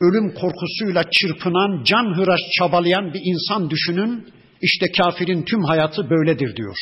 ölüm 0.00 0.34
korkusuyla 0.34 1.10
çırpınan, 1.10 1.84
can 1.84 2.16
hıraş 2.16 2.40
çabalayan 2.58 3.14
bir 3.14 3.20
insan 3.24 3.70
düşünün. 3.70 4.26
İşte 4.62 4.92
kafirin 4.92 5.42
tüm 5.42 5.64
hayatı 5.64 6.10
böyledir 6.10 6.56
diyor. 6.56 6.76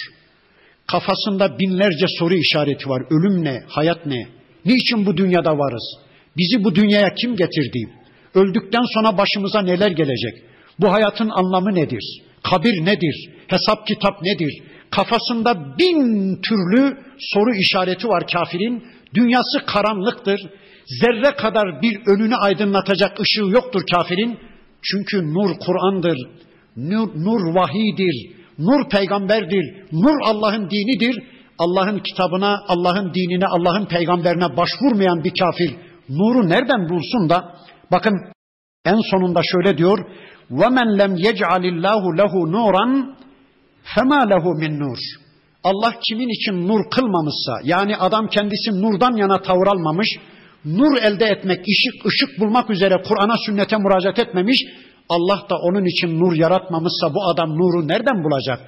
Kafasında 0.87 1.59
binlerce 1.59 2.07
soru 2.19 2.35
işareti 2.35 2.89
var. 2.89 3.03
Ölüm 3.11 3.45
ne? 3.45 3.63
Hayat 3.69 4.07
ne? 4.07 4.29
Niçin 4.65 5.07
bu 5.07 5.17
dünyada 5.17 5.59
varız? 5.59 5.97
Bizi 6.37 6.65
bu 6.65 6.75
dünyaya 6.75 7.15
kim 7.15 7.37
getirdi? 7.37 7.79
Öldükten 8.35 8.85
sonra 8.95 9.19
başımıza 9.19 9.63
neler 9.63 9.91
gelecek? 9.91 10.43
Bu 10.79 10.93
hayatın 10.93 11.29
anlamı 11.29 11.75
nedir? 11.75 12.23
Kabir 12.43 12.85
nedir? 12.85 13.31
Hesap 13.47 13.87
kitap 13.87 14.23
nedir? 14.23 14.63
Kafasında 14.91 15.79
bin 15.79 16.03
türlü 16.43 16.97
soru 17.19 17.55
işareti 17.55 18.09
var 18.09 18.27
kafirin. 18.33 18.85
Dünyası 19.15 19.67
karanlıktır. 19.67 20.41
Zerre 21.02 21.36
kadar 21.36 21.82
bir 21.82 22.02
önünü 22.08 22.36
aydınlatacak 22.36 23.20
ışığı 23.20 23.46
yoktur 23.46 23.82
kafirin. 23.92 24.40
Çünkü 24.82 25.34
nur 25.34 25.50
Kur'an'dır. 25.66 26.18
Nur, 26.78 27.10
nur 27.16 27.56
vahidir. 27.56 28.32
Nur 28.60 28.90
peygamberdir. 28.90 29.86
Nur 29.92 30.22
Allah'ın 30.24 30.70
dinidir. 30.70 31.24
Allah'ın 31.58 32.00
kitabına, 32.00 32.64
Allah'ın 32.68 33.14
dinine, 33.14 33.46
Allah'ın 33.46 33.86
peygamberine 33.86 34.58
başvurmayan 34.58 35.24
bir 35.24 35.34
kafir 35.40 35.76
nuru 36.10 36.50
nereden 36.50 36.90
bulsun 36.90 37.30
da 37.30 37.56
bakın 37.92 38.14
en 38.86 39.00
sonunda 39.12 39.42
şöyle 39.44 39.78
diyor 39.78 39.98
وَمَنْ 40.52 40.88
لَمْ 41.02 41.14
يَجْعَلِ 41.28 41.64
اللّٰهُ 41.74 42.04
لَهُ 42.20 42.34
نُورًا 42.56 42.86
فَمَا 43.94 44.22
لَهُ 44.32 44.46
مِنْ 44.62 44.80
نُورٍ 44.82 45.00
Allah 45.64 45.94
kimin 46.10 46.30
için 46.30 46.68
nur 46.68 46.90
kılmamışsa, 46.90 47.54
yani 47.64 47.98
adam 47.98 48.28
kendisi 48.28 48.82
nurdan 48.82 49.16
yana 49.16 49.42
tavır 49.42 49.68
almamış, 49.68 50.08
nur 50.65 51.03
elde 51.03 51.25
etmek, 51.25 51.61
ışık, 51.69 52.07
ışık 52.07 52.41
bulmak 52.41 52.71
üzere 52.71 53.03
Kur'an'a, 53.09 53.37
sünnete 53.47 53.77
müracaat 53.77 54.19
etmemiş, 54.19 54.59
Allah 55.09 55.47
da 55.51 55.57
onun 55.57 55.85
için 55.85 56.21
nur 56.21 56.37
yaratmamışsa 56.37 57.15
bu 57.15 57.25
adam 57.25 57.51
nuru 57.51 57.89
nereden 57.89 58.25
bulacak? 58.25 58.61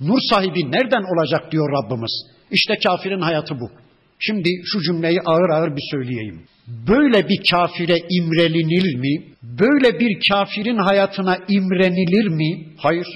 Nur 0.00 0.18
sahibi 0.30 0.72
nereden 0.72 1.02
olacak 1.14 1.52
diyor 1.52 1.72
Rabbimiz. 1.72 2.12
İşte 2.50 2.74
kafirin 2.84 3.20
hayatı 3.20 3.54
bu. 3.60 3.70
Şimdi 4.18 4.48
şu 4.64 4.80
cümleyi 4.80 5.20
ağır 5.20 5.50
ağır 5.50 5.76
bir 5.76 5.82
söyleyeyim. 5.90 6.42
Böyle 6.88 7.28
bir 7.28 7.40
kafire 7.50 7.98
imrenilir 8.10 8.94
mi? 8.94 9.24
Böyle 9.42 10.00
bir 10.00 10.20
kafirin 10.28 10.78
hayatına 10.78 11.38
imrenilir 11.48 12.28
mi? 12.28 12.66
Hayır. 12.78 13.06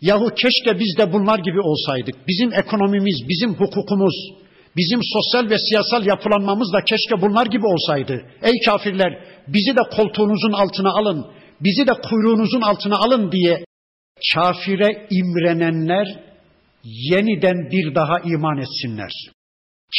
Yahu 0.00 0.34
keşke 0.34 0.80
biz 0.80 0.98
de 0.98 1.12
bunlar 1.12 1.38
gibi 1.38 1.60
olsaydık. 1.60 2.14
Bizim 2.28 2.52
ekonomimiz, 2.52 3.16
bizim 3.28 3.54
hukukumuz, 3.54 4.14
bizim 4.76 5.00
sosyal 5.02 5.50
ve 5.50 5.56
siyasal 5.58 6.06
yapılanmamız 6.06 6.72
da 6.72 6.84
keşke 6.84 7.22
bunlar 7.22 7.46
gibi 7.46 7.66
olsaydı. 7.66 8.24
Ey 8.42 8.52
kafirler 8.66 9.24
bizi 9.48 9.76
de 9.76 9.80
koltuğunuzun 9.96 10.52
altına 10.52 10.90
alın, 10.90 11.26
bizi 11.60 11.86
de 11.86 11.92
kuyruğunuzun 12.08 12.60
altına 12.60 12.96
alın 12.96 13.32
diye 13.32 13.64
kafire 14.34 15.06
imrenenler 15.10 16.18
yeniden 16.84 17.70
bir 17.70 17.94
daha 17.94 18.20
iman 18.20 18.58
etsinler. 18.58 19.12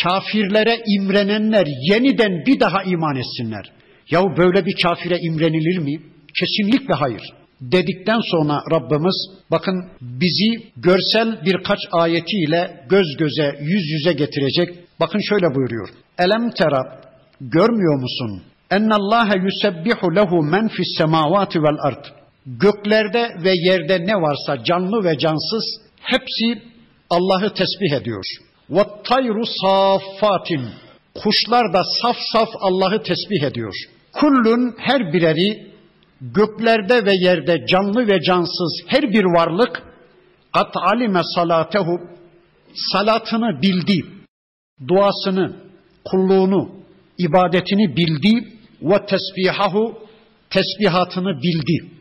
Kafirlere 0.03 0.83
imrenenler 0.87 1.67
yeniden 1.91 2.45
bir 2.45 2.59
daha 2.59 2.83
iman 2.83 3.15
etsinler. 3.15 3.71
Yahu 4.11 4.37
böyle 4.37 4.65
bir 4.65 4.75
kafire 4.83 5.17
imrenilir 5.19 5.77
mi? 5.77 6.01
Kesinlikle 6.39 6.93
hayır. 6.93 7.21
Dedikten 7.71 8.19
sonra 8.31 8.63
Rabbimiz 8.71 9.15
bakın 9.51 9.89
bizi 10.01 10.71
görsel 10.77 11.45
birkaç 11.45 11.79
ayetiyle 11.91 12.85
göz 12.89 13.17
göze 13.17 13.57
yüz 13.61 13.91
yüze 13.91 14.13
getirecek. 14.13 14.69
Bakın 14.99 15.19
şöyle 15.19 15.55
buyuruyor. 15.55 15.89
Elem 16.19 16.51
tera 16.51 17.01
görmüyor 17.41 17.99
musun? 17.99 18.43
Ennallâhe 18.71 19.37
yusebbihu 19.43 20.15
lehu 20.15 20.43
men 20.43 20.67
fis 20.67 20.97
semavati 20.97 21.59
vel 21.63 21.77
ard. 21.81 22.05
Göklerde 22.45 23.29
ve 23.43 23.51
yerde 23.55 24.05
ne 24.05 24.15
varsa 24.15 24.63
canlı 24.63 25.03
ve 25.03 25.17
cansız 25.17 25.81
hepsi 26.01 26.61
Allah'ı 27.09 27.53
tesbih 27.53 28.01
ediyor. 28.01 28.25
Ve 28.69 28.83
tayru 29.03 29.45
saffatin. 29.45 30.61
Kuşlar 31.15 31.73
da 31.73 31.83
saf 32.01 32.15
saf 32.33 32.49
Allah'ı 32.61 33.03
tesbih 33.03 33.43
ediyor. 33.43 33.73
Kullun 34.13 34.75
her 34.77 35.13
bireri 35.13 35.72
göklerde 36.23 37.05
ve 37.05 37.13
yerde 37.13 37.65
canlı 37.65 38.07
ve 38.07 38.21
cansız 38.21 38.83
her 38.87 39.01
bir 39.01 39.23
varlık 39.23 39.83
kat 40.53 40.77
alime 40.77 41.21
salatehu 41.35 41.99
salatını 42.91 43.61
bildi, 43.61 44.05
duasını, 44.87 45.55
kulluğunu, 46.05 46.71
ibadetini 47.17 47.95
bildi 47.95 48.47
ve 48.81 49.05
tesbihahu 49.05 50.07
tesbihatını 50.49 51.41
bildi. 51.43 51.91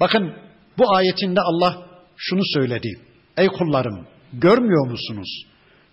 Bakın 0.00 0.32
bu 0.78 0.94
ayetinde 0.94 1.40
Allah 1.40 1.86
şunu 2.16 2.42
söyledi. 2.54 3.00
Ey 3.36 3.46
kullarım 3.46 4.06
görmüyor 4.32 4.90
musunuz? 4.90 5.46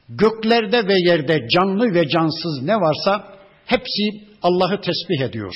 Göklerde 0.10 0.88
ve 0.88 0.94
yerde 1.10 1.48
canlı 1.50 1.94
ve 1.94 2.08
cansız 2.08 2.62
ne 2.64 2.76
varsa 2.76 3.38
hepsi 3.66 4.28
Allah'ı 4.42 4.82
tesbih 4.82 5.22
ediyor. 5.22 5.54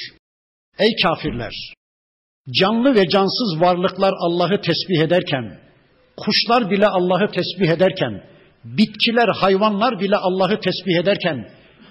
Ey 0.79 0.95
kafirler! 1.03 1.53
Canlı 2.49 2.95
ve 2.95 3.07
cansız 3.09 3.61
varlıklar 3.61 4.13
Allah'ı 4.19 4.61
tesbih 4.61 5.01
ederken, 5.01 5.59
kuşlar 6.17 6.71
bile 6.71 6.87
Allah'ı 6.87 7.31
tesbih 7.31 7.69
ederken, 7.69 8.23
bitkiler, 8.65 9.27
hayvanlar 9.27 9.99
bile 9.99 10.15
Allah'ı 10.15 10.59
tesbih 10.59 10.95
ederken, 11.01 11.49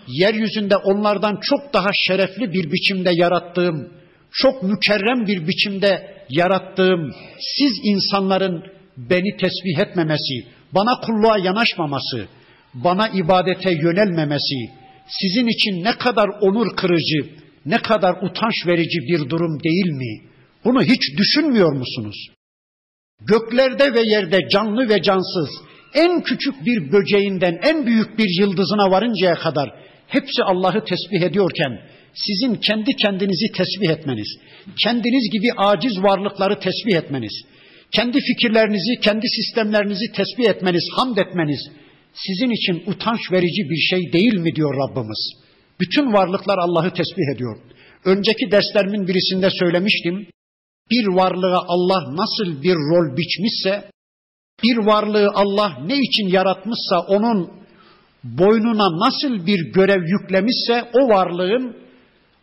yeryüzünde 0.09 0.76
onlardan 0.76 1.38
çok 1.42 1.74
daha 1.74 1.88
şerefli 2.07 2.53
bir 2.53 2.72
biçimde 2.72 3.11
yarattığım, 3.12 3.92
çok 4.32 4.62
mükerrem 4.62 5.26
bir 5.26 5.48
biçimde 5.48 6.24
yarattığım 6.30 7.12
siz 7.38 7.72
insanların 7.84 8.64
beni 8.96 9.36
tesbih 9.36 9.78
etmemesi, 9.78 10.34
bana 10.72 11.01
kulluğa 11.01 11.38
yanaşmaması, 11.38 12.26
bana 12.74 13.09
ibadete 13.09 13.70
yönelmemesi 13.70 14.57
sizin 15.09 15.46
için 15.46 15.84
ne 15.84 15.92
kadar 15.98 16.28
onur 16.40 16.76
kırıcı, 16.76 17.30
ne 17.66 17.78
kadar 17.78 18.14
utanç 18.22 18.66
verici 18.66 18.98
bir 19.01 19.30
durum 19.30 19.62
değil 19.62 19.90
mi? 19.90 20.30
Bunu 20.65 20.83
hiç 20.83 21.19
düşünmüyor 21.19 21.73
musunuz? 21.73 22.17
Göklerde 23.21 23.95
ve 23.95 24.01
yerde 24.01 24.39
canlı 24.53 24.89
ve 24.89 25.03
cansız 25.03 25.51
en 25.95 26.23
küçük 26.23 26.67
bir 26.67 26.93
böceğinden 26.93 27.61
en 27.63 27.87
büyük 27.87 28.19
bir 28.19 28.41
yıldızına 28.41 28.91
varıncaya 28.91 29.35
kadar 29.35 29.71
hepsi 30.07 30.43
Allah'ı 30.43 30.85
tesbih 30.85 31.23
ediyorken 31.23 31.81
sizin 32.15 32.55
kendi 32.55 32.97
kendinizi 32.97 33.53
tesbih 33.53 33.91
etmeniz, 33.91 34.29
kendiniz 34.83 35.31
gibi 35.33 35.53
aciz 35.57 36.03
varlıkları 36.03 36.61
tesbih 36.61 36.95
etmeniz, 36.97 37.33
kendi 37.93 38.21
fikirlerinizi, 38.21 39.01
kendi 39.01 39.29
sistemlerinizi 39.29 40.13
tesbih 40.13 40.49
etmeniz, 40.49 40.85
hamd 40.97 41.17
etmeniz 41.17 41.61
sizin 42.15 42.51
için 42.51 42.91
utanç 42.91 43.33
verici 43.33 43.71
bir 43.71 43.81
şey 43.91 44.13
değil 44.13 44.35
mi 44.35 44.55
diyor 44.55 44.75
Rabbimiz. 44.75 45.33
Bütün 45.81 46.13
varlıklar 46.13 46.59
Allah'ı 46.59 46.91
tesbih 46.95 47.35
ediyor. 47.35 47.59
Önceki 48.05 48.51
derslerimin 48.51 49.09
birisinde 49.09 49.51
söylemiştim. 49.51 50.27
Bir 50.91 51.07
varlığa 51.07 51.64
Allah 51.68 52.16
nasıl 52.16 52.62
bir 52.62 52.74
rol 52.74 53.16
biçmişse, 53.16 53.91
bir 54.62 54.76
varlığı 54.76 55.30
Allah 55.34 55.78
ne 55.86 55.97
için 55.99 56.28
yaratmışsa 56.28 57.01
onun 57.01 57.51
boynuna 58.24 59.07
nasıl 59.07 59.47
bir 59.47 59.72
görev 59.72 60.03
yüklemişse 60.03 60.91
o 60.93 61.09
varlığın 61.09 61.76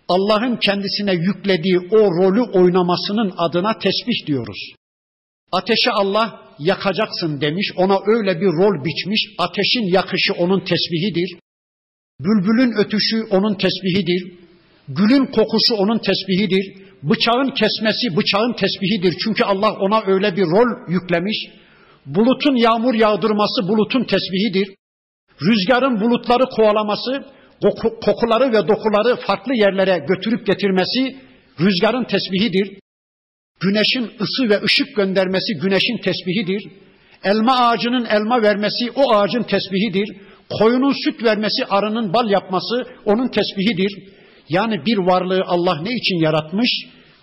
Allah'ın 0.09 0.55
kendisine 0.55 1.13
yüklediği 1.13 1.79
o 1.91 1.97
rolü 1.97 2.41
oynamasının 2.41 3.33
adına 3.37 3.79
tesbih 3.79 4.27
diyoruz. 4.27 4.73
Ateşe 5.51 5.91
Allah 5.91 6.41
yakacaksın 6.59 7.41
demiş, 7.41 7.71
ona 7.75 7.99
öyle 8.05 8.41
bir 8.41 8.45
rol 8.45 8.85
biçmiş, 8.85 9.21
ateşin 9.37 9.93
yakışı 9.93 10.33
onun 10.33 10.59
tesbihidir. 10.59 11.39
Bülbülün 12.19 12.71
ötüşü 12.77 13.23
onun 13.31 13.55
tesbihidir. 13.55 14.33
Gülün 14.87 15.25
kokusu 15.25 15.75
onun 15.75 15.97
tesbihidir. 15.97 16.86
Bıçağın 17.03 17.49
kesmesi 17.49 18.17
bıçağın 18.17 18.53
tesbihidir. 18.53 19.13
Çünkü 19.23 19.43
Allah 19.43 19.71
ona 19.71 20.03
öyle 20.05 20.35
bir 20.35 20.43
rol 20.43 20.91
yüklemiş. 20.91 21.37
Bulutun 22.05 22.55
yağmur 22.55 22.93
yağdırması 22.93 23.67
bulutun 23.67 24.03
tesbihidir. 24.03 24.75
Rüzgarın 25.41 26.01
bulutları 26.01 26.43
kovalaması, 26.55 27.25
kokuları 28.05 28.51
ve 28.53 28.67
dokuları 28.67 29.15
farklı 29.15 29.55
yerlere 29.55 30.05
götürüp 30.07 30.47
getirmesi 30.47 31.17
rüzgarın 31.59 32.03
tesbihidir. 32.03 32.79
Güneşin 33.59 34.11
ısı 34.21 34.49
ve 34.49 34.63
ışık 34.63 34.95
göndermesi 34.95 35.53
güneşin 35.53 35.97
tesbihidir. 35.97 36.63
Elma 37.23 37.57
ağacının 37.57 38.05
elma 38.05 38.41
vermesi 38.41 38.91
o 38.95 39.13
ağacın 39.13 39.43
tesbihidir. 39.43 40.17
Koyunun 40.59 40.93
süt 41.03 41.23
vermesi, 41.23 41.65
arının 41.69 42.13
bal 42.13 42.29
yapması 42.29 42.87
onun 43.05 43.27
tesbihidir. 43.27 44.16
Yani 44.49 44.85
bir 44.85 44.97
varlığı 44.97 45.43
Allah 45.45 45.81
ne 45.81 45.93
için 45.93 46.23
yaratmış? 46.23 46.69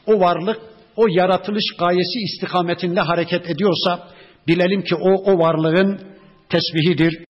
O 0.07 0.21
varlık 0.21 0.61
o 0.97 1.07
yaratılış 1.07 1.65
gayesi 1.79 2.19
istikametinde 2.19 3.01
hareket 3.01 3.51
ediyorsa 3.51 4.09
bilelim 4.49 4.83
ki 4.83 4.95
o 4.95 5.33
o 5.33 5.39
varlığın 5.39 6.01
tesbihidir. 6.49 7.25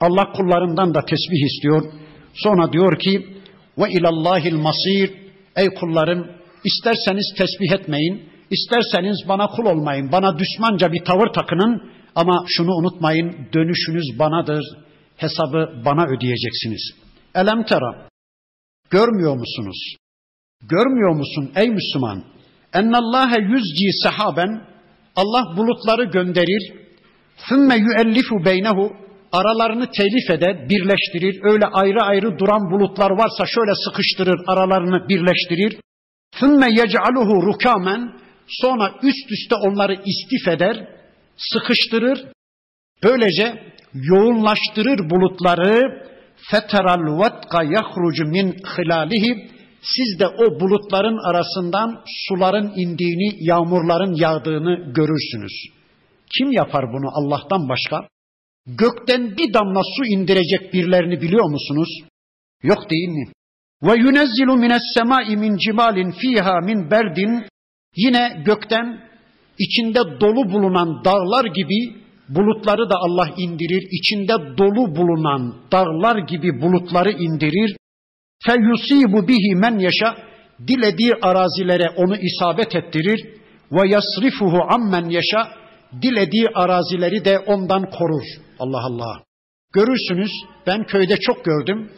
Allah 0.00 0.32
kullarından 0.32 0.94
da 0.94 1.04
tesbih 1.04 1.46
istiyor. 1.46 1.92
Sonra 2.34 2.72
diyor 2.72 2.98
ki 2.98 3.26
ve 3.78 3.90
ilallahil 3.90 4.54
masir 4.54 5.10
ey 5.56 5.68
kullarım 5.80 6.26
isterseniz 6.64 7.34
tesbih 7.38 7.72
etmeyin, 7.72 8.22
isterseniz 8.50 9.28
bana 9.28 9.46
kul 9.46 9.64
olmayın, 9.64 10.12
bana 10.12 10.38
düşmanca 10.38 10.92
bir 10.92 11.04
tavır 11.04 11.26
takının 11.26 11.90
ama 12.14 12.44
şunu 12.46 12.70
unutmayın 12.70 13.48
dönüşünüz 13.54 14.18
banadır, 14.18 14.64
hesabı 15.16 15.82
bana 15.84 16.06
ödeyeceksiniz. 16.06 16.92
Elem 17.34 17.64
tera 17.64 18.09
Görmüyor 18.90 19.36
musunuz? 19.36 19.96
Görmüyor 20.62 21.14
musun 21.16 21.52
ey 21.56 21.68
Müslüman? 21.68 22.24
Ennallâhe 22.72 23.40
yüzci 23.40 23.92
sahaben 24.02 24.66
Allah 25.16 25.56
bulutları 25.56 26.04
gönderir. 26.04 26.72
Sümme 27.48 27.76
yüellifu 27.76 28.44
beynehu 28.44 28.92
aralarını 29.32 29.90
telif 29.90 30.30
eder, 30.30 30.68
birleştirir. 30.68 31.40
Öyle 31.42 31.66
ayrı 31.66 32.02
ayrı 32.02 32.38
duran 32.38 32.70
bulutlar 32.70 33.10
varsa 33.10 33.46
şöyle 33.46 33.72
sıkıştırır, 33.74 34.40
aralarını 34.46 35.08
birleştirir. 35.08 35.80
Sümme 36.34 36.68
yec'aluhu 36.70 37.46
rukamen 37.46 38.12
sonra 38.48 38.92
üst 39.02 39.32
üste 39.32 39.54
onları 39.54 39.94
istif 39.94 40.48
eder, 40.48 40.88
sıkıştırır. 41.36 42.24
Böylece 43.02 43.74
yoğunlaştırır 43.94 45.10
bulutları 45.10 46.09
feteral 46.50 47.18
vatka 47.18 47.62
yahrucu 47.62 48.24
min 48.24 48.46
hilalihi 48.72 49.50
siz 49.82 50.20
de 50.20 50.26
o 50.26 50.60
bulutların 50.60 51.18
arasından 51.28 52.04
suların 52.26 52.72
indiğini, 52.76 53.44
yağmurların 53.48 54.14
yağdığını 54.14 54.92
görürsünüz. 54.92 55.52
Kim 56.38 56.52
yapar 56.52 56.84
bunu 56.92 57.08
Allah'tan 57.12 57.68
başka? 57.68 58.08
Gökten 58.66 59.36
bir 59.36 59.54
damla 59.54 59.82
su 59.96 60.04
indirecek 60.04 60.72
birilerini 60.74 61.20
biliyor 61.20 61.50
musunuz? 61.50 61.88
Yok 62.62 62.90
değil 62.90 63.08
mi? 63.08 63.24
Ve 63.82 63.98
yunezzilu 63.98 64.56
mines 64.56 64.82
semai 64.94 65.36
min 65.36 65.56
cibalin 65.56 66.10
fiha 66.10 66.60
min 66.60 66.90
berdin 66.90 67.46
yine 67.96 68.42
gökten 68.44 69.10
içinde 69.58 70.20
dolu 70.20 70.52
bulunan 70.52 71.04
dağlar 71.04 71.44
gibi 71.44 71.99
bulutları 72.30 72.90
da 72.90 72.94
Allah 72.96 73.28
indirir. 73.36 73.88
İçinde 73.90 74.58
dolu 74.58 74.96
bulunan 74.96 75.54
dağlar 75.72 76.18
gibi 76.18 76.62
bulutları 76.62 77.10
indirir. 77.10 77.76
Fe 78.46 78.52
yusibu 78.60 79.28
bihi 79.28 79.54
men 79.54 79.78
yaşa 79.78 80.16
dilediği 80.68 81.14
arazilere 81.22 81.90
onu 81.96 82.16
isabet 82.16 82.74
ettirir 82.74 83.26
ve 83.72 83.88
yasrifuhu 83.88 84.60
ammen 84.68 85.08
yaşa 85.08 85.48
dilediği 86.02 86.48
arazileri 86.54 87.24
de 87.24 87.38
ondan 87.38 87.90
korur. 87.90 88.24
Allah 88.58 88.84
Allah. 88.84 89.22
Görürsünüz 89.74 90.30
ben 90.66 90.84
köyde 90.84 91.16
çok 91.16 91.44
gördüm. 91.44 91.90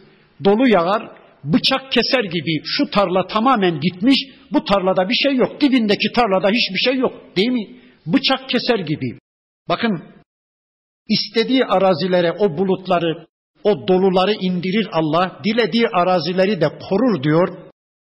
Dolu 0.45 0.69
yağar, 0.69 1.09
bıçak 1.45 1.93
keser 1.93 2.25
gibi 2.25 2.63
şu 2.65 2.91
tarla 2.91 3.27
tamamen 3.27 3.81
gitmiş, 3.81 4.17
bu 4.53 4.65
tarlada 4.65 5.09
bir 5.09 5.15
şey 5.15 5.37
yok. 5.37 5.61
Dibindeki 5.61 6.13
tarlada 6.15 6.49
hiçbir 6.49 6.79
şey 6.85 6.97
yok 6.97 7.13
değil 7.37 7.51
mi? 7.51 7.67
Bıçak 8.07 8.49
keser 8.49 8.79
gibi. 8.79 9.19
Bakın 9.69 10.03
istediği 11.13 11.65
arazilere 11.65 12.33
o 12.33 12.59
bulutları, 12.59 13.27
o 13.65 13.89
doluları 13.89 14.33
indirir 14.33 14.89
Allah, 14.93 15.41
dilediği 15.45 15.89
arazileri 15.89 16.61
de 16.61 16.69
korur 16.89 17.23
diyor. 17.23 17.49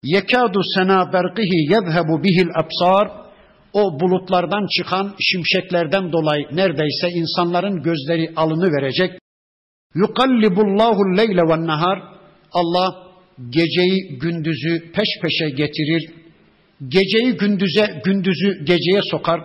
Yekadu 0.05 0.61
sena 0.75 1.13
berqihi 1.13 1.73
yezhebu 1.73 2.23
bihil 2.23 2.51
absar 2.55 3.27
o 3.73 4.01
bulutlardan 4.01 4.67
çıkan 4.77 5.15
şimşeklerden 5.21 6.13
dolayı 6.13 6.47
neredeyse 6.53 7.09
insanların 7.11 7.83
gözleri 7.83 8.33
alını 8.37 8.73
verecek. 8.73 9.11
Yukallibullahu 9.95 11.17
leyle 11.17 11.43
ve 11.43 11.67
nahar. 11.67 11.99
Allah 12.53 12.89
geceyi 13.51 14.19
gündüzü 14.19 14.93
peş 14.93 15.09
peşe 15.23 15.51
getirir. 15.51 16.11
Geceyi 16.89 17.37
gündüze, 17.37 18.03
gündüzü 18.05 18.65
geceye 18.65 19.03
sokar. 19.11 19.41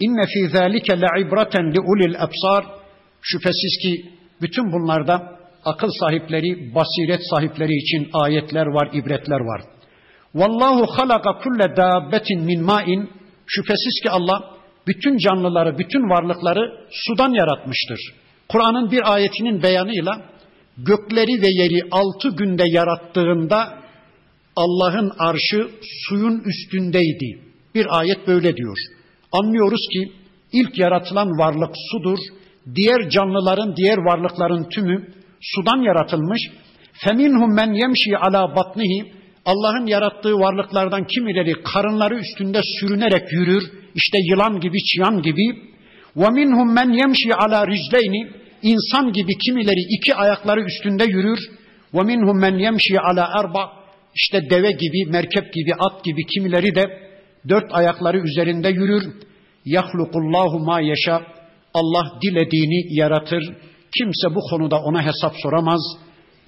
İnne 0.00 0.26
fî 0.26 0.48
zâlike 0.56 1.00
le'ibraten 1.00 1.74
li 1.74 1.80
ulil 1.80 2.14
absar. 2.22 2.77
Şüphesiz 3.22 3.78
ki 3.82 4.12
bütün 4.42 4.72
bunlarda 4.72 5.38
akıl 5.64 5.88
sahipleri, 6.00 6.74
basiret 6.74 7.20
sahipleri 7.30 7.72
için 7.74 8.08
ayetler 8.12 8.66
var, 8.66 8.90
ibretler 8.92 9.40
var. 9.40 9.62
Vallahu 10.34 10.86
halaka 10.86 11.38
kulle 11.38 11.76
dabbetin 11.76 12.40
min 12.40 12.62
ma'in 12.62 13.10
Şüphesiz 13.48 14.00
ki 14.02 14.10
Allah 14.10 14.54
bütün 14.86 15.16
canlıları, 15.16 15.78
bütün 15.78 16.10
varlıkları 16.10 16.86
sudan 16.90 17.32
yaratmıştır. 17.32 18.00
Kur'an'ın 18.48 18.90
bir 18.90 19.14
ayetinin 19.14 19.62
beyanıyla 19.62 20.22
gökleri 20.78 21.42
ve 21.42 21.48
yeri 21.48 21.80
altı 21.90 22.36
günde 22.36 22.64
yarattığında 22.66 23.78
Allah'ın 24.56 25.12
arşı 25.18 25.68
suyun 26.08 26.42
üstündeydi. 26.44 27.42
Bir 27.74 27.98
ayet 27.98 28.26
böyle 28.26 28.56
diyor. 28.56 28.76
Anlıyoruz 29.32 29.86
ki 29.92 30.12
ilk 30.52 30.78
yaratılan 30.78 31.28
varlık 31.28 31.74
sudur 31.92 32.18
diğer 32.74 33.10
canlıların, 33.10 33.76
diğer 33.76 33.98
varlıkların 33.98 34.68
tümü 34.68 35.08
sudan 35.40 35.82
yaratılmış. 35.82 36.40
Feminhum 36.92 37.54
men 37.54 37.72
yemşi 37.72 38.18
ala 38.18 38.56
batnihi 38.56 39.12
Allah'ın 39.44 39.86
yarattığı 39.86 40.34
varlıklardan 40.34 41.06
kimileri 41.06 41.52
karınları 41.62 42.18
üstünde 42.18 42.60
sürünerek 42.80 43.32
yürür. 43.32 43.62
İşte 43.94 44.18
yılan 44.30 44.60
gibi, 44.60 44.84
çıyan 44.84 45.22
gibi. 45.22 45.68
Ve 46.16 46.30
minhum 46.30 46.74
men 46.74 46.90
yemşi 46.90 47.34
ala 47.34 47.66
rijleyni 47.66 48.30
insan 48.62 49.12
gibi 49.12 49.38
kimileri 49.38 49.80
iki 49.80 50.14
ayakları 50.14 50.60
üstünde 50.60 51.04
yürür. 51.04 51.38
Ve 51.94 52.02
minhum 52.02 52.40
men 52.40 52.58
yemşi 52.58 53.00
ala 53.00 53.28
erba 53.40 53.72
işte 54.14 54.50
deve 54.50 54.70
gibi, 54.70 55.10
merkep 55.10 55.52
gibi, 55.52 55.74
at 55.78 56.04
gibi 56.04 56.26
kimileri 56.26 56.74
de 56.74 56.84
dört 57.48 57.64
ayakları 57.70 58.18
üzerinde 58.18 58.68
yürür. 58.68 59.04
Yahlukullahu 59.64 60.58
ma 60.58 60.80
yaşa 60.80 61.22
Allah 61.78 62.18
dilediğini 62.22 62.98
yaratır. 62.98 63.42
Kimse 63.98 64.34
bu 64.34 64.40
konuda 64.50 64.78
ona 64.80 65.02
hesap 65.02 65.32
soramaz. 65.42 65.80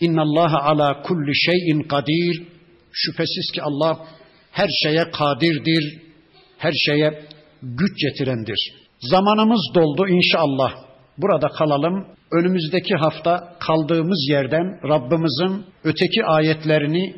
İnna 0.00 0.22
Allah 0.22 0.62
ala 0.62 1.02
kulli 1.02 1.36
şeyin 1.36 1.82
kadir. 1.82 2.42
Şüphesiz 2.92 3.52
ki 3.54 3.62
Allah 3.62 3.98
her 4.52 4.68
şeye 4.82 5.10
kadirdir, 5.10 5.98
her 6.58 6.72
şeye 6.72 7.22
güç 7.62 8.02
getirendir. 8.02 8.72
Zamanımız 9.00 9.70
doldu 9.74 10.08
inşallah. 10.08 10.72
Burada 11.18 11.48
kalalım. 11.48 12.06
Önümüzdeki 12.32 12.94
hafta 12.94 13.56
kaldığımız 13.60 14.28
yerden 14.30 14.88
Rabbimizin 14.88 15.64
öteki 15.84 16.24
ayetlerini 16.24 17.14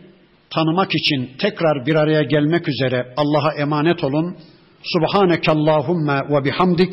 tanımak 0.50 0.94
için 0.94 1.30
tekrar 1.38 1.86
bir 1.86 1.94
araya 1.94 2.22
gelmek 2.22 2.68
üzere 2.68 3.14
Allah'a 3.16 3.52
emanet 3.54 4.04
olun. 4.04 4.36
Subhaneke 4.82 5.50
Allahumma 5.50 6.28
ve 6.28 6.44
bihamdik. 6.44 6.92